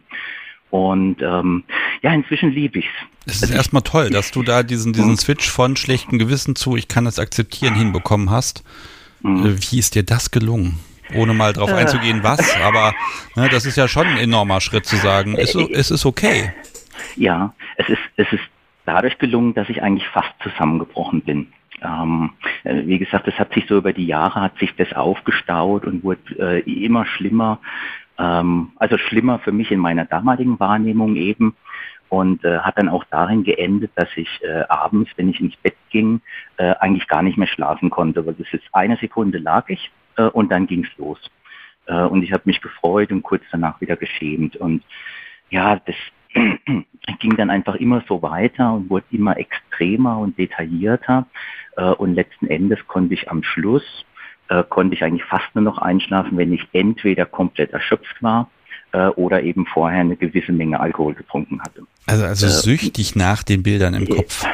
[0.69, 1.63] Und ähm,
[2.01, 2.85] ja, inzwischen liebe ich
[3.25, 3.41] es.
[3.41, 5.17] Es ist erstmal toll, dass du da diesen, diesen mhm.
[5.17, 8.63] Switch von schlechtem Gewissen zu ich kann das akzeptieren hinbekommen hast.
[9.21, 9.45] Mhm.
[9.45, 10.79] Äh, wie ist dir das gelungen?
[11.15, 11.75] Ohne mal drauf äh.
[11.75, 12.93] einzugehen, was, aber
[13.35, 16.53] ne, das ist ja schon ein enormer Schritt zu sagen, es, es ist okay.
[17.15, 18.43] Ja, es ist, es ist
[18.85, 21.47] dadurch gelungen, dass ich eigentlich fast zusammengebrochen bin.
[21.81, 22.31] Ähm,
[22.63, 26.03] äh, wie gesagt, es hat sich so über die Jahre hat sich das aufgestaut und
[26.03, 27.59] wurde äh, immer schlimmer.
[28.19, 31.55] Ähm, also schlimmer für mich in meiner damaligen Wahrnehmung eben
[32.09, 35.75] und äh, hat dann auch darin geendet, dass ich äh, abends, wenn ich ins Bett
[35.89, 36.21] ging,
[36.57, 40.23] äh, eigentlich gar nicht mehr schlafen konnte, weil das ist eine Sekunde lag ich äh,
[40.23, 41.19] und dann ging's los.
[41.87, 44.55] Äh, und ich habe mich gefreut und kurz danach wieder geschämt.
[44.55, 44.83] Und
[45.49, 45.95] ja, das
[47.19, 51.25] ging dann einfach immer so weiter und wurde immer extremer und detaillierter.
[51.75, 54.05] Äh, und letzten Endes konnte ich am Schluss,
[54.49, 58.49] äh, konnte ich eigentlich fast nur noch einschlafen, wenn ich entweder komplett erschöpft war
[58.91, 61.83] äh, oder eben vorher eine gewisse Menge Alkohol getrunken hatte.
[62.05, 64.45] Also, also süchtig nach den Bildern im Kopf.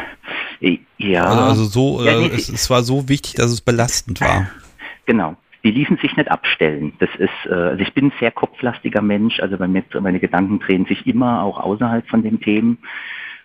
[0.97, 1.25] Ja.
[1.25, 4.49] Also, also so, ja, es, es war so wichtig, dass es belastend war.
[5.05, 6.93] Genau die ließen sich nicht abstellen.
[6.99, 10.59] Das ist, äh, also ich bin ein sehr kopflastiger Mensch, also bei mir, meine Gedanken
[10.59, 12.79] drehen sich immer auch außerhalb von den Themen.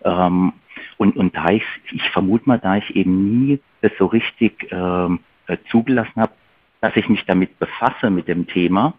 [0.05, 0.53] Ähm,
[0.97, 1.63] und, und da ich,
[1.93, 6.33] ich vermute mal, da ich eben nie das so richtig ähm, äh, zugelassen habe,
[6.81, 8.95] dass ich mich damit befasse mit dem Thema,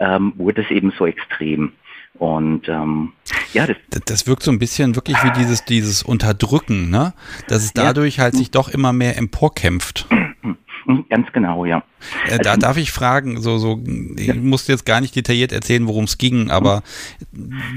[0.00, 1.72] ähm, wurde es eben so extrem.
[2.18, 3.12] Und ähm,
[3.52, 7.14] ja, das, das wirkt so ein bisschen wirklich wie dieses, dieses Unterdrücken, ne?
[7.48, 8.24] Dass es dadurch ja.
[8.24, 10.08] halt sich doch immer mehr emporkämpft.
[11.08, 11.82] Ganz genau, ja.
[12.28, 13.80] Äh, da darf ich fragen, so, so,
[14.16, 14.34] ich ja.
[14.34, 16.82] musste jetzt gar nicht detailliert erzählen, worum es ging, aber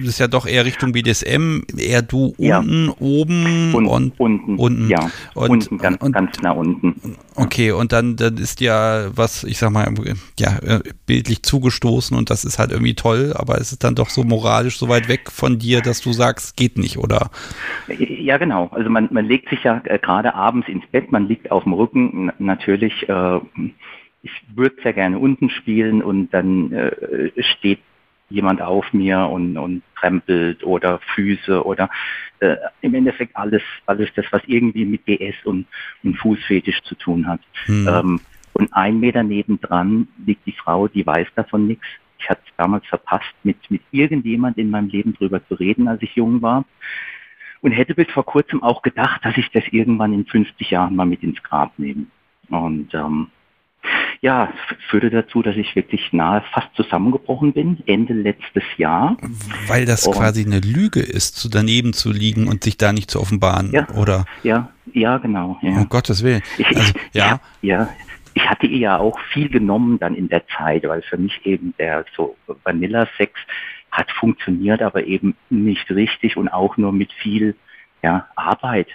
[0.02, 2.60] es ist ja doch eher Richtung BDSM, eher du ja.
[2.60, 4.56] unten, oben und, und unten.
[4.58, 5.10] Unten, ja.
[5.34, 7.18] Und, unten ganz, und, ganz nah unten.
[7.36, 9.92] Okay, und dann, dann ist ja was, ich sag mal,
[10.40, 14.10] ja, äh, bildlich zugestoßen und das ist halt irgendwie toll, aber es ist dann doch
[14.10, 17.30] so moralisch so weit weg von dir, dass du sagst, geht nicht, oder?
[17.88, 18.70] Ja, genau.
[18.72, 21.74] Also man, man legt sich ja äh, gerade abends ins Bett, man liegt auf dem
[21.74, 23.40] Rücken, natürlich äh,
[24.24, 27.80] ich würde sehr gerne unten spielen und dann äh, steht
[28.30, 31.90] jemand auf mir und, und trempelt oder Füße oder
[32.40, 35.68] äh, im Endeffekt alles, alles das, was irgendwie mit DS und,
[36.04, 37.42] und Fußfetisch zu tun hat.
[37.68, 37.88] Mhm.
[37.88, 38.20] Ähm,
[38.54, 41.86] und ein Meter nebendran liegt die Frau, die weiß davon nichts.
[42.18, 46.02] Ich hatte es damals verpasst, mit, mit irgendjemand in meinem Leben drüber zu reden, als
[46.02, 46.66] ich jung war.
[47.62, 51.06] Und hätte bis vor kurzem auch gedacht, dass ich das irgendwann in 50 Jahren mal
[51.06, 52.06] mit ins Grab nehme.
[52.50, 53.28] Und ähm,
[54.24, 54.54] ja,
[54.90, 59.18] führte dazu, dass ich wirklich nahe fast zusammengebrochen bin, Ende letztes Jahr.
[59.68, 63.20] Weil das und, quasi eine Lüge ist, daneben zu liegen und sich da nicht zu
[63.20, 64.24] offenbaren, ja, oder?
[64.44, 65.58] Ja, ja, genau.
[65.62, 65.72] Ja.
[65.72, 66.42] Um Gottes Willen.
[66.58, 67.42] Ich, also, ja.
[67.62, 67.90] ja,
[68.34, 71.74] ich hatte ihr ja auch viel genommen dann in der Zeit, weil für mich eben
[71.78, 73.34] der so Vanilla-Sex
[73.92, 77.58] hat funktioniert, aber eben nicht richtig und auch nur mit viel
[78.02, 78.88] ja, Arbeit.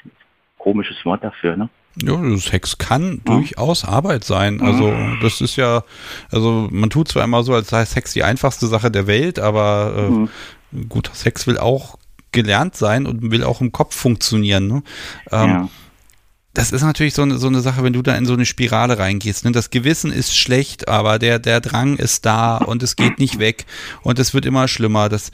[0.57, 1.69] Komisches Wort dafür, ne?
[2.03, 3.35] Ja, Sex kann ja.
[3.35, 4.61] durchaus Arbeit sein.
[4.61, 5.83] Also das ist ja,
[6.31, 9.95] also man tut zwar immer so, als sei Sex die einfachste Sache der Welt, aber
[9.97, 10.89] äh, mhm.
[10.89, 11.99] guter Sex will auch
[12.33, 14.69] gelernt sein und will auch im Kopf funktionieren.
[14.69, 14.83] Ne?
[15.33, 15.69] Ähm, ja.
[16.55, 18.99] Das ist natürlich so eine, so eine Sache, wenn du da in so eine Spirale
[18.99, 19.45] reingehst.
[19.45, 19.53] Ne?
[19.53, 23.67] Das Gewissen ist schlecht, aber der, der Drang ist da und es geht nicht weg
[24.03, 25.09] und es wird immer schlimmer.
[25.09, 25.31] Das,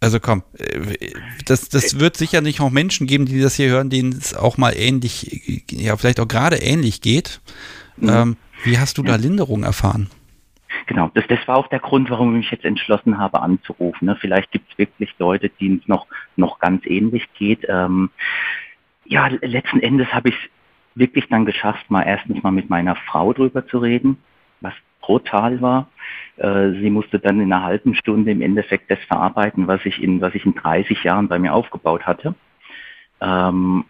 [0.00, 1.12] also komm, äh,
[1.46, 4.56] das, das wird sicher nicht auch Menschen geben, die das hier hören, denen es auch
[4.56, 7.40] mal ähnlich, ja, vielleicht auch gerade ähnlich geht.
[7.96, 8.08] Mhm.
[8.08, 10.10] Ähm, wie hast du da Linderung erfahren?
[10.86, 14.06] Genau, das, das war auch der Grund, warum ich mich jetzt entschlossen habe anzurufen.
[14.06, 14.16] Ne?
[14.20, 16.06] Vielleicht gibt es wirklich Leute, denen es noch,
[16.36, 17.66] noch ganz ähnlich geht.
[17.68, 18.10] Ähm,
[19.04, 20.50] ja, letzten Endes habe ich es
[20.94, 24.18] wirklich dann geschafft, mal erstens mal mit meiner Frau drüber zu reden,
[24.60, 25.88] was brutal war.
[26.40, 30.22] Äh, sie musste dann in einer halben Stunde im Endeffekt das verarbeiten, was ich in,
[30.22, 32.34] was ich in 30 Jahren bei mir aufgebaut hatte.
[33.20, 33.84] Ähm,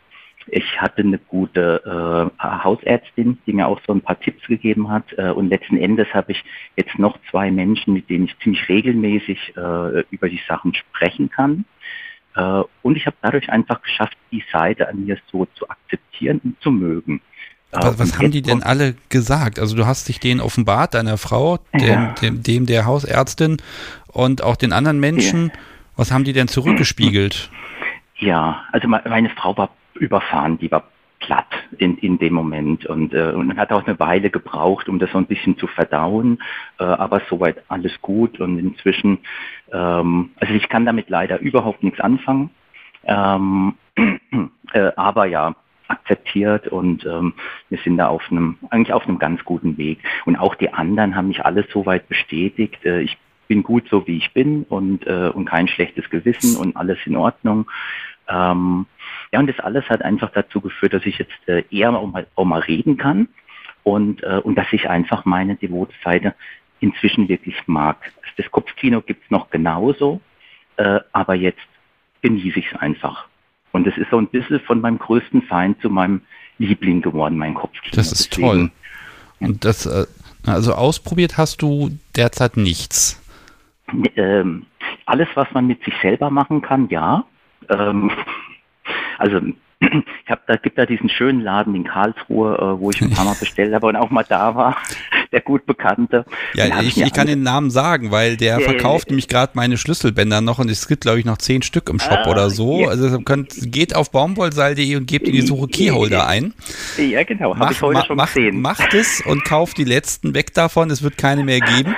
[0.49, 5.05] ich hatte eine gute äh, Hausärztin, die mir auch so ein paar Tipps gegeben hat.
[5.17, 6.43] Äh, und letzten Endes habe ich
[6.77, 11.67] jetzt noch zwei Menschen, mit denen ich ziemlich regelmäßig äh, über die Sachen sprechen kann.
[12.35, 16.61] Äh, und ich habe dadurch einfach geschafft, die Seite an mir so zu akzeptieren und
[16.61, 17.21] zu mögen.
[17.73, 19.59] Was, was haben die denn alle gesagt?
[19.59, 22.15] Also du hast dich denen offenbart, deiner Frau, dem, ja.
[22.21, 23.59] dem, dem, der Hausärztin
[24.09, 25.47] und auch den anderen Menschen.
[25.47, 25.61] Ja.
[25.97, 27.51] Was haben die denn zurückgespiegelt?
[28.17, 30.85] Ja, also meine Frau war überfahren, die war
[31.21, 35.11] platt in, in dem Moment und, äh, und hat auch eine Weile gebraucht, um das
[35.13, 36.39] so ein bisschen zu verdauen,
[36.79, 39.19] äh, aber soweit alles gut und inzwischen,
[39.71, 42.51] ähm, also ich kann damit leider überhaupt nichts anfangen,
[43.05, 43.75] ähm,
[44.73, 45.55] äh, aber ja,
[45.91, 47.35] akzeptiert und ähm,
[47.69, 49.99] wir sind da auf einem, eigentlich auf einem ganz guten Weg.
[50.25, 52.85] Und auch die anderen haben mich alles soweit bestätigt.
[52.85, 53.19] Äh, ich
[53.49, 57.17] bin gut so, wie ich bin und, äh, und kein schlechtes Gewissen und alles in
[57.17, 57.69] Ordnung.
[58.29, 58.87] Ähm,
[59.33, 62.27] ja, und das alles hat einfach dazu geführt, dass ich jetzt äh, eher auch mal,
[62.37, 63.29] auch mal reden kann
[63.83, 66.35] und, äh, und dass ich einfach meine Devotseite
[66.79, 68.13] inzwischen wirklich mag.
[68.37, 70.21] Das Kopfkino gibt's noch genauso,
[70.77, 71.59] äh, aber jetzt
[72.23, 73.30] genieße ich es einfach.
[73.73, 76.23] Und es ist so ein bisschen von meinem größten Feind zu meinem
[76.59, 77.95] Liebling geworden, mein Kopfkino.
[77.95, 78.71] Das ist Deswegen, toll.
[79.41, 80.07] Und das, äh,
[80.47, 83.23] also ausprobiert hast du derzeit nichts?
[84.17, 84.67] Ähm,
[85.07, 87.25] alles, was man mit sich selber machen kann, ja.
[87.69, 88.11] Ähm,
[89.19, 89.41] also
[89.81, 93.25] ich habe da gibt da diesen schönen Laden in Karlsruhe, äh, wo ich ein paar
[93.25, 94.77] Mal bestellt habe und auch mal da war,
[95.33, 96.27] der gut bekannte.
[96.55, 100.43] Ja, ich, ich kann den Namen sagen, weil der ja, verkauft nämlich gerade meine Schlüsselbänder
[100.43, 102.83] noch und es gibt glaube ich noch zehn Stück im Shop ah, oder so.
[102.83, 102.89] Ja.
[102.89, 106.53] Also könnt, geht auf baumwollseil.de und gebt in die Suche Keyholder ein.
[106.99, 108.61] Ja, genau, habe ich heute ma, schon mach, gesehen.
[108.61, 111.95] Macht es und kauft die letzten weg davon, es wird keine mehr geben.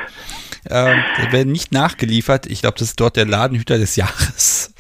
[0.65, 0.95] Äh,
[1.33, 2.47] werden nicht nachgeliefert.
[2.47, 4.72] Ich glaube, das ist dort der Ladenhüter des Jahres.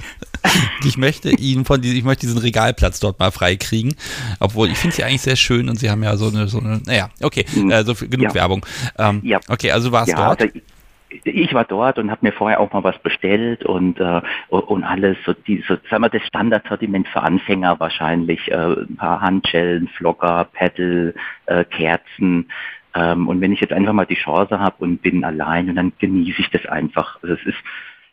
[0.84, 3.94] ich möchte ihn von diesem, ich möchte diesen Regalplatz dort mal freikriegen.
[4.40, 6.80] Obwohl, ich finde sie eigentlich sehr schön und sie haben ja so eine, so eine,
[6.84, 7.70] naja, okay, mhm.
[7.70, 8.34] äh, so genug ja.
[8.34, 8.66] Werbung.
[8.98, 9.40] Ähm, ja.
[9.48, 10.42] Okay, also warst ja, dort.
[10.42, 10.54] Also
[11.24, 15.18] ich war dort und habe mir vorher auch mal was bestellt und äh, und alles
[15.26, 20.48] so die so sagen wir das Standardsortiment für Anfänger wahrscheinlich äh, ein paar Handschellen, Flocker,
[20.54, 21.14] Pedal,
[21.46, 22.46] äh, Kerzen
[22.94, 25.92] ähm, und wenn ich jetzt einfach mal die Chance habe und bin allein und dann
[25.98, 27.18] genieße ich das einfach.
[27.22, 27.58] Also es ist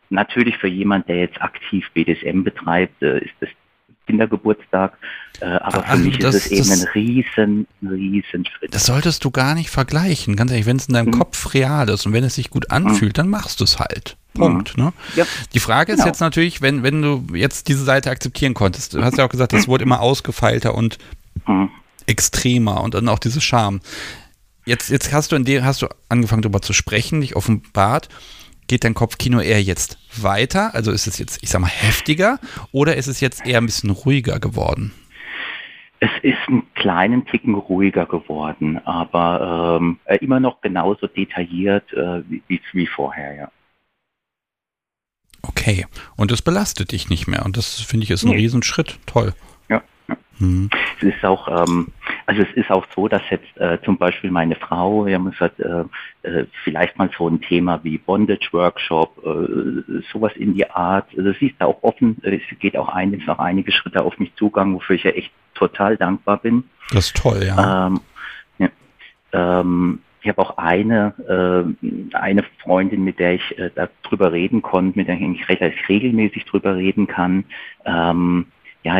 [0.10, 3.50] Natürlich für jemand, der jetzt aktiv BDSM betreibt, äh, ist das
[4.10, 4.98] Kindergeburtstag,
[5.40, 8.74] äh, aber für also mich das, ist es eben ein riesen, riesen Schritt.
[8.74, 11.20] Das solltest du gar nicht vergleichen, ganz ehrlich, wenn es in deinem mhm.
[11.20, 13.22] Kopf real ist und wenn es sich gut anfühlt, mhm.
[13.22, 14.18] dann machst du es halt.
[14.34, 14.78] Punkt.
[14.78, 14.86] Mhm.
[14.86, 14.94] Ne?
[15.16, 15.26] Ja.
[15.54, 16.04] Die Frage genau.
[16.04, 19.30] ist jetzt natürlich, wenn, wenn du jetzt diese Seite akzeptieren konntest, du hast ja auch
[19.30, 20.98] gesagt, das wurde immer ausgefeilter und
[21.48, 21.70] mhm.
[22.08, 23.82] extremer und dann auch diese Scham.
[24.66, 28.10] Jetzt, jetzt hast du in dem, hast du angefangen darüber zu sprechen, dich offenbart
[28.70, 30.74] geht dein Kopfkino eher jetzt weiter?
[30.74, 32.40] Also ist es jetzt, ich sag mal, heftiger
[32.72, 34.94] oder ist es jetzt eher ein bisschen ruhiger geworden?
[36.00, 42.24] Es ist einen kleinen Ticken ruhiger geworden, aber ähm, äh, immer noch genauso detailliert äh,
[42.48, 43.52] wie, wie vorher, ja.
[45.42, 45.86] Okay,
[46.16, 48.38] und das belastet dich nicht mehr und das finde ich ist ein nee.
[48.38, 49.00] Riesenschritt.
[49.06, 49.34] Toll.
[50.40, 50.70] Mhm.
[50.98, 51.88] Es ist auch, ähm,
[52.30, 55.60] also es ist auch so, dass jetzt äh, zum Beispiel meine Frau, wir haben gesagt,
[55.60, 55.84] äh,
[56.22, 61.08] äh, vielleicht mal so ein Thema wie Bondage Workshop, äh, sowas in die Art.
[61.18, 64.04] Also sie ist da auch offen, äh, sie geht auch ein, ist auch einige Schritte
[64.04, 66.66] auf mich zugang, wofür ich ja echt total dankbar bin.
[66.92, 67.88] Das ist toll, ja.
[67.88, 68.00] Ähm,
[68.60, 68.70] ja
[69.34, 71.16] ähm, ich habe auch eine,
[71.82, 75.90] äh, eine Freundin, mit der ich äh, darüber reden konnte, mit der ich eigentlich recht
[75.90, 77.46] regelmäßig drüber reden kann.
[77.86, 78.46] Ähm,
[78.84, 79.00] ja,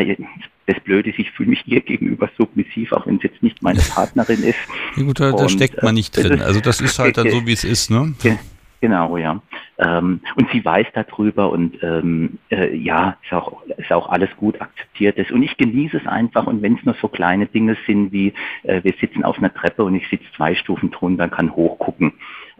[0.72, 3.80] das Blöde ist, ich fühle mich ihr gegenüber submissiv, auch wenn es jetzt nicht meine
[3.80, 4.58] Partnerin ist.
[4.96, 6.40] Ja gut, da, da steckt man nicht drin.
[6.42, 8.14] Also das ist halt dann so, wie es ist, ne?
[8.80, 9.42] Genau, ja.
[9.78, 14.58] Ähm, und sie weiß darüber und ähm, äh, ja, ist auch, ist auch alles gut
[14.60, 15.30] akzeptiert ist.
[15.30, 18.32] Und ich genieße es einfach und wenn es nur so kleine Dinge sind wie,
[18.62, 22.14] äh, wir sitzen auf einer Treppe und ich sitze zwei Stufen drunter, kann hochgucken.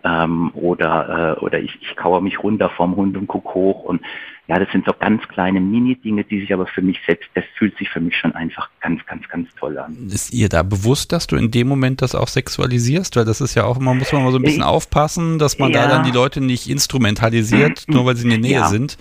[0.05, 4.03] Ähm, oder äh, oder ich, ich kauere mich runter vom Hund und gucke hoch und
[4.51, 7.79] ja, das sind so ganz kleine Mini-Dinge, die sich aber für mich selbst, das fühlt
[7.79, 10.09] sich für mich schon einfach ganz, ganz, ganz toll an.
[10.09, 13.15] Ist ihr da bewusst, dass du in dem Moment das auch sexualisierst?
[13.15, 15.61] Weil das ist ja auch immer, muss man mal so ein bisschen ich, aufpassen, dass
[15.61, 15.83] man ja.
[15.83, 18.67] da dann die Leute nicht instrumentalisiert, nur weil sie in der Nähe ja.
[18.67, 18.99] sind.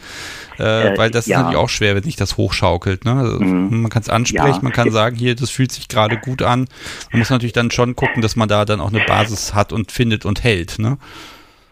[0.60, 1.38] Äh, äh, weil das ja.
[1.38, 3.06] ist natürlich auch schwer, wenn sich das hochschaukelt.
[3.06, 3.14] Ne?
[3.14, 3.82] Also, mhm.
[3.82, 6.68] Man kann es ansprechen, man kann sagen, hier, das fühlt sich gerade gut an.
[7.12, 9.92] Man muss natürlich dann schon gucken, dass man da dann auch eine Basis hat und
[9.92, 10.78] findet und hält.
[10.78, 11.00] Ne?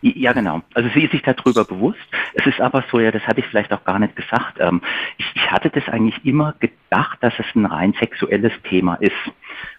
[0.02, 0.62] Ja, genau.
[0.76, 2.00] Also sie ist sich darüber bewusst.
[2.34, 4.58] Es ist aber so, ja, das hatte ich vielleicht auch gar nicht gesagt.
[4.60, 4.82] Ähm,
[5.18, 9.16] ich, ich, hatte das eigentlich immer gedacht, dass es ein rein sexuelles Thema ist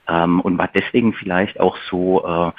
[0.08, 2.52] ähm, und war deswegen vielleicht auch so, äh,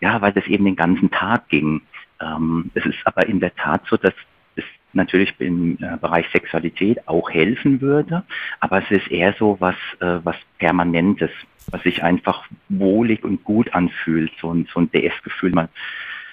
[0.00, 1.82] ja, weil das eben den ganzen Tag ging.
[2.20, 4.14] Ähm, es ist aber in der Tat so, dass
[4.56, 8.24] es natürlich im äh, Bereich Sexualität auch helfen würde,
[8.58, 11.30] aber es ist eher so was, äh, was Permanentes,
[11.70, 15.52] was sich einfach wohlig und gut anfühlt, so ein, so ein DS-Gefühl.
[15.52, 15.68] Man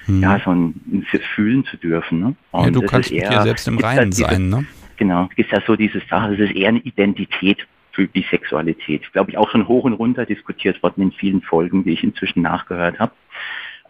[0.06, 0.22] hm.
[0.22, 1.06] ja, so ein,
[1.36, 2.20] fühlen zu dürfen.
[2.20, 2.36] Ne?
[2.52, 4.66] Und ja, du kannst eher, mit dir selbst im Reinen diese, sein, ne?
[4.98, 9.12] Genau, ist ja so diese Sache, es ist eher eine Identität für Bisexualität.
[9.14, 12.42] Glaube ich auch schon hoch und runter diskutiert worden in vielen Folgen, die ich inzwischen
[12.42, 13.14] nachgehört habe.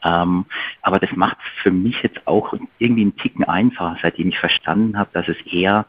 [0.03, 0.45] Ähm,
[0.81, 4.97] aber das macht es für mich jetzt auch irgendwie einen Ticken einfacher, seitdem ich verstanden
[4.97, 5.87] habe, dass es eher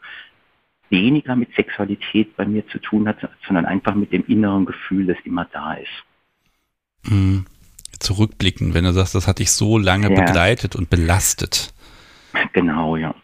[0.88, 5.18] weniger mit Sexualität bei mir zu tun hat, sondern einfach mit dem inneren Gefühl, das
[5.24, 7.10] immer da ist.
[7.12, 7.44] Mhm.
[7.98, 10.24] Zurückblicken, wenn du sagst, das hat dich so lange ja.
[10.24, 11.72] begleitet und belastet.
[12.52, 13.14] Genau, ja.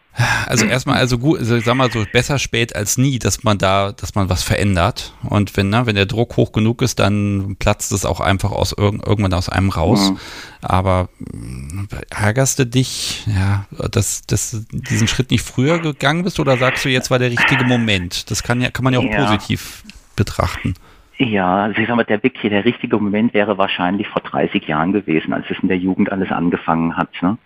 [0.45, 3.57] Also erstmal, also gut, also ich sag mal so, besser spät als nie, dass man
[3.57, 5.13] da, dass man was verändert.
[5.23, 8.73] Und wenn, ne, wenn der Druck hoch genug ist, dann platzt es auch einfach aus
[8.73, 10.11] irgendwann aus einem raus.
[10.11, 10.69] Ja.
[10.69, 16.57] Aber äh, ärgerst du dich, ja, dass, dass diesen Schritt nicht früher gegangen bist oder
[16.57, 18.29] sagst du, jetzt war der richtige Moment?
[18.29, 19.25] Das kann ja, kann man ja auch ja.
[19.25, 19.83] positiv
[20.15, 20.75] betrachten.
[21.17, 24.93] Ja, also ich sag mal, der wirklich der richtige Moment wäre wahrscheinlich vor 30 Jahren
[24.93, 27.09] gewesen, als es in der Jugend alles angefangen hat.
[27.21, 27.37] Ne?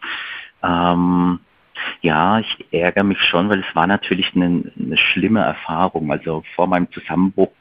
[0.63, 1.39] Ähm,
[2.01, 6.11] ja, ich ärgere mich schon, weil es war natürlich eine, eine schlimme Erfahrung.
[6.11, 7.51] Also vor meinem Zusammenbruch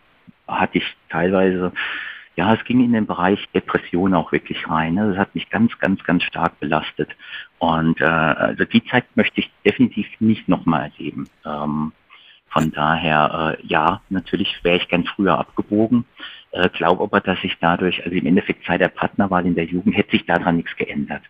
[0.47, 1.73] hatte ich teilweise,
[2.37, 4.95] ja, es ging in den Bereich Depression auch wirklich rein.
[4.95, 5.09] Ne?
[5.09, 7.11] Das hat mich ganz, ganz, ganz stark belastet.
[7.59, 11.29] Und äh, also die Zeit möchte ich definitiv nicht nochmal erleben.
[11.45, 11.93] Ähm,
[12.57, 16.05] von daher, äh, ja, natürlich wäre ich gern früher abgebogen.
[16.53, 19.97] Äh, Glaube aber, dass sich dadurch, also im Endeffekt seit der Partnerwahl in der Jugend,
[19.97, 21.23] hätte sich daran nichts geändert.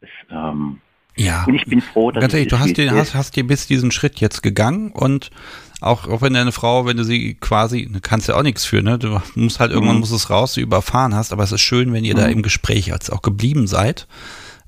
[0.00, 0.80] Das, ähm,
[1.16, 1.44] ja.
[1.46, 3.90] Und ich bin froh, dass Ganz ehrlich, du hast, den, hast, hast dir bis diesen
[3.90, 5.30] Schritt jetzt gegangen und
[5.80, 8.82] auch, auch wenn deine Frau, wenn du sie quasi, du kannst ja auch nichts für,
[8.82, 8.98] ne?
[8.98, 10.00] Du musst halt irgendwann mhm.
[10.00, 12.18] muss es raus, du überfahren hast, aber es ist schön, wenn ihr mhm.
[12.18, 14.08] da im Gespräch jetzt auch geblieben seid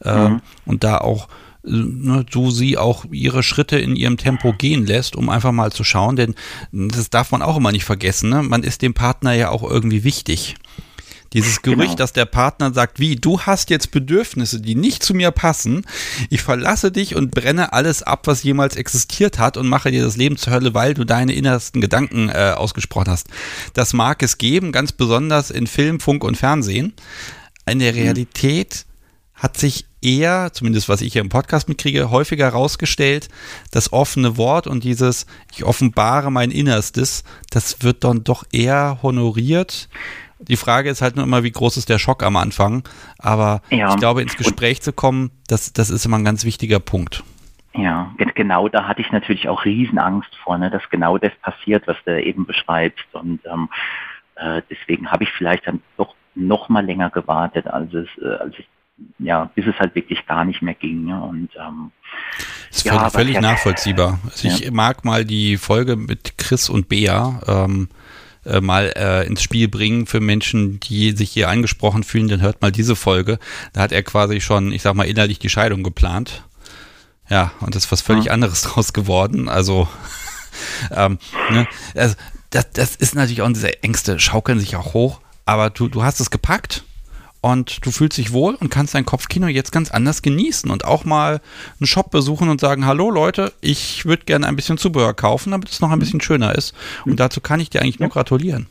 [0.05, 0.43] äh, mhm.
[0.65, 1.29] und da auch
[1.69, 5.85] ne, du sie auch ihre Schritte in ihrem Tempo gehen lässt, um einfach mal zu
[5.85, 6.35] schauen, denn
[6.73, 8.43] das darf man auch immer nicht vergessen, ne?
[8.43, 10.57] Man ist dem Partner ja auch irgendwie wichtig.
[11.35, 11.95] Dieses Gerücht, genau.
[11.97, 15.85] dass der Partner sagt, wie, du hast jetzt Bedürfnisse, die nicht zu mir passen,
[16.31, 20.17] ich verlasse dich und brenne alles ab, was jemals existiert hat und mache dir das
[20.17, 23.29] Leben zur Hölle, weil du deine innersten Gedanken äh, ausgesprochen hast.
[23.75, 26.95] Das mag es geben, ganz besonders in Film, Funk und Fernsehen.
[27.71, 27.99] In der mhm.
[27.99, 29.43] Realität mhm.
[29.43, 33.29] hat sich eher, zumindest was ich hier im Podcast mitkriege, häufiger herausgestellt,
[33.71, 39.89] das offene Wort und dieses, ich offenbare mein Innerstes, das wird dann doch eher honoriert
[40.41, 42.85] die Frage ist halt nur immer, wie groß ist der Schock am Anfang.
[43.19, 43.91] Aber ja.
[43.91, 47.25] ich glaube, ins Gespräch zu kommen, das, das ist immer ein ganz wichtiger Punkt.
[47.75, 51.97] Ja, genau da hatte ich natürlich auch Riesenangst vor, ne, dass genau das passiert, was
[52.05, 53.07] du eben beschreibst.
[53.13, 53.69] Und ähm,
[54.37, 58.55] äh, deswegen habe ich vielleicht dann doch noch mal länger gewartet, als es, äh, als
[58.59, 58.65] es
[59.19, 61.05] ja, bis es halt wirklich gar nicht mehr ging.
[61.05, 61.21] Ne?
[61.21, 61.91] Und ähm,
[62.69, 64.19] das ist ja, völlig, völlig nachvollziehbar.
[64.25, 64.55] Also ja.
[64.55, 67.41] ich mag mal die Folge mit Chris und Bea.
[67.47, 67.89] Ähm,
[68.45, 72.63] äh, mal äh, ins Spiel bringen für Menschen, die sich hier angesprochen fühlen, dann hört
[72.63, 73.39] mal diese Folge.
[73.73, 76.45] Da hat er quasi schon, ich sag mal, innerlich die Scheidung geplant.
[77.29, 78.33] Ja, und das ist was völlig ja.
[78.33, 79.49] anderes draus geworden.
[79.49, 79.89] Also,
[80.91, 81.19] ähm,
[81.51, 82.15] ne, also
[82.51, 86.21] das, das ist natürlich auch diese Ängste, schaukeln sich auch hoch, aber du, du hast
[86.21, 86.85] es gepackt
[87.41, 91.05] und du fühlst dich wohl und kannst dein Kopfkino jetzt ganz anders genießen und auch
[91.05, 91.41] mal
[91.79, 95.69] einen Shop besuchen und sagen, hallo Leute, ich würde gerne ein bisschen Zubehör kaufen, damit
[95.69, 96.75] es noch ein bisschen schöner ist.
[97.05, 98.67] Und dazu kann ich dir eigentlich nur gratulieren.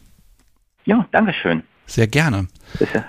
[0.85, 1.63] Ja, danke schön.
[1.85, 2.47] Sehr gerne.
[2.77, 3.05] Bitte.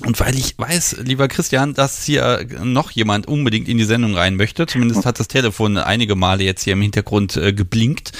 [0.00, 4.36] Und weil ich weiß, lieber Christian, dass hier noch jemand unbedingt in die Sendung rein
[4.36, 8.12] möchte, zumindest hat das Telefon einige Male jetzt hier im Hintergrund äh, geblinkt,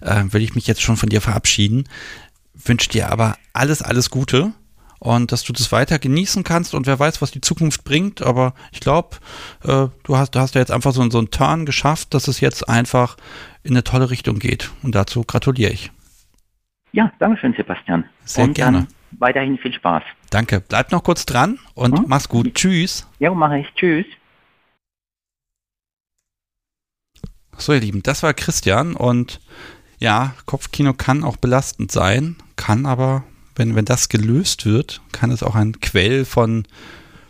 [0.00, 1.88] äh, will ich mich jetzt schon von dir verabschieden.
[2.54, 4.52] Wünsche dir aber alles, alles Gute
[4.98, 8.22] und dass du das weiter genießen kannst und wer weiß, was die Zukunft bringt.
[8.22, 9.16] Aber ich glaube,
[9.64, 12.40] äh, du hast, du hast ja jetzt einfach so, so einen Turn geschafft, dass es
[12.40, 13.16] jetzt einfach
[13.62, 14.70] in eine tolle Richtung geht.
[14.82, 15.90] Und dazu gratuliere ich.
[16.92, 18.04] Ja, danke schön, Sebastian.
[18.24, 18.86] Sehr und gerne.
[19.12, 20.02] weiterhin viel Spaß.
[20.30, 20.62] Danke.
[20.66, 22.04] Bleib noch kurz dran und hm?
[22.08, 22.54] mach's gut.
[22.54, 23.06] Tschüss.
[23.18, 23.66] Ja, mache ich.
[23.74, 24.06] Tschüss.
[27.58, 29.40] So, ihr Lieben, das war Christian und
[29.98, 33.24] ja, Kopfkino kann auch belastend sein, kann aber
[33.56, 36.64] wenn, wenn das gelöst wird, kann es auch ein Quell von,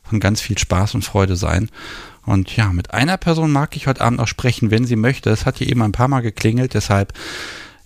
[0.05, 1.70] von ganz viel Spaß und Freude sein.
[2.24, 5.31] Und ja, mit einer Person mag ich heute Abend auch sprechen, wenn sie möchte.
[5.31, 7.12] Es hat hier eben ein paar Mal geklingelt, deshalb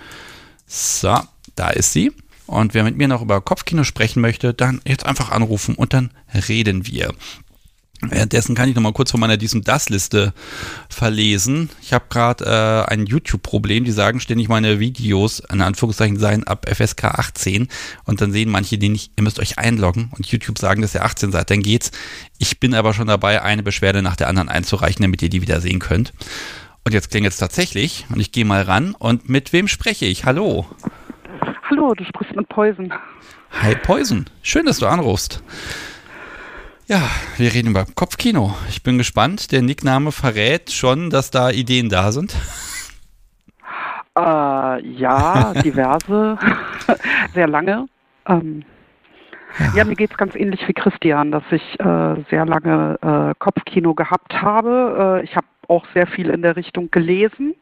[0.67, 1.17] So,
[1.55, 2.11] da ist sie.
[2.47, 6.11] Und wer mit mir noch über Kopfkino sprechen möchte, dann jetzt einfach anrufen und dann
[6.47, 7.13] reden wir.
[8.11, 10.33] Währenddessen kann ich noch mal kurz von meiner diesem das Liste
[10.89, 11.69] verlesen.
[11.81, 16.65] Ich habe gerade äh, ein YouTube-Problem, die sagen ständig meine Videos in Anführungszeichen seien ab
[16.69, 17.67] FSK 18
[18.05, 21.03] und dann sehen manche die nicht, ihr müsst euch einloggen und YouTube sagen, dass ihr
[21.03, 21.91] 18 seid, dann geht's.
[22.37, 25.61] Ich bin aber schon dabei, eine Beschwerde nach der anderen einzureichen, damit ihr die wieder
[25.61, 26.13] sehen könnt.
[26.83, 30.25] Und jetzt klingt es tatsächlich und ich gehe mal ran und mit wem spreche ich?
[30.25, 30.67] Hallo.
[31.69, 32.93] Hallo, du sprichst mit Poison.
[33.61, 35.41] Hi Poison, schön, dass du anrufst.
[36.87, 37.01] Ja,
[37.37, 38.53] wir reden über Kopfkino.
[38.69, 39.51] Ich bin gespannt.
[39.51, 42.35] Der Nickname verrät schon, dass da Ideen da sind.
[44.15, 46.37] Äh, ja, diverse,
[47.33, 47.87] sehr lange.
[48.27, 48.63] Ähm,
[49.57, 49.77] ja.
[49.77, 49.83] ja.
[49.83, 54.39] mir geht es ganz ähnlich wie Christian, dass ich äh, sehr lange äh, Kopfkino gehabt
[54.39, 55.21] habe.
[55.21, 57.55] Äh, ich habe auch sehr viel in der Richtung gelesen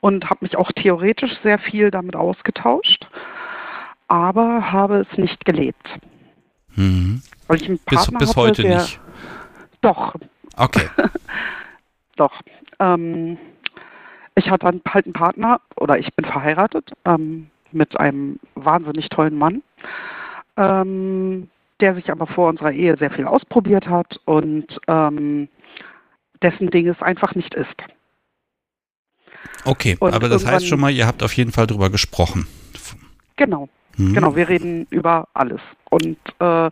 [0.00, 3.08] und habe mich auch theoretisch sehr viel damit ausgetauscht,
[4.06, 5.88] aber habe es nicht gelebt.
[6.76, 7.22] Mhm.
[7.52, 9.00] Weil ich einen Partner bis, bis hatte, heute der, nicht.
[9.82, 10.14] Doch.
[10.56, 10.88] Okay.
[12.16, 12.32] doch.
[12.78, 13.36] Ähm,
[14.36, 19.62] ich hatte halt einen Partner oder ich bin verheiratet ähm, mit einem wahnsinnig tollen Mann,
[20.56, 21.50] ähm,
[21.80, 25.48] der sich aber vor unserer Ehe sehr viel ausprobiert hat und ähm,
[26.40, 27.76] dessen Ding es einfach nicht ist.
[29.66, 32.46] Okay, und aber das heißt schon mal, ihr habt auf jeden Fall drüber gesprochen.
[33.36, 34.14] Genau, hm.
[34.14, 35.60] genau, wir reden über alles.
[35.90, 36.70] Und äh,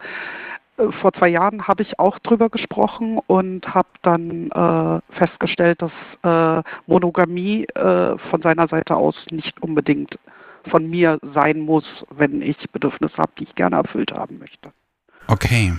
[1.01, 5.93] vor zwei Jahren habe ich auch drüber gesprochen und habe dann äh, festgestellt, dass
[6.23, 10.19] äh, Monogamie äh, von seiner Seite aus nicht unbedingt
[10.69, 14.73] von mir sein muss, wenn ich Bedürfnisse habe, die ich gerne erfüllt haben möchte.
[15.27, 15.74] Okay.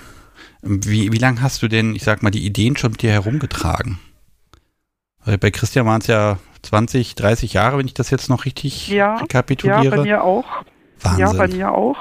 [0.61, 3.99] Wie, wie lange hast du denn, ich sag mal, die Ideen schon mit dir herumgetragen?
[5.25, 9.17] Bei Christian waren es ja 20, 30 Jahre, wenn ich das jetzt noch richtig ja,
[9.17, 9.83] rekapituliere.
[9.83, 10.63] Ja, bei mir auch.
[11.01, 11.19] Wahnsinn.
[11.19, 11.97] Ja, bei mir auch.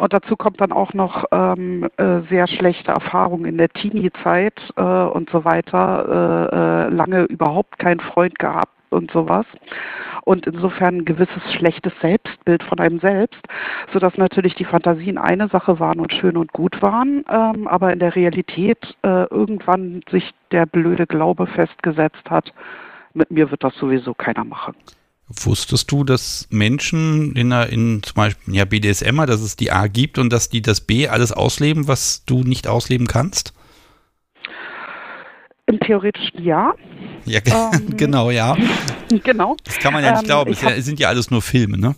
[0.00, 4.82] Und dazu kommt dann auch noch ähm, äh, sehr schlechte Erfahrungen in der Teenie-Zeit äh,
[4.82, 6.48] und so weiter.
[6.50, 9.44] Äh, äh, lange überhaupt keinen Freund gehabt und sowas.
[10.24, 13.42] Und insofern ein gewisses schlechtes Selbstbild von einem selbst,
[13.92, 17.98] sodass natürlich die Fantasien eine Sache waren und schön und gut waren, ähm, aber in
[17.98, 22.54] der Realität äh, irgendwann sich der blöde Glaube festgesetzt hat,
[23.12, 24.74] mit mir wird das sowieso keiner machen.
[25.32, 29.86] Wusstest du, dass Menschen in, einer, in zum Beispiel ja, BDSM, dass es die A
[29.86, 33.54] gibt und dass die das B alles ausleben, was du nicht ausleben kannst?
[35.66, 36.74] Im theoretischen ja.
[37.26, 37.40] Ja,
[37.72, 38.56] ähm, genau, ja.
[39.24, 39.56] Genau.
[39.64, 40.52] Das kann man ja nicht ähm, glauben.
[40.52, 41.96] Es sind ja alles nur Filme, ne?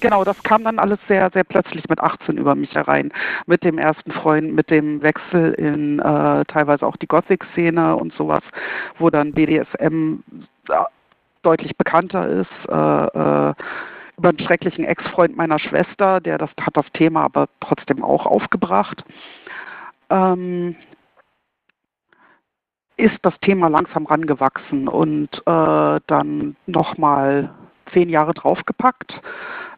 [0.00, 3.12] Genau, das kam dann alles sehr, sehr plötzlich mit 18 über mich herein.
[3.46, 8.42] Mit dem ersten Freund, mit dem Wechsel in äh, teilweise auch die Gothic-Szene und sowas,
[8.98, 10.20] wo dann BDSM
[11.42, 12.68] deutlich bekannter ist.
[12.68, 13.54] Äh, äh,
[14.20, 19.02] über einen schrecklichen Ex-Freund meiner Schwester, der das hat das Thema aber trotzdem auch aufgebracht.
[20.10, 20.76] Ähm,
[22.98, 27.50] ist das Thema langsam rangewachsen und äh, dann nochmal
[27.94, 29.20] zehn Jahre draufgepackt,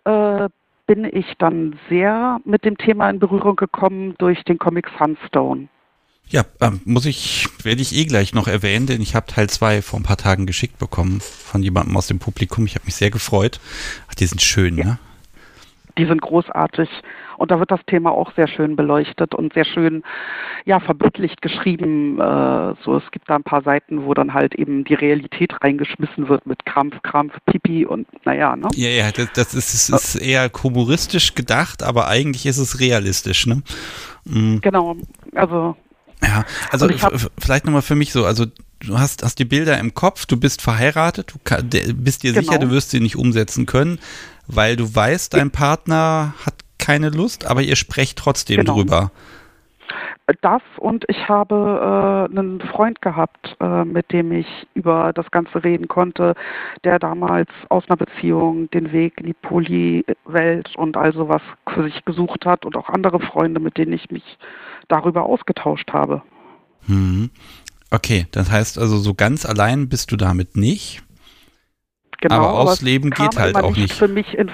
[0.04, 0.48] äh,
[0.86, 5.68] bin ich dann sehr mit dem Thema in Berührung gekommen durch den Comic Sunstone.
[6.32, 9.82] Ja, ähm, muss ich, werde ich eh gleich noch erwähnen, denn ich habe Teil 2
[9.82, 12.64] vor ein paar Tagen geschickt bekommen von jemandem aus dem Publikum.
[12.64, 13.60] Ich habe mich sehr gefreut.
[14.08, 14.84] Ach, die sind schön, ja.
[14.84, 14.98] ne?
[15.98, 16.88] Die sind großartig.
[17.36, 20.04] Und da wird das Thema auch sehr schön beleuchtet und sehr schön,
[20.64, 22.18] ja, verbildlicht geschrieben.
[22.18, 26.30] Äh, so, es gibt da ein paar Seiten, wo dann halt eben die Realität reingeschmissen
[26.30, 28.68] wird mit Krampf, Krampf, Pipi und naja, ne?
[28.74, 33.62] Ja, ja, das, das ist, ist eher humoristisch gedacht, aber eigentlich ist es realistisch, ne?
[34.24, 34.62] Mhm.
[34.62, 34.96] Genau,
[35.34, 35.76] also
[36.22, 36.88] ja, also
[37.38, 38.46] vielleicht nochmal für mich so, also
[38.80, 42.42] du hast, hast die Bilder im Kopf, du bist verheiratet, du kann, bist dir genau.
[42.42, 43.98] sicher, du wirst sie nicht umsetzen können,
[44.46, 48.74] weil du weißt, dein Partner hat keine Lust, aber ihr sprecht trotzdem genau.
[48.74, 49.10] drüber.
[50.40, 55.62] Das und ich habe äh, einen Freund gehabt, äh, mit dem ich über das Ganze
[55.62, 56.34] reden konnte,
[56.84, 61.42] der damals aus einer Beziehung den Weg in die Poly-Welt und all sowas
[61.74, 64.38] für sich gesucht hat und auch andere Freunde, mit denen ich mich
[64.88, 66.22] darüber ausgetauscht habe.
[66.86, 67.30] Hm.
[67.90, 71.02] Okay, das heißt also, so ganz allein bist du damit nicht.
[72.20, 73.92] Genau, aber ausleben geht halt auch nicht.
[73.92, 74.50] Für mich in,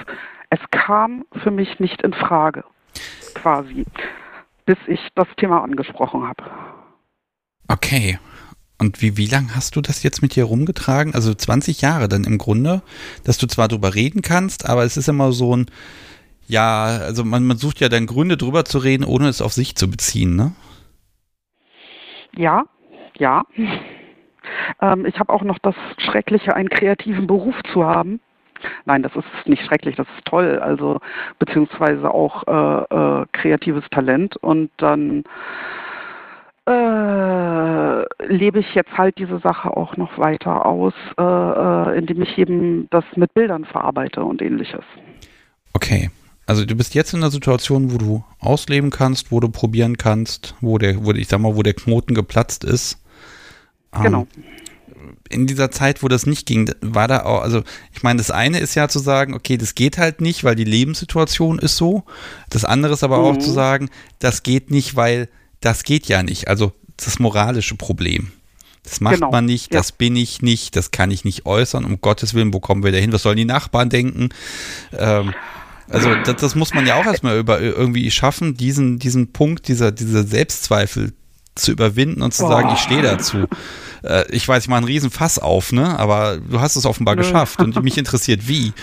[0.49, 2.63] es kam für mich nicht in Frage,
[3.35, 3.85] quasi,
[4.65, 6.43] bis ich das Thema angesprochen habe.
[7.67, 8.19] Okay.
[8.79, 11.13] Und wie, wie lange hast du das jetzt mit dir rumgetragen?
[11.13, 12.81] Also 20 Jahre dann im Grunde,
[13.25, 15.65] dass du zwar drüber reden kannst, aber es ist immer so ein,
[16.49, 19.75] ja, also man, man sucht ja dann Gründe drüber zu reden, ohne es auf sich
[19.75, 20.51] zu beziehen, ne?
[22.35, 22.63] Ja,
[23.17, 23.43] ja.
[24.81, 28.19] Ähm, ich habe auch noch das Schreckliche, einen kreativen Beruf zu haben.
[28.85, 30.99] Nein, das ist nicht schrecklich, das ist toll, also
[31.37, 35.23] beziehungsweise auch äh, äh, kreatives Talent und dann
[36.67, 42.37] äh, lebe ich jetzt halt diese Sache auch noch weiter aus, äh, äh, indem ich
[42.37, 44.83] eben das mit Bildern verarbeite und ähnliches.
[45.73, 46.09] Okay.
[46.49, 50.55] Also du bist jetzt in einer Situation, wo du ausleben kannst, wo du probieren kannst,
[50.61, 52.97] wo der, wo ich sag mal, wo der Knoten geplatzt ist.
[53.93, 54.27] Ähm, genau.
[55.29, 57.61] in dieser Zeit, wo das nicht ging, war da auch, also
[57.93, 60.63] ich meine, das eine ist ja zu sagen, okay, das geht halt nicht, weil die
[60.63, 62.03] Lebenssituation ist so.
[62.49, 63.25] Das andere ist aber mhm.
[63.25, 65.29] auch zu sagen, das geht nicht, weil
[65.61, 66.47] das geht ja nicht.
[66.47, 68.31] Also das moralische Problem.
[68.81, 69.79] Das macht Genau, man nicht, ja.
[69.79, 71.85] das bin ich nicht, das kann ich nicht äußern.
[71.85, 73.13] Um Gottes Willen, wo kommen wir da hin?
[73.13, 74.29] Was sollen die Nachbarn denken?
[74.97, 75.35] Ähm,
[75.89, 79.91] also das, das muss man ja auch erstmal über, irgendwie schaffen, diesen, diesen Punkt, dieser,
[79.91, 81.13] diese Selbstzweifel
[81.55, 82.73] zu überwinden und zu sagen, Oh.
[82.73, 83.45] ich stehe dazu.
[84.03, 85.99] Äh, ich weiß, ich mache einen riesen Fass auf, ne?
[85.99, 87.21] Aber du hast es offenbar Nö.
[87.21, 88.73] geschafft und mich interessiert wie.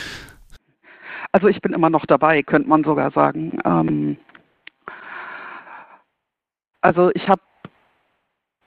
[1.33, 3.59] Also ich bin immer noch dabei, könnte man sogar sagen.
[3.65, 4.17] Ähm,
[6.81, 7.41] also ich habe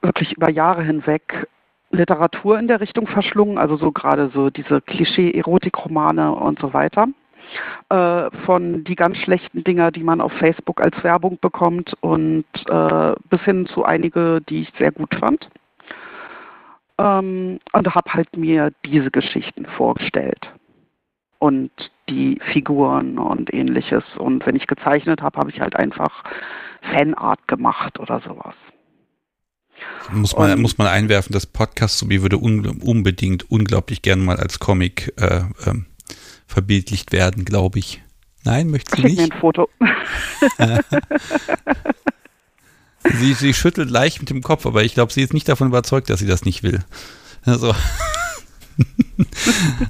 [0.01, 1.47] wirklich über Jahre hinweg
[1.91, 7.07] Literatur in der Richtung verschlungen, also so gerade so diese Klischee-Erotikromane und so weiter.
[7.89, 13.13] Äh, von die ganz schlechten Dinger, die man auf Facebook als Werbung bekommt und äh,
[13.30, 15.49] bis hin zu einige, die ich sehr gut fand.
[16.99, 20.51] Ähm, und habe halt mir diese Geschichten vorgestellt
[21.39, 21.71] und
[22.09, 24.03] die Figuren und ähnliches.
[24.17, 26.23] Und wenn ich gezeichnet habe, habe ich halt einfach
[26.93, 28.55] Fanart gemacht oder sowas.
[30.11, 34.35] Muss man, Und- muss man einwerfen, das Podcast sowie würde un, unbedingt unglaublich gern mal
[34.38, 35.85] als Comic äh, ähm,
[36.49, 38.01] verbildlicht werden, glaube ich.
[38.43, 39.34] Nein, möchte sie Schick mir nicht?
[39.34, 39.69] ein Foto.
[43.17, 46.09] Sie, sie schüttelt leicht mit dem Kopf, aber ich glaube, sie ist nicht davon überzeugt,
[46.09, 46.84] dass sie das nicht will.
[47.45, 47.73] Also.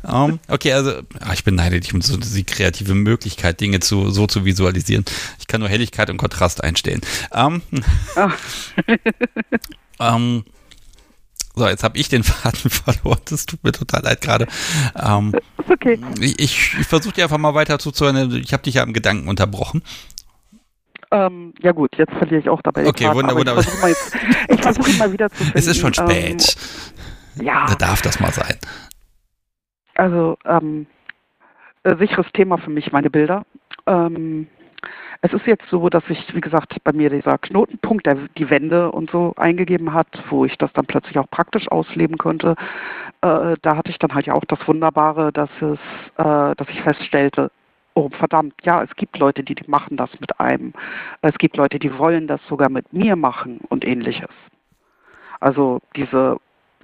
[0.04, 4.28] um, okay, also ah, ich beneide dich um so die kreative Möglichkeit, Dinge zu, so
[4.28, 5.06] zu visualisieren.
[5.40, 7.02] Ich kann nur Helligkeit und Kontrast einstellen.
[7.32, 7.62] Um,
[8.16, 8.32] Ah.
[10.16, 10.44] ähm,
[11.60, 13.20] so, jetzt habe ich den Faden verloren.
[13.30, 14.48] Das tut mir total leid gerade.
[14.96, 16.00] Ähm, Ist okay.
[16.20, 18.34] ich ich versuche dir einfach mal weiter zuzuhören.
[18.44, 19.84] Ich habe dich ja im Gedanken unterbrochen.
[21.12, 22.86] Ähm, ja gut, jetzt verliere ich auch dabei.
[22.88, 23.62] Okay, Faden, wunder- aber wunderbar.
[23.64, 23.88] Ich versuche
[24.52, 25.54] mal, versuch mal wieder zu finden.
[25.58, 26.56] Es ist schon spät.
[27.40, 28.58] Ähm, ja, Da darf das mal sein.
[29.96, 30.86] also ähm,
[31.84, 33.46] äh, sicheres Thema für mich, meine Bilder.
[33.88, 34.48] Ähm,
[35.22, 38.92] es ist jetzt so, dass ich, wie gesagt, bei mir dieser Knotenpunkt, der die Wände
[38.92, 42.56] und so eingegeben hat, wo ich das dann plötzlich auch praktisch ausleben konnte.
[43.22, 45.80] Äh, da hatte ich dann halt ja auch das Wunderbare, dass es,
[46.18, 47.52] äh, dass ich feststellte,
[47.96, 50.74] oh verdammt, ja, es gibt Leute, die, die machen das mit einem.
[51.22, 54.30] Es gibt Leute, die wollen das sogar mit mir machen und ähnliches.
[55.42, 56.38] Also diese,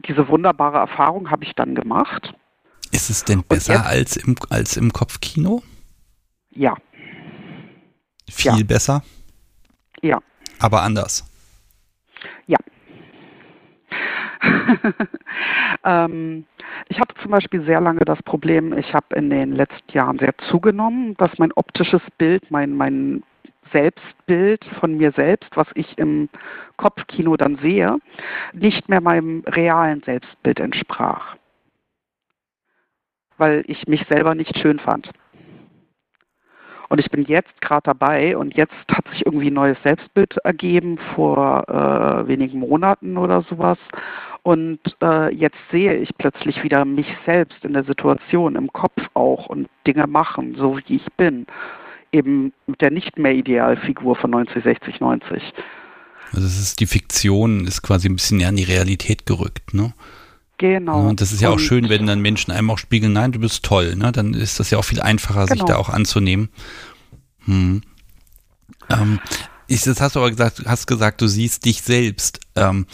[0.07, 2.33] diese wunderbare Erfahrung habe ich dann gemacht.
[2.91, 5.63] Ist es denn besser jetzt- als im, als im Kopfkino?
[6.51, 6.75] Ja,
[8.29, 8.65] Viel Ja.
[8.65, 9.03] besser,
[10.01, 10.19] ja.
[10.59, 11.23] aber anders.
[15.83, 16.45] ähm,
[16.89, 20.37] ich hatte zum Beispiel sehr lange das Problem, ich habe in den letzten Jahren sehr
[20.49, 23.23] zugenommen, dass mein optisches Bild, mein, mein
[23.71, 26.29] Selbstbild von mir selbst, was ich im
[26.77, 27.97] Kopfkino dann sehe,
[28.53, 31.35] nicht mehr meinem realen Selbstbild entsprach.
[33.37, 35.09] Weil ich mich selber nicht schön fand.
[36.89, 40.97] Und ich bin jetzt gerade dabei und jetzt hat sich irgendwie ein neues Selbstbild ergeben
[41.15, 43.77] vor äh, wenigen Monaten oder sowas.
[44.43, 49.47] Und äh, jetzt sehe ich plötzlich wieder mich selbst in der Situation, im Kopf auch
[49.47, 51.47] und Dinge machen, so wie ich bin.
[52.11, 55.41] Eben mit der nicht mehr Idealfigur von 90, 60, 90.
[56.31, 59.93] Also es ist die Fiktion ist quasi ein bisschen näher an die Realität gerückt, ne?
[60.57, 61.03] Genau.
[61.03, 63.31] Ja, und das ist ja auch Und- schön, wenn dann Menschen einem auch spiegeln, nein,
[63.33, 64.11] du bist toll, ne?
[64.11, 65.65] Dann ist das ja auch viel einfacher, sich Genau.
[65.67, 66.49] da auch anzunehmen.
[67.45, 67.81] Hm.
[68.89, 69.19] Ähm,
[69.67, 72.39] ich, das hast du aber gesagt, hast gesagt, du siehst dich selbst.
[72.55, 72.85] Ähm,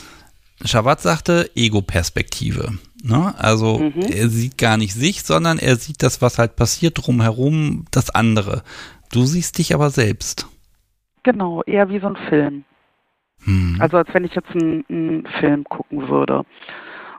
[0.64, 2.74] Shabbat sagte Ego-Perspektive.
[3.04, 3.34] Ne?
[3.38, 4.02] Also Mhm.
[4.12, 8.64] er sieht gar nicht sich, sondern er sieht das, was halt passiert drumherum, das andere.
[9.12, 10.48] Du siehst dich aber selbst.
[11.24, 12.64] Genau, eher wie so ein Film.
[13.44, 13.78] Hm.
[13.80, 16.44] Also als wenn ich jetzt einen, einen Film gucken würde.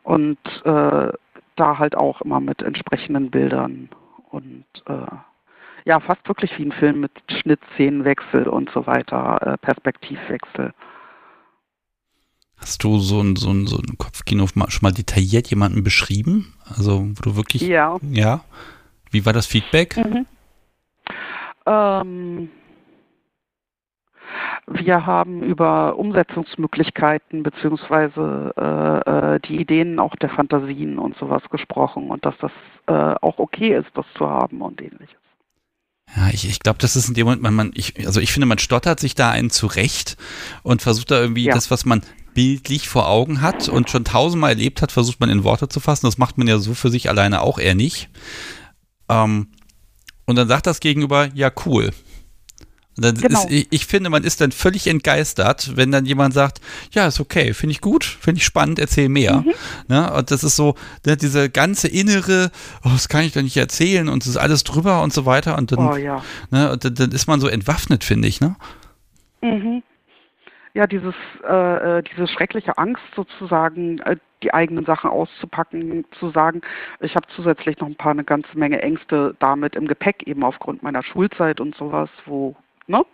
[0.03, 1.13] Und äh,
[1.57, 3.89] da halt auch immer mit entsprechenden Bildern.
[4.31, 5.07] Und äh,
[5.85, 10.73] ja, fast wirklich wie ein Film mit Schnittszenenwechsel und so weiter, äh, Perspektivwechsel.
[12.57, 16.55] Hast du so ein, so ein, so ein Kopfkino schon mal detailliert jemanden beschrieben?
[16.65, 17.63] Also, wo du wirklich.
[17.63, 17.99] Ja.
[18.03, 18.45] Ja.
[19.11, 19.97] Wie war das Feedback?
[19.97, 20.27] Mhm.
[21.67, 22.49] Ähm,
[24.67, 32.11] wir haben über Umsetzungsmöglichkeiten beziehungsweise äh, äh, die Ideen auch der Fantasien und sowas gesprochen
[32.11, 32.53] und dass das
[32.87, 35.17] äh, auch okay ist, das zu haben und ähnliches.
[36.17, 38.47] Ja, ich, ich glaube, das ist in dem Moment, man, man, ich, also ich finde,
[38.47, 40.17] man stottert sich da einen zurecht
[40.63, 41.55] und versucht da irgendwie Ja.
[41.55, 42.03] das, was man
[42.35, 46.07] bildlich vor Augen hat und schon tausendmal erlebt hat, versucht man in Worte zu fassen.
[46.07, 48.11] Das macht man ja so für sich alleine auch eher nicht.
[49.09, 49.49] Ähm,
[50.27, 51.91] und dann sagt das Gegenüber, ja, cool.
[52.97, 53.41] Genau.
[53.41, 56.61] ist, ich, ich finde, man ist dann völlig entgeistert, wenn dann jemand sagt,
[56.93, 59.39] ja, ist okay, finde ich gut, finde ich spannend, erzähl mehr.
[59.39, 59.55] Mhm.
[59.89, 60.13] Ne?
[60.13, 60.75] Und das ist so,
[61.07, 62.51] ne, diese ganze innere,
[62.85, 65.57] oh, das kann ich doch nicht erzählen und es ist alles drüber und so weiter.
[65.57, 66.23] Und dann, Oh ja.
[66.51, 68.57] ne, und dann, dann ist man so entwaffnet, finde ich, ne?
[69.41, 69.83] Mhm.
[70.75, 71.15] ja, dieses,
[71.49, 76.61] äh, äh, diese schreckliche Angst sozusagen, äh, die eigenen Sachen auszupacken, zu sagen,
[77.01, 80.83] ich habe zusätzlich noch ein paar eine ganze Menge Ängste damit im Gepäck, eben aufgrund
[80.83, 82.57] meiner Schulzeit und sowas, wo,
[82.93, 83.05] ne?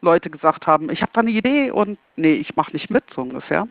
[0.00, 3.22] Leute gesagt haben, ich habe da eine Idee und nee, ich mache nicht mit, so
[3.22, 3.68] ungefähr.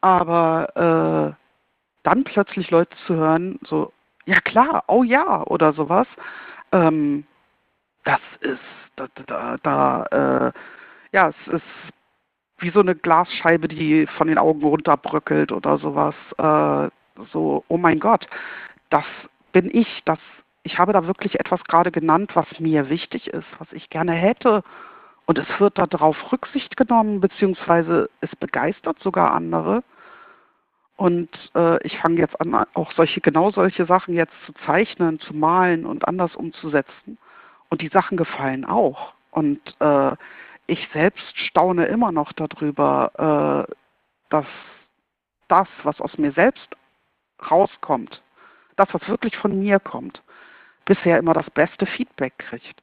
[0.00, 1.42] Aber äh,
[2.02, 3.92] dann plötzlich Leute zu hören, so,
[4.26, 6.06] ja klar, oh ja, oder sowas,
[6.72, 7.24] ähm,
[8.04, 8.60] das ist,
[8.96, 10.04] da, da, da
[10.48, 10.52] äh,
[11.12, 11.62] ja, es ist
[12.58, 16.14] wie so eine Glasscheibe, die von den Augen runterbröckelt oder sowas.
[16.38, 16.90] Äh,
[17.32, 18.26] so, oh mein Gott,
[18.90, 19.04] das
[19.52, 20.18] bin ich, das,
[20.62, 24.62] ich habe da wirklich etwas gerade genannt, was mir wichtig ist, was ich gerne hätte.
[25.26, 29.82] Und es wird darauf Rücksicht genommen, beziehungsweise es begeistert sogar andere.
[30.96, 35.34] Und äh, ich fange jetzt an, auch solche, genau solche Sachen jetzt zu zeichnen, zu
[35.34, 37.18] malen und anders umzusetzen.
[37.70, 39.14] Und die Sachen gefallen auch.
[39.30, 40.12] Und äh,
[40.66, 43.74] ich selbst staune immer noch darüber, äh,
[44.30, 44.46] dass
[45.48, 46.68] das, was aus mir selbst
[47.50, 48.22] rauskommt,
[48.76, 50.22] das, was wirklich von mir kommt,
[50.84, 52.82] bisher immer das beste Feedback kriegt.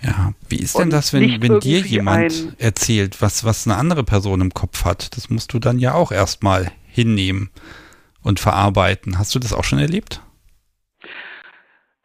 [0.00, 4.04] Ja, wie ist denn Und das, wenn, wenn dir jemand erzählt, was, was eine andere
[4.04, 5.16] Person im Kopf hat?
[5.16, 7.50] Das musst du dann ja auch erstmal hinnehmen
[8.22, 9.18] und verarbeiten.
[9.18, 10.22] Hast du das auch schon erlebt?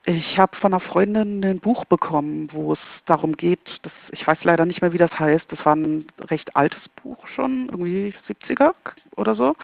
[0.05, 4.43] Ich habe von einer Freundin ein Buch bekommen, wo es darum geht, dass, ich weiß
[4.43, 8.73] leider nicht mehr, wie das heißt, das war ein recht altes Buch schon, irgendwie 70er
[9.15, 9.55] oder so,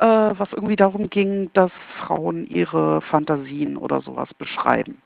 [0.00, 1.70] äh, was irgendwie darum ging, dass
[2.00, 5.00] Frauen ihre Fantasien oder sowas beschreiben.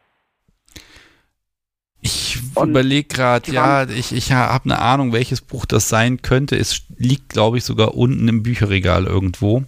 [2.00, 6.56] Ich überlege gerade, ja, ich, ich habe eine Ahnung, welches Buch das sein könnte.
[6.56, 9.64] Es liegt, glaube ich, sogar unten im Bücherregal irgendwo.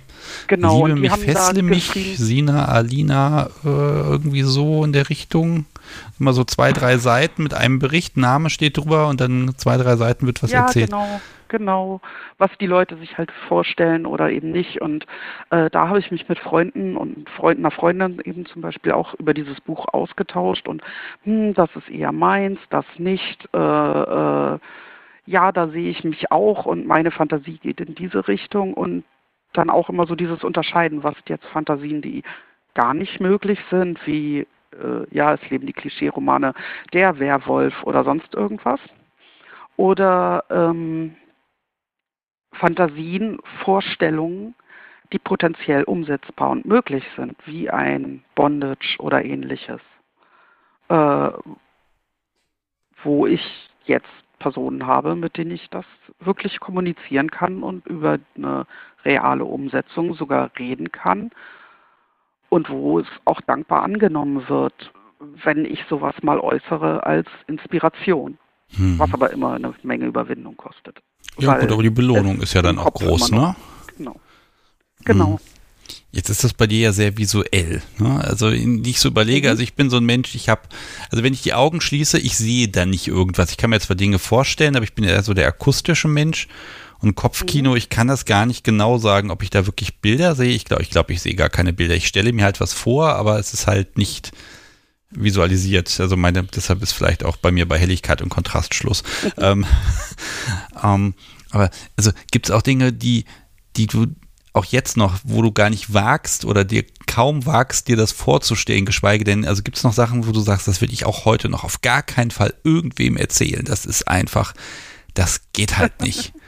[0.46, 0.86] Genau.
[0.86, 5.66] Liebe mich, fessle mich, Sina, Alina, äh, irgendwie so in der Richtung.
[6.18, 9.96] Immer so zwei, drei Seiten mit einem Bericht, Name steht drüber und dann zwei, drei
[9.96, 10.90] Seiten wird was ja, erzählt.
[10.90, 12.00] Genau genau,
[12.38, 14.80] was die Leute sich halt vorstellen oder eben nicht.
[14.80, 15.04] Und
[15.50, 19.12] äh, da habe ich mich mit Freunden und Freunden, einer Freundin eben zum Beispiel auch
[19.14, 20.82] über dieses Buch ausgetauscht und
[21.24, 23.46] hm, das ist eher meins, das nicht.
[23.52, 24.58] Äh, äh,
[25.26, 29.04] ja, da sehe ich mich auch und meine Fantasie geht in diese Richtung und
[29.52, 32.22] dann auch immer so dieses Unterscheiden, was jetzt Fantasien, die
[32.74, 36.54] gar nicht möglich sind, wie äh, ja, es leben die Klischee-Romane
[36.92, 38.80] der Werwolf oder sonst irgendwas.
[39.76, 41.16] Oder ähm,
[42.52, 44.54] Fantasien, Vorstellungen,
[45.12, 49.80] die potenziell umsetzbar und möglich sind, wie ein Bondage oder ähnliches,
[50.88, 51.30] äh,
[53.02, 55.84] wo ich jetzt Personen habe, mit denen ich das
[56.20, 58.66] wirklich kommunizieren kann und über eine
[59.04, 61.30] reale Umsetzung sogar reden kann
[62.50, 64.92] und wo es auch dankbar angenommen wird,
[65.44, 68.36] wenn ich sowas mal äußere als Inspiration,
[68.76, 68.98] hm.
[68.98, 71.00] was aber immer eine Menge Überwindung kostet.
[71.38, 73.56] Ja gut, aber die Belohnung ist ja dann auch groß, ne?
[73.96, 74.16] Genau.
[75.04, 75.38] Genau.
[75.38, 75.38] Hm.
[76.12, 77.82] Jetzt ist das bei dir ja sehr visuell.
[77.98, 78.20] Ne?
[78.24, 79.50] Also ich so überlege, mhm.
[79.50, 80.62] also ich bin so ein Mensch, ich habe,
[81.10, 83.50] also wenn ich die Augen schließe, ich sehe da nicht irgendwas.
[83.50, 86.48] Ich kann mir zwar Dinge vorstellen, aber ich bin eher so der akustische Mensch.
[87.00, 87.76] Und Kopfkino, mhm.
[87.76, 90.50] ich kann das gar nicht genau sagen, ob ich da wirklich Bilder sehe.
[90.54, 91.94] Ich glaube, ich, glaub, ich sehe gar keine Bilder.
[91.94, 94.32] Ich stelle mir halt was vor, aber es ist halt nicht
[95.10, 95.98] visualisiert.
[95.98, 99.02] Also meine, deshalb ist vielleicht auch bei mir bei Helligkeit und Kontrast Schluss.
[99.38, 99.66] ähm,
[100.82, 101.14] ähm,
[101.50, 103.24] aber also gibt es auch Dinge, die,
[103.76, 104.06] die du
[104.52, 108.84] auch jetzt noch, wo du gar nicht wagst oder dir kaum wagst, dir das vorzustellen,
[108.84, 111.48] geschweige denn, also gibt es noch Sachen, wo du sagst, das will ich auch heute
[111.48, 113.64] noch auf gar keinen Fall irgendwem erzählen.
[113.64, 114.54] Das ist einfach,
[115.14, 116.32] das geht halt nicht.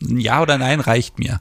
[0.00, 1.40] ja oder nein reicht mir.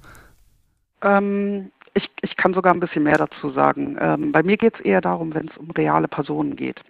[1.02, 3.98] Ähm, ich, ich kann sogar ein bisschen mehr dazu sagen.
[4.00, 6.82] Ähm, bei mir geht es eher darum, wenn es um reale Personen geht.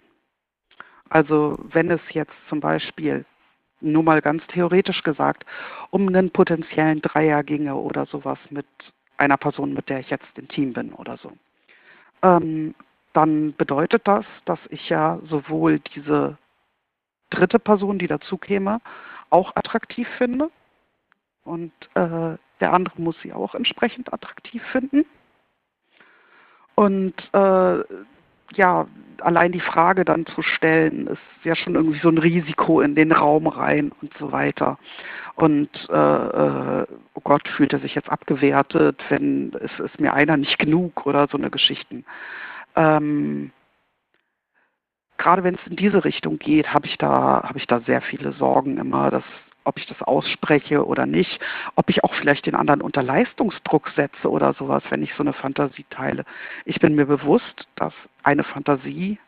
[1.08, 3.24] Also wenn es jetzt zum Beispiel,
[3.80, 5.44] nur mal ganz theoretisch gesagt,
[5.90, 8.66] um einen potenziellen Dreier ginge oder sowas mit
[9.16, 11.32] einer Person, mit der ich jetzt im Team bin oder so,
[12.22, 12.74] ähm,
[13.12, 16.36] dann bedeutet das, dass ich ja sowohl diese
[17.30, 18.80] dritte Person, die dazu käme,
[19.30, 20.50] auch attraktiv finde
[21.44, 25.04] und äh, der andere muss sie auch entsprechend attraktiv finden.
[26.74, 27.84] Und äh,
[28.54, 28.86] ja,
[29.20, 33.12] allein die Frage dann zu stellen, ist ja schon irgendwie so ein Risiko in den
[33.12, 34.78] Raum rein und so weiter.
[35.36, 40.36] Und äh, äh, oh Gott, fühlt er sich jetzt abgewertet, wenn es ist mir einer
[40.36, 42.04] nicht genug oder so eine Geschichten.
[42.76, 43.52] Ähm,
[45.18, 48.32] gerade wenn es in diese Richtung geht, habe ich da habe ich da sehr viele
[48.32, 49.24] Sorgen immer, dass
[49.70, 51.38] ob ich das ausspreche oder nicht,
[51.76, 55.32] ob ich auch vielleicht den anderen unter Leistungsdruck setze oder sowas, wenn ich so eine
[55.32, 56.24] Fantasie teile.
[56.64, 57.94] Ich bin mir bewusst, dass
[58.24, 59.20] eine Fantasie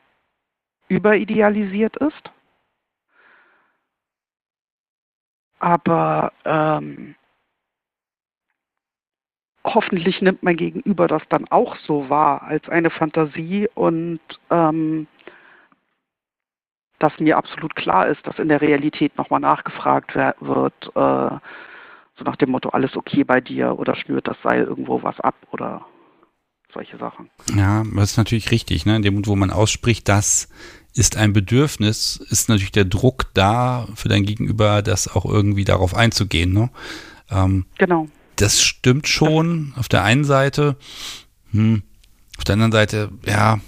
[0.88, 2.30] überidealisiert ist.
[5.60, 7.14] Aber ähm,
[9.62, 14.18] hoffentlich nimmt mein Gegenüber das dann auch so wahr als eine Fantasie und
[14.50, 15.06] ähm,
[17.02, 21.36] dass mir absolut klar ist, dass in der Realität nochmal nachgefragt wird, äh,
[22.16, 25.34] so nach dem Motto, alles okay bei dir oder schnürt das Seil irgendwo was ab
[25.50, 25.86] oder
[26.72, 27.30] solche Sachen.
[27.54, 28.86] Ja, das ist natürlich richtig.
[28.86, 28.96] Ne?
[28.96, 30.48] In dem Moment, wo man ausspricht, das
[30.94, 35.94] ist ein Bedürfnis, ist natürlich der Druck da für dein Gegenüber, das auch irgendwie darauf
[35.94, 36.52] einzugehen.
[36.52, 36.70] Ne?
[37.30, 38.08] Ähm, genau.
[38.36, 40.76] Das stimmt schon auf der einen Seite.
[41.52, 41.82] Hm.
[42.38, 43.60] Auf der anderen Seite, ja,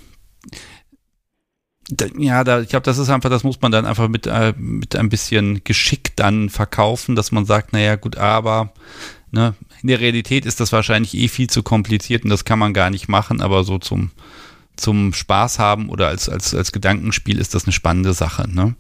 [2.17, 4.97] ja, da, ich glaube, das ist einfach, das muss man dann einfach mit, äh, mit
[4.97, 8.73] ein bisschen Geschick dann verkaufen, dass man sagt, naja, gut, aber
[9.31, 12.73] ne, in der Realität ist das wahrscheinlich eh viel zu kompliziert und das kann man
[12.73, 14.13] gar nicht machen, aber so zum,
[14.77, 18.75] zum Spaß haben oder als, als, als Gedankenspiel ist das eine spannende Sache, ne?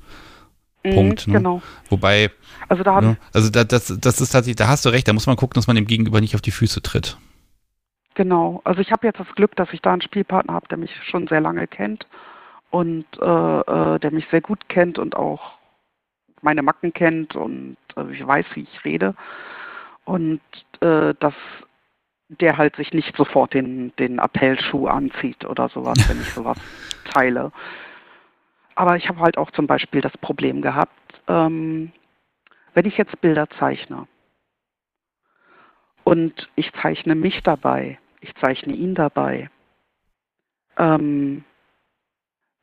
[0.83, 1.27] Mhm, Punkt.
[1.27, 1.35] Ne?
[1.35, 1.63] Genau.
[1.91, 2.31] Wobei,
[2.69, 5.27] also da ne, also da, das, das ist tatsächlich, da hast du recht, da muss
[5.27, 7.19] man gucken, dass man dem Gegenüber nicht auf die Füße tritt.
[8.15, 10.93] Genau, also ich habe jetzt das Glück, dass ich da einen Spielpartner habe, der mich
[11.11, 12.07] schon sehr lange kennt
[12.75, 15.59] und äh, äh, der mich sehr gut kennt und auch
[16.43, 19.15] meine Macken kennt und äh, ich weiß, wie ich rede.
[20.05, 20.41] Und
[20.81, 21.35] äh, dass
[22.29, 26.59] der halt sich nicht sofort den, den Appellschuh anzieht oder sowas, wenn ich sowas
[27.15, 27.53] teile.
[28.75, 31.93] Aber ich habe halt auch zum Beispiel das Problem gehabt, ähm,
[32.75, 34.09] wenn ich jetzt Bilder zeichne
[36.03, 39.49] und ich zeichne mich dabei, ich zeichne ihn dabei,
[40.77, 41.45] ähm,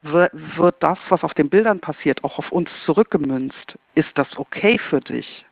[0.02, 3.78] wird das, was auf den Bildern passiert, auch auf uns zurückgemünzt?
[3.96, 5.46] Ist das okay für dich,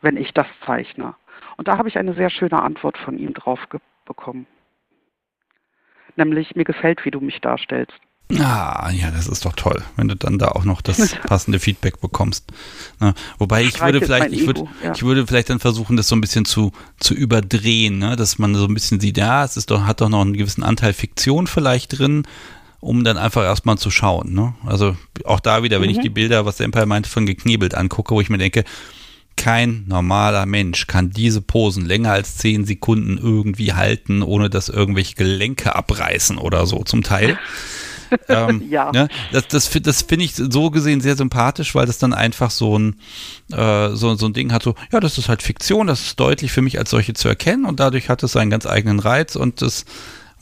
[0.00, 1.14] wenn ich das zeichne?
[1.56, 3.60] Und da habe ich eine sehr schöne Antwort von ihm drauf
[4.04, 4.46] bekommen.
[6.16, 7.98] Nämlich, mir gefällt, wie du mich darstellst.
[8.38, 12.00] Ah, ja, das ist doch toll, wenn du dann da auch noch das passende Feedback
[12.00, 12.50] bekommst.
[13.00, 13.14] Ne?
[13.38, 14.92] Wobei ich würde vielleicht, ich würde, ja.
[14.92, 18.16] ich würde vielleicht dann versuchen, das so ein bisschen zu, zu überdrehen, ne?
[18.16, 20.62] dass man so ein bisschen sieht, ja, es ist doch, hat doch noch einen gewissen
[20.62, 22.26] Anteil Fiktion vielleicht drin,
[22.82, 24.34] um dann einfach erstmal zu schauen.
[24.34, 24.54] Ne?
[24.66, 25.94] Also auch da wieder, wenn mhm.
[25.94, 28.64] ich die Bilder, was der Empire meinte, von geknebelt angucke, wo ich mir denke,
[29.36, 35.14] kein normaler Mensch kann diese Posen länger als zehn Sekunden irgendwie halten, ohne dass irgendwelche
[35.14, 37.38] Gelenke abreißen oder so zum Teil.
[38.28, 38.90] ähm, ja.
[38.90, 39.08] Ne?
[39.30, 42.96] Das, das, das finde ich so gesehen sehr sympathisch, weil das dann einfach so ein,
[43.52, 46.50] äh, so, so ein Ding hat, so, ja, das ist halt Fiktion, das ist deutlich
[46.50, 49.62] für mich als solche zu erkennen und dadurch hat es seinen ganz eigenen Reiz und
[49.62, 49.84] das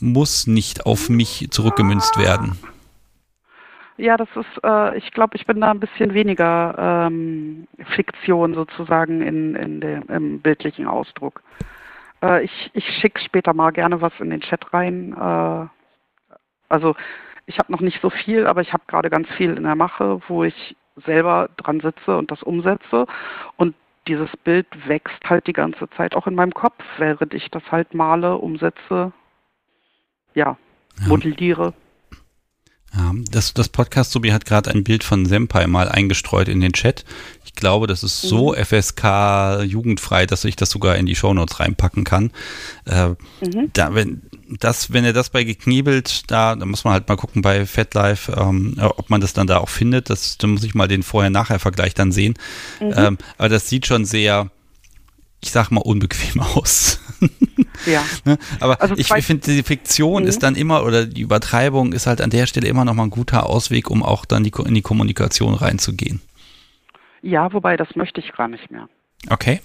[0.01, 2.57] muss nicht auf mich zurückgemünzt werden.
[3.97, 6.75] Ja, das ist, äh, ich glaube, ich bin da ein bisschen weniger
[7.07, 11.43] ähm, Fiktion sozusagen in, in dem, im bildlichen Ausdruck.
[12.23, 15.13] Äh, ich ich schicke später mal gerne was in den Chat rein.
[15.13, 15.67] Äh,
[16.69, 16.95] also
[17.45, 20.19] ich habe noch nicht so viel, aber ich habe gerade ganz viel in der Mache,
[20.27, 20.75] wo ich
[21.05, 23.05] selber dran sitze und das umsetze.
[23.57, 23.75] Und
[24.07, 27.93] dieses Bild wächst halt die ganze Zeit auch in meinem Kopf, während ich das halt
[27.93, 29.13] male, umsetze
[30.35, 30.57] ja,
[31.05, 31.73] modelliere.
[32.93, 36.73] Ja, das, das Podcast Subi hat gerade ein Bild von Senpai mal eingestreut in den
[36.73, 37.05] Chat.
[37.45, 38.65] Ich glaube, das ist so mhm.
[38.65, 42.31] FSK jugendfrei, dass ich das sogar in die Shownotes reinpacken kann.
[42.85, 43.09] Äh,
[43.45, 43.69] mhm.
[43.71, 44.23] da, wenn,
[44.59, 48.33] das, wenn er das bei geknebelt, da, da muss man halt mal gucken bei FatLife,
[48.33, 50.09] ähm, ob man das dann da auch findet.
[50.09, 52.33] Das, da muss ich mal den Vorher-Nachher-Vergleich dann sehen.
[52.81, 52.93] Mhm.
[52.97, 54.51] Ähm, aber das sieht schon sehr,
[55.39, 56.99] ich sag mal, unbequem aus.
[57.85, 58.03] Ja.
[58.25, 58.37] ne?
[58.59, 60.29] Aber also ich, ich finde, die Fiktion mhm.
[60.29, 63.09] ist dann immer, oder die Übertreibung ist halt an der Stelle immer noch mal ein
[63.09, 66.21] guter Ausweg, um auch dann die, in die Kommunikation reinzugehen.
[67.21, 68.87] Ja, wobei, das möchte ich gar nicht mehr.
[69.29, 69.61] Okay.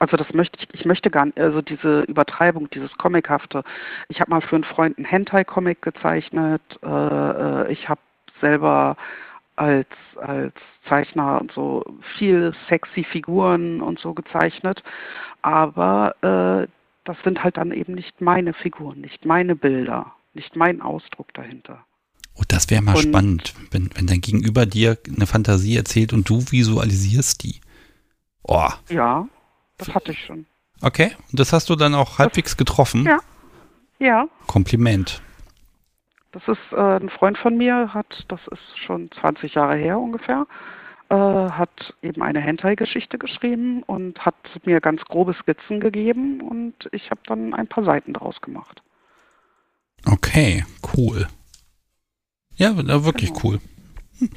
[0.00, 3.62] Also das möchte ich, ich möchte gar nicht, also diese Übertreibung, dieses Comichafte.
[4.08, 6.62] Ich habe mal für einen Freund einen Hentai-Comic gezeichnet.
[6.82, 8.00] Äh, äh ich habe
[8.40, 8.96] selber
[9.56, 10.54] als, als
[10.88, 11.84] Zeichner und so
[12.18, 14.82] viel sexy Figuren und so gezeichnet.
[15.42, 16.68] Aber äh,
[17.04, 21.84] das sind halt dann eben nicht meine Figuren, nicht meine Bilder, nicht mein Ausdruck dahinter.
[22.36, 26.28] Oh, das wäre mal und, spannend, wenn, wenn dein Gegenüber dir eine Fantasie erzählt und
[26.28, 27.60] du visualisierst die.
[28.42, 28.68] Oh.
[28.88, 29.28] Ja,
[29.78, 30.46] das hatte ich schon.
[30.82, 33.04] Okay, und das hast du dann auch halbwegs getroffen?
[33.04, 33.18] Ja.
[33.98, 34.28] Ja.
[34.46, 35.22] Kompliment.
[36.32, 40.46] Das ist äh, ein Freund von mir, hat, das ist schon 20 Jahre her ungefähr,
[41.08, 47.10] äh, hat eben eine Hentai-Geschichte geschrieben und hat mir ganz grobe Skizzen gegeben und ich
[47.10, 48.82] habe dann ein paar Seiten draus gemacht.
[50.06, 50.64] Okay,
[50.96, 51.26] cool.
[52.56, 53.40] Ja, wirklich genau.
[53.44, 53.60] cool.
[54.18, 54.30] Hm.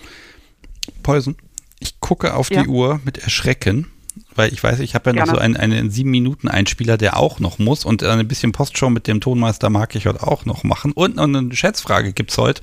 [1.04, 1.36] Poison,
[1.80, 2.64] ich gucke auf ja.
[2.64, 3.92] die Uhr mit Erschrecken
[4.36, 5.32] weil ich weiß, ich habe ja Gerne.
[5.32, 8.90] noch so einen, einen sieben Minuten Einspieler, der auch noch muss und ein bisschen Postshow
[8.90, 12.38] mit dem Tonmeister mag ich heute auch noch machen und noch eine Schätzfrage gibt es
[12.38, 12.62] heute.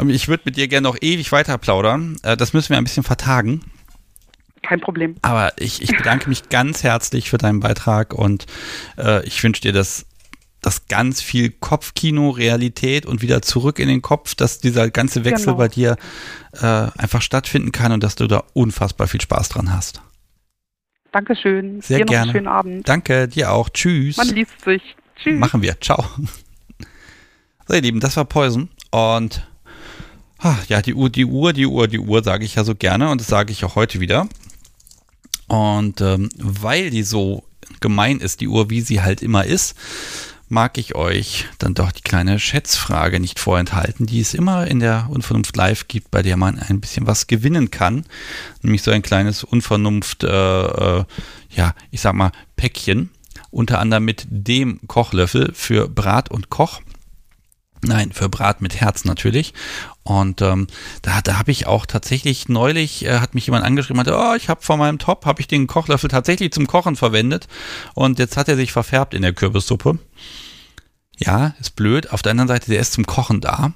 [0.00, 2.16] Ähm, ich würde mit dir gerne noch ewig weiter plaudern.
[2.22, 3.60] Äh, das müssen wir ein bisschen vertagen.
[4.62, 5.16] Kein Problem.
[5.22, 8.46] Aber ich, ich bedanke mich ganz herzlich für deinen Beitrag und
[8.98, 10.06] äh, ich wünsche dir, dass
[10.62, 15.46] dass ganz viel Kopfkino, Realität und wieder zurück in den Kopf, dass dieser ganze Wechsel
[15.46, 15.56] Genau.
[15.56, 15.96] bei dir
[16.52, 20.02] äh, einfach stattfinden kann und dass du da unfassbar viel Spaß dran hast.
[21.12, 21.80] Dankeschön.
[21.80, 22.22] Sehr Dir noch gerne.
[22.24, 22.86] einen schönen Abend.
[22.86, 23.70] Danke, dir auch.
[23.70, 24.18] Tschüss.
[24.18, 24.82] Man liest sich.
[25.16, 25.38] Tschüss.
[25.40, 25.80] Machen wir.
[25.80, 26.04] Ciao.
[27.66, 28.68] So, ihr Lieben, das war Poison.
[28.90, 29.49] Und
[30.40, 33.10] ah, ja, die Uhr, die Uhr, die Uhr, die Uhr sage ich ja so gerne
[33.10, 34.28] und das sage ich auch heute wieder.
[35.46, 37.44] Und ähm, weil die so
[37.80, 39.74] gemein ist, die Uhr, wie sie halt immer ist,
[40.50, 45.06] mag ich euch dann doch die kleine Schätzfrage nicht vorenthalten, die es immer in der
[45.08, 48.04] Unvernunft Live gibt, bei der man ein bisschen was gewinnen kann.
[48.62, 51.04] Nämlich so ein kleines Unvernunft, äh, äh,
[51.50, 53.10] ja, ich sag mal, Päckchen.
[53.52, 56.80] Unter anderem mit dem Kochlöffel für Brat und Koch.
[57.82, 59.54] Nein, für Brat mit Herz natürlich.
[60.02, 60.66] Und ähm,
[61.02, 64.48] da, da habe ich auch tatsächlich neulich, äh, hat mich jemand angeschrieben, meinte, oh, ich
[64.48, 67.48] habe von meinem Top, habe ich den Kochlöffel tatsächlich zum Kochen verwendet.
[67.94, 69.98] Und jetzt hat er sich verfärbt in der Kürbissuppe.
[71.16, 72.12] Ja, ist blöd.
[72.12, 73.72] Auf der anderen Seite, der ist zum Kochen da.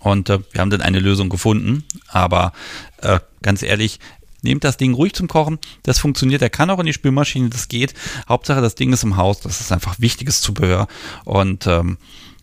[0.00, 1.84] Und äh, wir haben dann eine Lösung gefunden.
[2.08, 2.52] Aber
[3.00, 4.00] äh, ganz ehrlich,
[4.42, 5.58] nehmt das Ding ruhig zum Kochen.
[5.82, 6.42] Das funktioniert.
[6.42, 7.94] Der kann auch in die Spülmaschine, das geht.
[8.28, 9.40] Hauptsache, das Ding ist im Haus.
[9.40, 10.88] Das ist einfach wichtiges Zubehör.
[11.24, 11.96] Und ähm,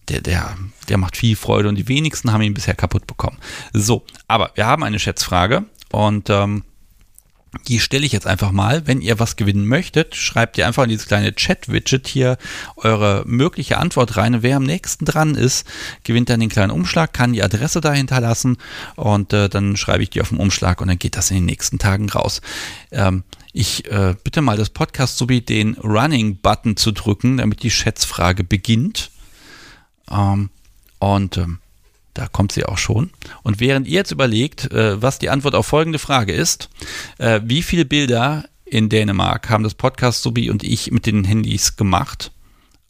[0.10, 0.58] der, der,
[0.90, 3.38] der macht viel Freude und die wenigsten haben ihn bisher kaputt bekommen.
[3.74, 6.64] So, aber wir haben eine Schätzfrage und ähm,
[7.68, 8.88] die stelle ich jetzt einfach mal.
[8.88, 12.38] Wenn ihr was gewinnen möchtet, schreibt ihr einfach in dieses kleine Chat-Widget hier
[12.78, 14.42] eure mögliche Antwort rein.
[14.42, 15.68] Wer am nächsten dran ist,
[16.04, 18.58] gewinnt dann den kleinen Umschlag, kann die Adresse da hinterlassen
[18.96, 21.46] und äh, dann schreibe ich die auf den Umschlag und dann geht das in den
[21.46, 22.42] nächsten Tagen raus.
[22.92, 23.24] Ähm,
[23.54, 29.12] ich äh, bitte mal das Podcast sowie den Running-Button zu drücken, damit die Schätzfrage beginnt.
[30.10, 30.50] Ähm,
[31.00, 31.60] und ähm,
[32.14, 33.10] da kommt sie auch schon.
[33.42, 36.70] Und während ihr jetzt überlegt, äh, was die Antwort auf folgende Frage ist,
[37.18, 41.76] äh, wie viele Bilder in Dänemark haben das Podcast Subi und ich mit den Handys
[41.76, 42.32] gemacht?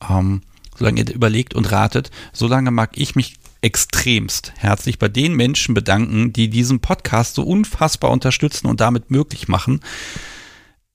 [0.08, 0.42] Ähm,
[0.78, 6.34] solange ihr überlegt und ratet, solange mag ich mich extremst herzlich bei den Menschen bedanken,
[6.34, 9.80] die diesen Podcast so unfassbar unterstützen und damit möglich machen.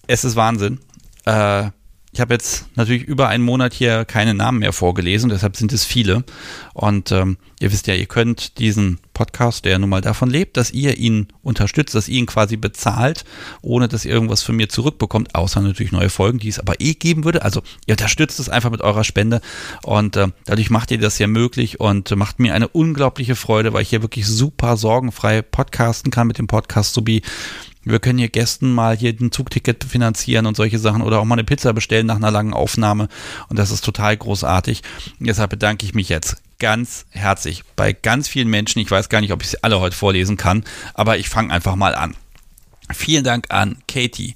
[0.06, 0.80] Es ist Wahnsinn.
[1.24, 1.70] Äh,
[2.12, 5.84] ich habe jetzt natürlich über einen Monat hier keine Namen mehr vorgelesen, deshalb sind es
[5.84, 6.24] viele.
[6.72, 10.70] Und ähm, ihr wisst ja, ihr könnt diesen Podcast, der nun mal davon lebt, dass
[10.70, 13.24] ihr ihn unterstützt, dass ihr ihn quasi bezahlt,
[13.60, 16.94] ohne dass ihr irgendwas von mir zurückbekommt, außer natürlich neue Folgen, die es aber eh
[16.94, 17.42] geben würde.
[17.42, 19.40] Also ihr unterstützt es einfach mit eurer Spende
[19.82, 23.82] und äh, dadurch macht ihr das ja möglich und macht mir eine unglaubliche Freude, weil
[23.82, 27.22] ich hier wirklich super sorgenfrei podcasten kann mit dem Podcast sowie
[27.84, 31.36] wir können hier Gästen mal hier ein Zugticket finanzieren und solche Sachen oder auch mal
[31.36, 33.08] eine Pizza bestellen nach einer langen Aufnahme.
[33.48, 34.82] Und das ist total großartig.
[35.18, 38.80] Deshalb bedanke ich mich jetzt ganz herzlich bei ganz vielen Menschen.
[38.80, 40.64] Ich weiß gar nicht, ob ich sie alle heute vorlesen kann,
[40.94, 42.14] aber ich fange einfach mal an.
[42.90, 44.34] Vielen Dank an Katie.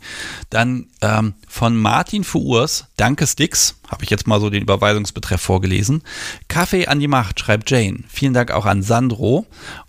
[0.51, 5.41] Dann ähm, von Martin für Urs, danke Sticks, habe ich jetzt mal so den Überweisungsbetreff
[5.41, 6.03] vorgelesen.
[6.49, 8.05] Kaffee an die Macht, schreibt Jane.
[8.09, 9.47] Vielen Dank auch an Sandro,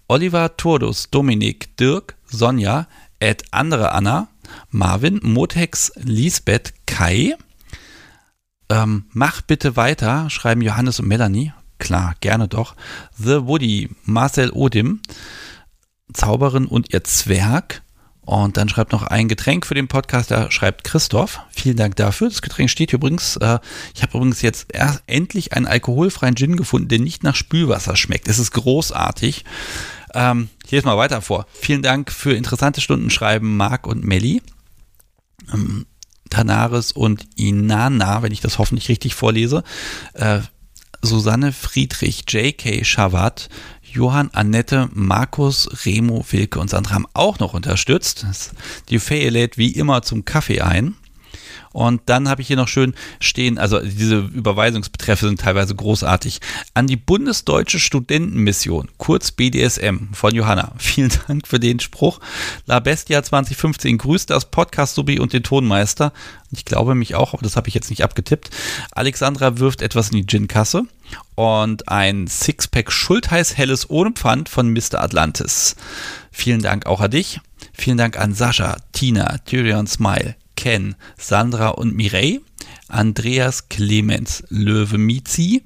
[0.07, 2.87] Oliver Turdus, Dominik, Dirk, Sonja,
[3.23, 4.27] Ed andere Anna,
[4.69, 7.37] Marvin, Motex, Lisbeth, Kai.
[8.67, 11.53] Ähm, mach bitte weiter, schreiben Johannes und Melanie.
[11.79, 12.75] Klar, gerne doch.
[13.17, 15.01] The Woody, Marcel Odim,
[16.11, 17.81] Zauberin und ihr Zwerg.
[18.25, 21.39] Und dann schreibt noch ein Getränk für den Podcast, da schreibt Christoph.
[21.49, 22.27] Vielen Dank dafür.
[22.27, 23.37] Das Getränk steht übrigens.
[23.37, 23.59] Äh,
[23.95, 28.27] ich habe übrigens jetzt erst endlich einen alkoholfreien Gin gefunden, der nicht nach Spülwasser schmeckt.
[28.27, 29.45] Es ist großartig.
[30.13, 31.45] Ähm, ich lese mal weiter vor.
[31.53, 34.41] Vielen Dank für interessante Stunden schreiben Marc und Melli.
[35.53, 35.85] Ähm,
[36.31, 39.63] Tanaris und Inana, wenn ich das hoffentlich richtig vorlese.
[40.13, 40.39] Äh,
[41.03, 42.83] Susanne Friedrich, J.K.
[42.85, 43.49] Schawat,
[43.83, 48.25] Johann, Annette, Markus, Remo, Wilke und Sandra haben auch noch unterstützt.
[48.89, 50.95] Die Fee lädt wie immer zum Kaffee ein.
[51.73, 56.39] Und dann habe ich hier noch schön stehen, also diese Überweisungsbetreffe sind teilweise großartig.
[56.73, 60.73] An die Bundesdeutsche Studentenmission, kurz BDSM von Johanna.
[60.77, 62.19] Vielen Dank für den Spruch.
[62.67, 66.13] La Bestia 2015 grüßt das Podcast-Subi und den Tonmeister.
[66.51, 68.51] Ich glaube mich auch, aber das habe ich jetzt nicht abgetippt.
[68.91, 70.83] Alexandra wirft etwas in die Gin-Kasse.
[71.35, 75.01] Und ein Sixpack Schultheiß Helles ohne Pfand von Mr.
[75.01, 75.75] Atlantis.
[76.31, 77.39] Vielen Dank auch an dich.
[77.73, 82.39] Vielen Dank an Sascha, Tina, Tyrion Smile, Ken, Sandra und Mireille,
[82.87, 85.61] Andreas Clemens Löwe Mizi,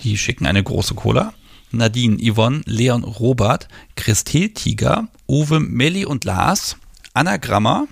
[0.00, 1.34] die schicken eine große Cola,
[1.72, 6.78] Nadine, Yvonne, Leon, Robert, Christel Tiger, Uwe, Melli und Lars,
[7.12, 7.86] Anna Grammer,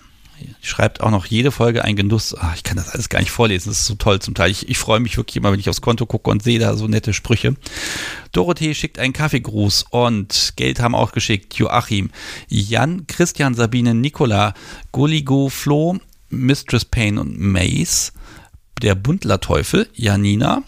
[0.63, 2.35] schreibt auch noch jede Folge ein Genuss.
[2.35, 4.51] Ach, ich kann das alles gar nicht vorlesen, das ist so toll zum Teil.
[4.51, 6.89] Ich, ich freue mich wirklich immer, wenn ich aufs Konto gucke und sehe da so
[6.89, 7.57] nette Sprüche.
[8.33, 11.57] Dorothee schickt einen Kaffeegruß und Geld haben auch geschickt.
[11.57, 12.09] Joachim,
[12.49, 14.55] Jan, Christian, Sabine, Nicola,
[14.93, 15.99] Gulligo, Flo,
[16.31, 18.13] Mistress Payne und Mace,
[18.83, 20.63] der Bundlerteufel, Janina,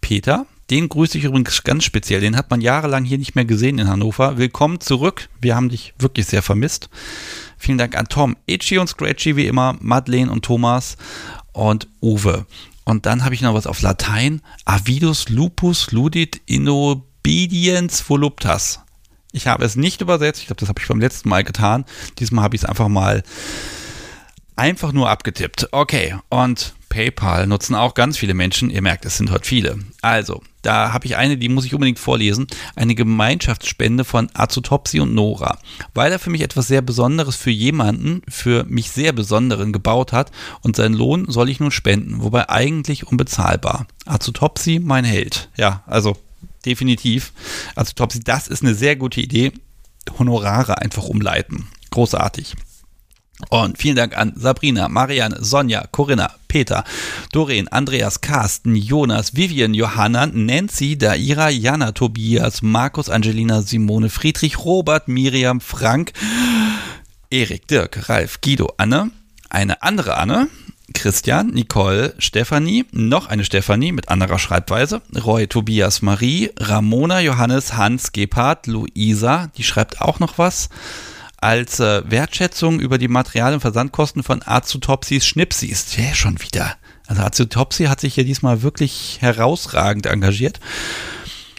[0.00, 2.20] Peter, den grüße ich übrigens ganz speziell.
[2.20, 4.36] Den hat man jahrelang hier nicht mehr gesehen in Hannover.
[4.36, 5.28] Willkommen zurück.
[5.40, 6.90] Wir haben dich wirklich sehr vermisst.
[7.56, 10.96] Vielen Dank an Tom, Itchy und Scratchy wie immer, Madeleine und Thomas
[11.52, 12.46] und Uwe.
[12.84, 14.42] Und dann habe ich noch was auf Latein.
[14.64, 18.80] Avidus lupus ludit inobediens voluptas.
[19.32, 20.40] Ich habe es nicht übersetzt.
[20.40, 21.84] Ich glaube, das habe ich beim letzten Mal getan.
[22.18, 23.22] Diesmal habe ich es einfach mal
[24.56, 25.68] einfach nur abgetippt.
[25.72, 28.70] Okay, und PayPal nutzen auch ganz viele Menschen.
[28.70, 29.78] Ihr merkt, es sind heute viele.
[30.00, 32.46] Also, da habe ich eine, die muss ich unbedingt vorlesen.
[32.74, 35.58] Eine Gemeinschaftsspende von Azutopsi und Nora.
[35.94, 40.32] Weil er für mich etwas sehr Besonderes für jemanden, für mich sehr Besonderen gebaut hat
[40.62, 43.86] und seinen Lohn soll ich nun spenden, wobei eigentlich unbezahlbar.
[44.06, 45.50] Azutopsi, mein Held.
[45.56, 46.16] Ja, also
[46.64, 47.32] definitiv.
[47.74, 49.52] Azutopsi, das ist eine sehr gute Idee.
[50.18, 51.68] Honorare einfach umleiten.
[51.90, 52.54] Großartig.
[53.50, 56.84] Und vielen Dank an Sabrina, Marianne, Sonja, Corinna, Peter,
[57.32, 65.06] Doreen, Andreas, Carsten, Jonas, Vivian, Johanna, Nancy, Daira, Jana, Tobias, Markus, Angelina, Simone, Friedrich, Robert,
[65.06, 66.12] Miriam, Frank,
[67.30, 69.10] Erik, Dirk, Ralf, Guido, Anne,
[69.50, 70.48] eine andere Anne,
[70.94, 78.12] Christian, Nicole, Stefanie, noch eine Stefanie mit anderer Schreibweise, Roy, Tobias, Marie, Ramona, Johannes, Hans,
[78.12, 80.70] Gebhardt, Luisa, die schreibt auch noch was
[81.46, 85.94] als äh, Wertschätzung über die Material- und Versandkosten von Azutopsis Schnipsis.
[85.94, 86.74] Der schon wieder.
[87.06, 90.58] Also Azutopsi hat sich hier diesmal wirklich herausragend engagiert.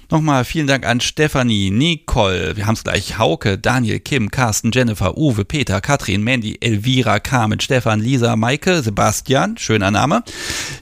[0.09, 5.17] Nochmal vielen Dank an Stefanie, Nicole, wir haben es gleich, Hauke, Daniel, Kim, Carsten, Jennifer,
[5.17, 10.23] Uwe, Peter, Katrin, Mandy, Elvira, Carmen, Stefan, Lisa, Maike, Sebastian, schöner Name,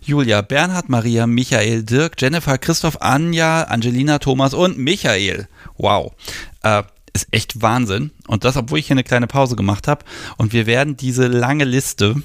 [0.04, 5.48] Julia, Bernhard, Maria, Michael, Dirk, Jennifer, Christoph, Anja, Angelina, Thomas und Michael.
[5.78, 6.14] Wow.
[6.64, 6.84] Äh,
[7.16, 8.12] ist echt Wahnsinn.
[8.28, 10.06] Und das, obwohl ich hier eine kleine Pause gemacht habe.
[10.38, 12.22] Und wir werden diese lange Liste,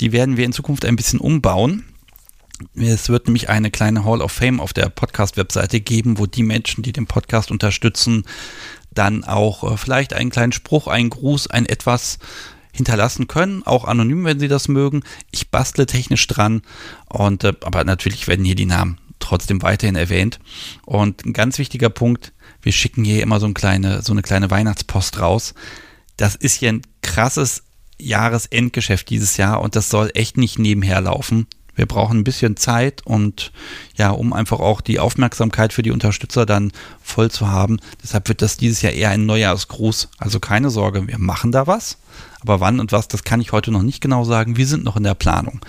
[0.00, 1.84] die werden wir in Zukunft ein bisschen umbauen.
[2.74, 6.82] Es wird nämlich eine kleine Hall of Fame auf der Podcast-Webseite geben, wo die Menschen,
[6.82, 8.24] die den Podcast unterstützen,
[8.92, 12.18] dann auch äh, vielleicht einen kleinen Spruch, einen Gruß, ein etwas
[12.72, 15.02] hinterlassen können, auch anonym, wenn sie das mögen.
[15.30, 16.62] Ich bastle technisch dran
[17.08, 20.38] und äh, aber natürlich werden hier die Namen trotzdem weiterhin erwähnt.
[20.84, 22.32] Und ein ganz wichtiger Punkt,
[22.66, 25.54] wir schicken hier immer so, ein kleine, so eine kleine Weihnachtspost raus.
[26.16, 27.62] Das ist hier ein krasses
[27.96, 31.46] Jahresendgeschäft dieses Jahr und das soll echt nicht nebenher laufen.
[31.76, 33.52] Wir brauchen ein bisschen Zeit und
[33.94, 37.78] ja, um einfach auch die Aufmerksamkeit für die Unterstützer dann voll zu haben.
[38.02, 40.08] Deshalb wird das dieses Jahr eher ein Neujahrsgruß.
[40.18, 41.98] Also keine Sorge, wir machen da was.
[42.40, 44.56] Aber wann und was, das kann ich heute noch nicht genau sagen.
[44.56, 45.60] Wir sind noch in der Planung.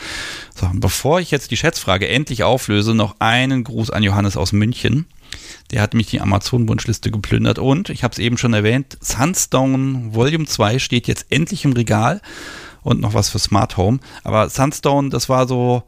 [0.56, 5.06] So, bevor ich jetzt die Schätzfrage endlich auflöse, noch einen Gruß an Johannes aus München.
[5.72, 10.45] Der hat mich die Amazon-Wunschliste geplündert und, ich habe es eben schon erwähnt, Sunstone Volume
[10.45, 12.22] 2 steht jetzt endlich im Regal
[12.84, 13.99] und noch was für Smart Home.
[14.23, 15.84] Aber Sunstone, das war so,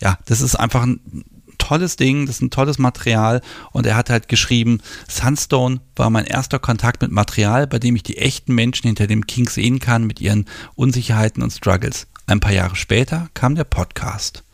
[0.00, 1.24] ja, das ist einfach ein
[1.58, 6.24] tolles Ding, das ist ein tolles Material und er hat halt geschrieben, Sunstone war mein
[6.24, 10.04] erster Kontakt mit Material, bei dem ich die echten Menschen hinter dem King sehen kann
[10.04, 12.08] mit ihren Unsicherheiten und Struggles.
[12.26, 14.44] Ein paar Jahre später kam der Podcast.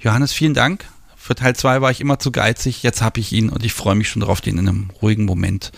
[0.00, 0.86] Johannes, vielen Dank
[1.26, 2.82] für Teil 2 war ich immer zu geizig.
[2.82, 5.72] Jetzt habe ich ihn und ich freue mich schon darauf, den in einem ruhigen Moment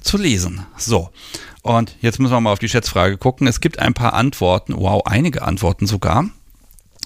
[0.00, 0.66] zu lesen.
[0.78, 1.10] So.
[1.62, 3.46] Und jetzt müssen wir mal auf die Schätzfrage gucken.
[3.46, 4.74] Es gibt ein paar Antworten.
[4.74, 6.30] Wow, einige Antworten sogar.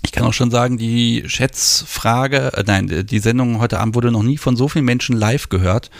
[0.04, 4.22] Ich kann auch schon sagen, die Schätzfrage, äh, nein, die Sendung heute Abend wurde noch
[4.22, 5.90] nie von so vielen Menschen live gehört.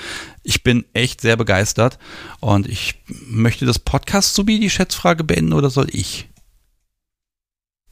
[0.45, 1.99] Ich bin echt sehr begeistert
[2.39, 6.29] und ich möchte das Podcast sowie die Schätzfrage beenden oder soll ich?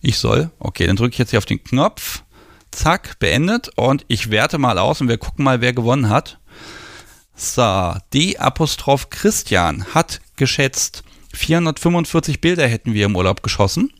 [0.00, 0.50] Ich soll?
[0.58, 2.22] Okay, dann drücke ich jetzt hier auf den Knopf
[2.72, 6.38] zack, beendet und ich werte mal aus und wir gucken mal, wer gewonnen hat.
[7.34, 11.02] So, D Apostroph Christian hat geschätzt,
[11.34, 13.92] 445 Bilder hätten wir im Urlaub geschossen.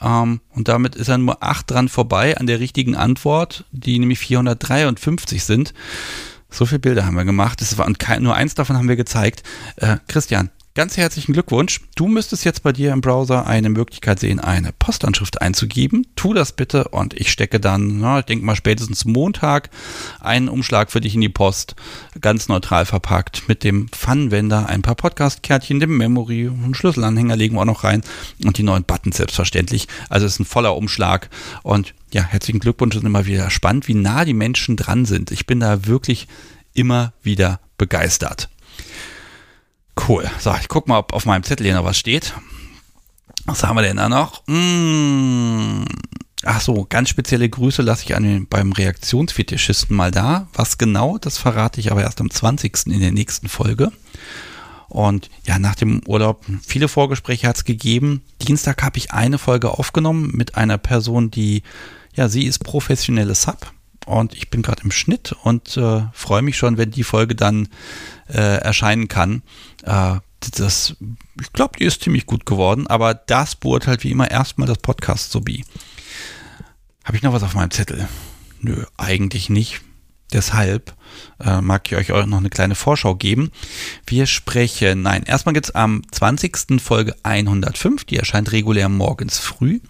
[0.00, 4.18] Ähm, und damit ist er nur 8 dran vorbei an der richtigen Antwort, die nämlich
[4.20, 5.74] 453 sind.
[6.50, 7.60] So viele Bilder haben wir gemacht.
[7.60, 9.42] Das war, und kein, nur eins davon haben wir gezeigt.
[9.76, 11.82] Äh, Christian, Ganz herzlichen Glückwunsch.
[11.94, 16.04] Du müsstest jetzt bei dir im Browser eine Möglichkeit sehen, eine Postanschrift einzugeben.
[16.16, 19.70] Tu das bitte und ich stecke dann, na, ich denke mal spätestens Montag,
[20.18, 21.76] einen Umschlag für dich in die Post,
[22.20, 27.60] ganz neutral verpackt, mit dem Pfannenwender, ein paar Podcast-Kärtchen, dem Memory, einen Schlüsselanhänger legen wir
[27.60, 28.02] auch noch rein
[28.44, 29.86] und die neuen Buttons selbstverständlich.
[30.08, 31.30] Also es ist ein voller Umschlag
[31.62, 32.96] und ja, herzlichen Glückwunsch.
[32.96, 35.30] Es ist immer wieder spannend, wie nah die Menschen dran sind.
[35.30, 36.26] Ich bin da wirklich
[36.74, 38.48] immer wieder begeistert.
[39.96, 40.28] Cool.
[40.38, 42.34] So, ich guck mal, ob auf meinem Zettel hier noch was steht.
[43.46, 44.46] Was haben wir denn da noch?
[44.46, 45.84] Mmh.
[46.46, 50.48] Ach so, ganz spezielle Grüße lasse ich an den, beim Reaktionsfetischisten mal da.
[50.52, 52.86] Was genau, das verrate ich aber erst am 20.
[52.86, 53.92] in der nächsten Folge.
[54.88, 58.22] Und ja, nach dem Urlaub viele Vorgespräche hat es gegeben.
[58.46, 61.62] Dienstag habe ich eine Folge aufgenommen mit einer Person, die,
[62.14, 63.72] ja, sie ist professionelle Sub
[64.06, 67.68] und ich bin gerade im Schnitt und äh, freue mich schon, wenn die Folge dann
[68.28, 69.42] äh, erscheinen kann.
[69.82, 70.16] Äh,
[70.56, 70.96] das,
[71.40, 75.30] ich glaube, die ist ziemlich gut geworden, aber das beurteilt wie immer erstmal das Podcast
[75.30, 75.64] sowie.
[77.04, 78.08] Habe ich noch was auf meinem Zettel?
[78.60, 79.80] Nö, eigentlich nicht.
[80.32, 80.94] Deshalb
[81.38, 83.52] äh, mag ich euch auch noch eine kleine Vorschau geben.
[84.06, 86.82] Wir sprechen, nein, erstmal gibt es am 20.
[86.82, 89.80] Folge 105, die erscheint regulär morgens früh.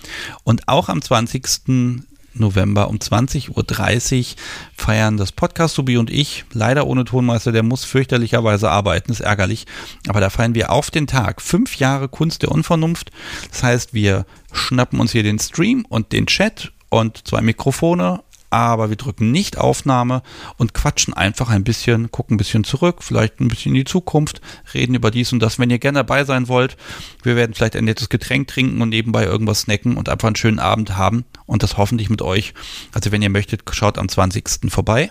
[0.43, 2.02] Und auch am 20.
[2.35, 4.36] November um 20.30 Uhr
[4.77, 9.66] feiern das Podcast Subi und ich, leider ohne Tonmeister, der muss fürchterlicherweise arbeiten, ist ärgerlich,
[10.09, 13.11] aber da feiern wir auf den Tag fünf Jahre Kunst der Unvernunft.
[13.51, 18.89] Das heißt, wir schnappen uns hier den Stream und den Chat und zwei Mikrofone, aber
[18.89, 20.23] wir drücken nicht Aufnahme
[20.57, 24.41] und quatschen einfach ein bisschen, gucken ein bisschen zurück, vielleicht ein bisschen in die Zukunft,
[24.73, 25.59] reden über dies und das.
[25.59, 26.77] Wenn ihr gerne dabei sein wollt,
[27.23, 30.59] wir werden vielleicht ein nettes Getränk trinken und nebenbei irgendwas snacken und einfach einen schönen
[30.59, 32.55] Abend haben und das hoffentlich mit euch.
[32.93, 34.71] Also wenn ihr möchtet, schaut am 20.
[34.71, 35.11] vorbei.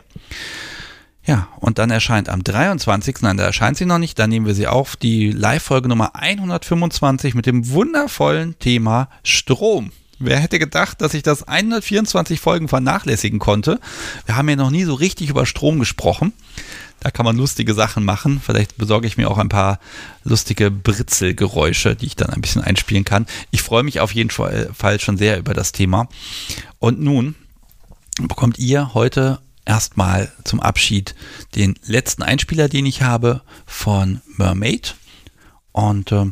[1.25, 3.21] Ja, und dann erscheint am 23.
[3.21, 4.19] Nein, da erscheint sie noch nicht.
[4.19, 9.91] Dann nehmen wir sie auf, die Live-Folge Nummer 125 mit dem wundervollen Thema Strom.
[10.25, 13.79] Wer hätte gedacht, dass ich das 124 Folgen vernachlässigen konnte?
[14.25, 16.31] Wir haben ja noch nie so richtig über Strom gesprochen.
[17.01, 18.41] Da kann man lustige Sachen machen.
[18.43, 19.79] Vielleicht besorge ich mir auch ein paar
[20.23, 23.25] lustige Britzelgeräusche, die ich dann ein bisschen einspielen kann.
[23.51, 26.07] Ich freue mich auf jeden Fall schon sehr über das Thema.
[26.79, 27.35] Und nun
[28.21, 31.15] bekommt ihr heute erstmal zum Abschied
[31.55, 34.95] den letzten Einspieler, den ich habe von Mermaid.
[35.73, 36.31] Und äh,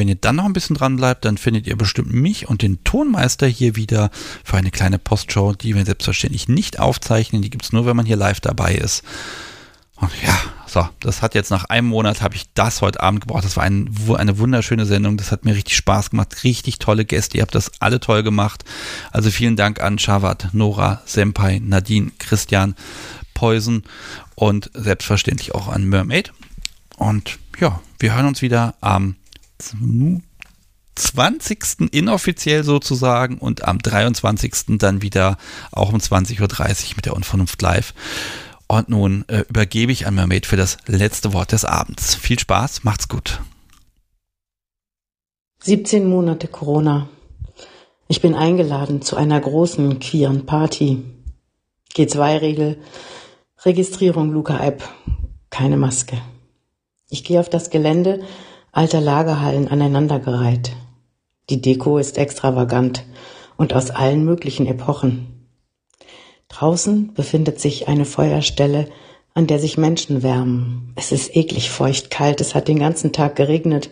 [0.00, 2.82] wenn ihr dann noch ein bisschen dran bleibt, dann findet ihr bestimmt mich und den
[2.84, 4.10] Tonmeister hier wieder
[4.42, 7.42] für eine kleine Postshow, die wir selbstverständlich nicht aufzeichnen.
[7.42, 9.04] Die gibt es nur, wenn man hier live dabei ist.
[9.96, 10.34] Und ja,
[10.66, 13.44] so, das hat jetzt nach einem Monat, habe ich das heute Abend gebraucht.
[13.44, 15.18] Das war ein, eine wunderschöne Sendung.
[15.18, 16.44] Das hat mir richtig Spaß gemacht.
[16.44, 17.36] Richtig tolle Gäste.
[17.36, 18.64] Ihr habt das alle toll gemacht.
[19.12, 22.74] Also vielen Dank an Shavat, Nora, Senpai, Nadine, Christian,
[23.34, 23.82] Poison
[24.34, 26.32] und selbstverständlich auch an Mermaid.
[26.96, 29.16] Und ja, wir hören uns wieder am
[30.94, 31.90] 20.
[31.92, 34.78] inoffiziell sozusagen und am 23.
[34.78, 35.38] dann wieder
[35.72, 37.94] auch um 20.30 Uhr mit der Unvernunft live.
[38.68, 42.14] Und nun äh, übergebe ich an Mermaid für das letzte Wort des Abends.
[42.14, 43.40] Viel Spaß, macht's gut.
[45.62, 47.08] 17 Monate Corona.
[48.08, 51.02] Ich bin eingeladen zu einer großen queeren Party.
[51.94, 52.78] G2-Regel,
[53.64, 54.88] Registrierung Luca-App,
[55.50, 56.16] keine Maske.
[57.08, 58.22] Ich gehe auf das Gelände
[58.72, 60.72] alter Lagerhallen aneinandergereiht.
[61.48, 63.04] Die Deko ist extravagant
[63.56, 65.48] und aus allen möglichen Epochen.
[66.48, 68.88] Draußen befindet sich eine Feuerstelle,
[69.34, 70.92] an der sich Menschen wärmen.
[70.96, 73.90] Es ist eklig feucht kalt, es hat den ganzen Tag geregnet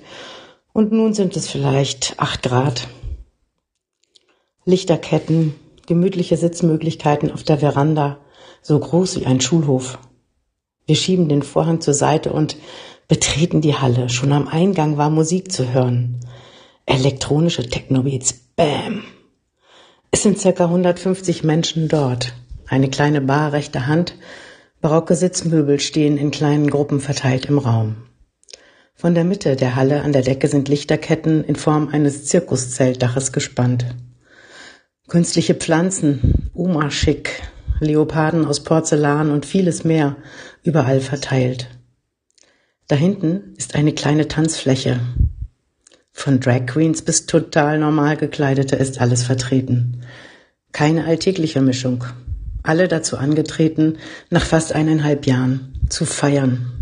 [0.73, 2.89] und nun sind es vielleicht acht Grad.
[4.65, 5.55] Lichterketten,
[5.87, 8.19] gemütliche Sitzmöglichkeiten auf der Veranda,
[8.63, 9.99] so groß wie ein Schulhof.
[10.87, 12.57] Wir schieben den Vorhang zur Seite und
[13.09, 14.11] betreten die Halle.
[14.11, 16.21] Schon am Eingang war Musik zu hören.
[16.85, 18.35] Elektronische Technobeats.
[18.55, 19.03] Bam.
[20.11, 22.35] Es sind circa 150 Menschen dort.
[22.67, 24.15] Eine kleine Bar rechter Hand.
[24.81, 27.97] Barocke Sitzmöbel stehen in kleinen Gruppen verteilt im Raum.
[28.95, 33.87] Von der Mitte der Halle an der Decke sind Lichterketten in Form eines Zirkuszeltdaches gespannt.
[35.09, 37.43] Künstliche Pflanzen, Oma-Schick,
[37.81, 40.17] Leoparden aus Porzellan und vieles mehr
[40.63, 41.78] überall verteilt.
[42.89, 44.99] Da hinten ist eine kleine Tanzfläche.
[46.11, 50.01] Von Drag Queens bis total normal gekleidete ist alles vertreten.
[50.73, 52.05] Keine alltägliche Mischung.
[52.63, 53.99] Alle dazu angetreten,
[54.31, 56.75] nach fast eineinhalb Jahren zu feiern.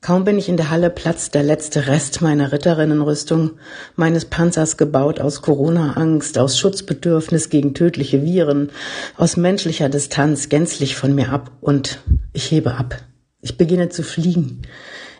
[0.00, 3.58] Kaum bin ich in der Halle, platzt der letzte Rest meiner Ritterinnenrüstung,
[3.94, 8.70] meines Panzers gebaut aus Corona-Angst, aus Schutzbedürfnis gegen tödliche Viren,
[9.16, 12.00] aus menschlicher Distanz gänzlich von mir ab und
[12.32, 13.02] ich hebe ab.
[13.46, 14.62] Ich beginne zu fliegen.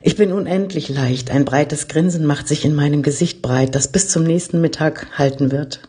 [0.03, 1.31] Ich bin unendlich leicht.
[1.31, 5.53] Ein breites Grinsen macht sich in meinem Gesicht breit, das bis zum nächsten Mittag halten
[5.53, 5.83] wird.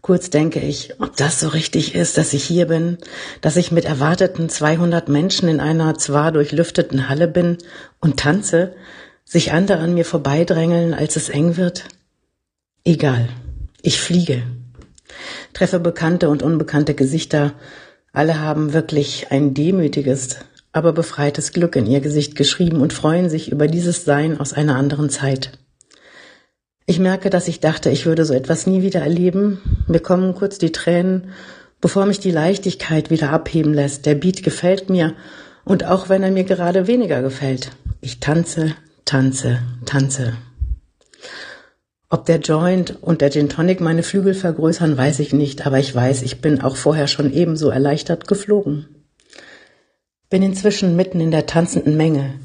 [0.00, 2.98] Kurz denke ich, ob das so richtig ist, dass ich hier bin,
[3.40, 7.58] dass ich mit erwarteten 200 Menschen in einer zwar durchlüfteten Halle bin
[7.98, 8.76] und tanze,
[9.24, 11.86] sich andere an mir vorbeidrängeln, als es eng wird.
[12.84, 13.28] Egal.
[13.82, 14.44] Ich fliege.
[15.52, 17.54] Treffe bekannte und unbekannte Gesichter.
[18.12, 20.36] Alle haben wirklich ein demütiges,
[20.72, 24.76] aber befreites Glück in ihr Gesicht geschrieben und freuen sich über dieses Sein aus einer
[24.76, 25.52] anderen Zeit.
[26.86, 29.60] Ich merke, dass ich dachte, ich würde so etwas nie wieder erleben.
[29.86, 31.30] Mir kommen kurz die Tränen,
[31.80, 34.06] bevor mich die Leichtigkeit wieder abheben lässt.
[34.06, 35.14] Der Beat gefällt mir
[35.64, 37.70] und auch wenn er mir gerade weniger gefällt.
[38.00, 38.74] Ich tanze,
[39.04, 40.32] tanze, tanze.
[42.08, 45.94] Ob der Joint und der Gin Tonic meine Flügel vergrößern, weiß ich nicht, aber ich
[45.94, 48.99] weiß, ich bin auch vorher schon ebenso erleichtert geflogen.
[50.30, 52.38] Bin inzwischen mitten in der tanzenden Menge.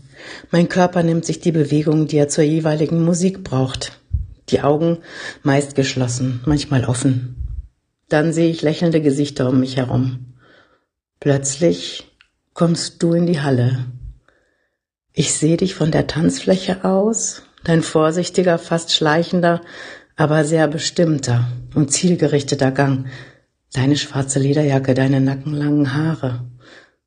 [0.52, 4.02] Mein Körper nimmt sich die Bewegung, die er zur jeweiligen Musik braucht.
[4.49, 4.98] Die Augen
[5.44, 7.36] meist geschlossen, manchmal offen.
[8.10, 10.34] Dann sehe ich lächelnde Gesichter um mich herum.
[11.20, 12.12] Plötzlich
[12.53, 13.86] kommst du in die Halle.
[15.14, 19.62] Ich sehe dich von der Tanzfläche aus, dein vorsichtiger, fast schleichender,
[20.16, 23.07] aber sehr bestimmter und zielgerichteter Gang,
[23.74, 26.45] deine schwarze Lederjacke, deine nackenlangen Haare.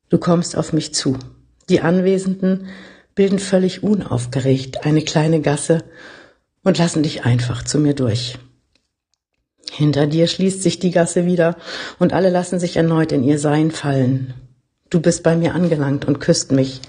[0.09, 1.17] Du kommst auf mich zu.
[1.69, 2.67] Die Anwesenden
[3.15, 5.83] bilden völlig unaufgeregt eine kleine Gasse
[6.63, 8.37] und lassen dich einfach zu mir durch.
[9.71, 11.55] Hinter dir schließt sich die Gasse wieder
[11.99, 14.33] und alle lassen sich erneut in ihr Sein fallen.
[14.89, 16.81] Du bist bei mir angelangt und küsst mich,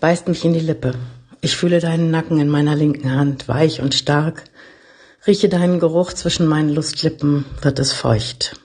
[0.00, 0.94] beißt mich in die Lippe.
[1.40, 4.44] Ich fühle deinen Nacken in meiner linken Hand, weich und stark,
[5.26, 8.60] rieche deinen Geruch zwischen meinen Lustlippen, wird es feucht.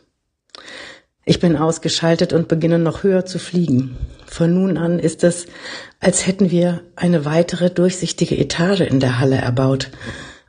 [1.23, 3.95] Ich bin ausgeschaltet und beginne noch höher zu fliegen.
[4.25, 5.45] Von nun an ist es,
[5.99, 9.91] als hätten wir eine weitere durchsichtige Etage in der Halle erbaut,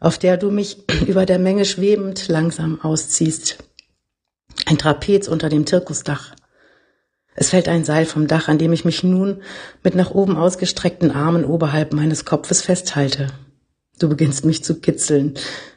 [0.01, 3.59] auf der du mich über der Menge schwebend langsam ausziehst.
[4.65, 6.35] Ein Trapez unter dem Zirkusdach.
[7.35, 9.43] Es fällt ein Seil vom Dach, an dem ich mich nun
[9.83, 13.29] mit nach oben ausgestreckten Armen oberhalb meines Kopfes festhalte.
[13.99, 15.35] Du beginnst mich zu kitzeln,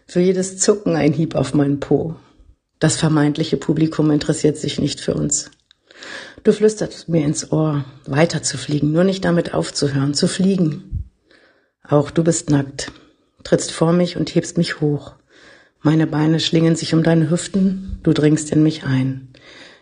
[0.07, 2.15] für jedes Zucken ein Hieb auf meinen Po.
[2.85, 5.49] Das vermeintliche Publikum interessiert sich nicht für uns.
[6.43, 11.09] Du flüsterst mir ins Ohr, weiter zu fliegen, nur nicht damit aufzuhören, zu fliegen.
[11.81, 12.91] Auch du bist nackt,
[13.43, 15.15] trittst vor mich und hebst mich hoch.
[15.81, 19.29] Meine Beine schlingen sich um deine Hüften, du dringst in mich ein.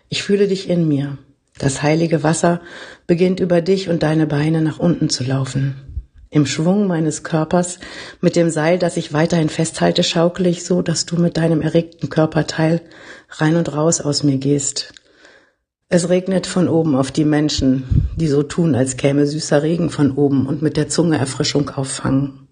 [0.08, 1.18] Ich fühle dich in mir.
[1.58, 2.62] Das heilige Wasser
[3.06, 5.93] beginnt über dich und deine Beine nach unten zu laufen.
[6.34, 7.78] Im Schwung meines Körpers,
[8.20, 12.10] mit dem Seil, das ich weiterhin festhalte, schaukele ich so, dass du mit deinem erregten
[12.10, 12.82] Körperteil
[13.30, 14.96] rein und raus aus mir gehst.
[15.90, 20.10] Es regnet von oben auf die Menschen, die so tun, als käme süßer Regen von
[20.10, 22.48] oben und mit der Zunge Erfrischung auffangen.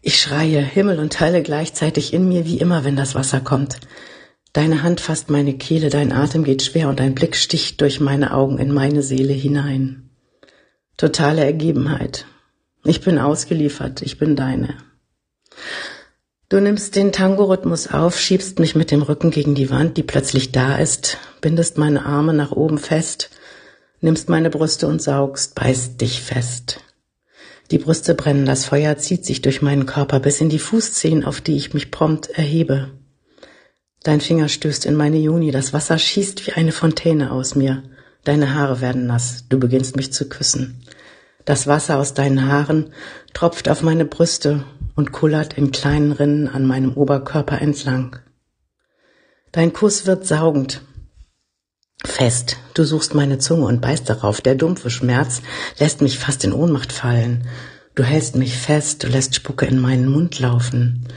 [0.00, 3.80] Ich schreie, Himmel und Hölle gleichzeitig in mir, wie immer, wenn das Wasser kommt.
[4.54, 8.32] Deine Hand fasst meine Kehle, dein Atem geht schwer und dein Blick sticht durch meine
[8.32, 10.08] Augen in meine Seele hinein.
[10.96, 12.24] Totale Ergebenheit.
[12.88, 14.74] Ich bin ausgeliefert, ich bin deine.
[16.48, 20.52] Du nimmst den Tango-Rhythmus auf, schiebst mich mit dem Rücken gegen die Wand, die plötzlich
[20.52, 23.28] da ist, bindest meine Arme nach oben fest,
[24.00, 26.80] nimmst meine Brüste und saugst, beißt dich fest.
[27.70, 31.42] Die Brüste brennen, das Feuer zieht sich durch meinen Körper bis in die Fußzehen, auf
[31.42, 32.92] die ich mich prompt erhebe.
[34.02, 37.82] Dein Finger stößt in meine Juni, das Wasser schießt wie eine Fontäne aus mir.
[38.24, 40.86] Deine Haare werden nass, du beginnst mich zu küssen.
[41.48, 42.92] Das Wasser aus deinen Haaren
[43.32, 44.64] tropft auf meine Brüste
[44.96, 48.16] und kullert in kleinen Rinnen an meinem Oberkörper entlang.
[49.50, 50.82] Dein Kuss wird saugend,
[52.04, 52.58] fest.
[52.74, 54.42] Du suchst meine Zunge und beißt darauf.
[54.42, 55.40] Der dumpfe Schmerz
[55.78, 57.48] lässt mich fast in Ohnmacht fallen.
[57.94, 61.08] Du hältst mich fest, du lässt Spucke in meinen Mund laufen.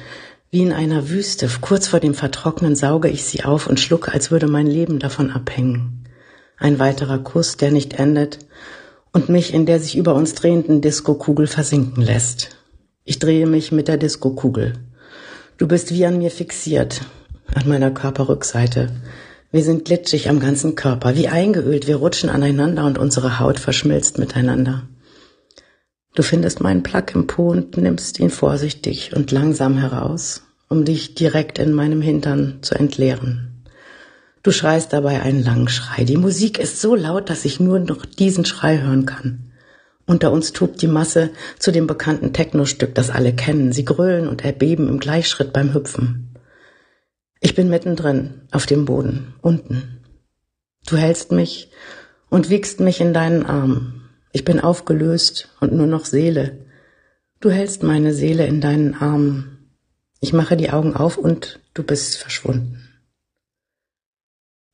[0.50, 4.32] Wie in einer Wüste, kurz vor dem Vertrocknen sauge ich sie auf und schlucke, als
[4.32, 6.08] würde mein Leben davon abhängen.
[6.56, 8.40] Ein weiterer Kuss, der nicht endet
[9.14, 12.58] und mich in der sich über uns drehenden Diskokugel versinken lässt.
[13.04, 14.74] Ich drehe mich mit der Diskokugel.
[15.58, 17.02] Du bist wie an mir fixiert,
[17.54, 18.90] an meiner Körperrückseite.
[19.52, 24.18] Wir sind glitschig am ganzen Körper, wie eingeölt, wir rutschen aneinander und unsere Haut verschmilzt
[24.18, 24.88] miteinander.
[26.16, 31.16] Du findest meinen Plack im Po und nimmst ihn vorsichtig und langsam heraus, um dich
[31.16, 33.51] direkt in meinem Hintern zu entleeren.
[34.44, 36.04] Du schreist dabei einen langen Schrei.
[36.04, 39.52] Die Musik ist so laut, dass ich nur noch diesen Schrei hören kann.
[40.08, 43.72] Unter uns tobt die Masse zu dem bekannten Techno-Stück, das alle kennen.
[43.72, 46.36] Sie grölen und erbeben im Gleichschritt beim Hüpfen.
[47.40, 50.00] Ich bin mittendrin, auf dem Boden, unten.
[50.88, 51.72] Du hältst mich
[52.30, 54.10] und wiegst mich in deinen Arm.
[54.32, 56.66] Ich bin aufgelöst und nur noch Seele.
[57.40, 59.70] Du hältst meine Seele in deinen Armen.
[60.20, 62.81] Ich mache die Augen auf und du bist verschwunden.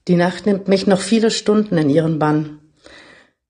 [0.08, 2.60] Die Nacht nimmt mich noch viele Stunden in ihren Bann.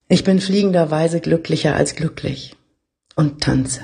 [0.07, 2.55] Ich bin fliegenderweise glücklicher als glücklich
[3.15, 3.81] und tanze.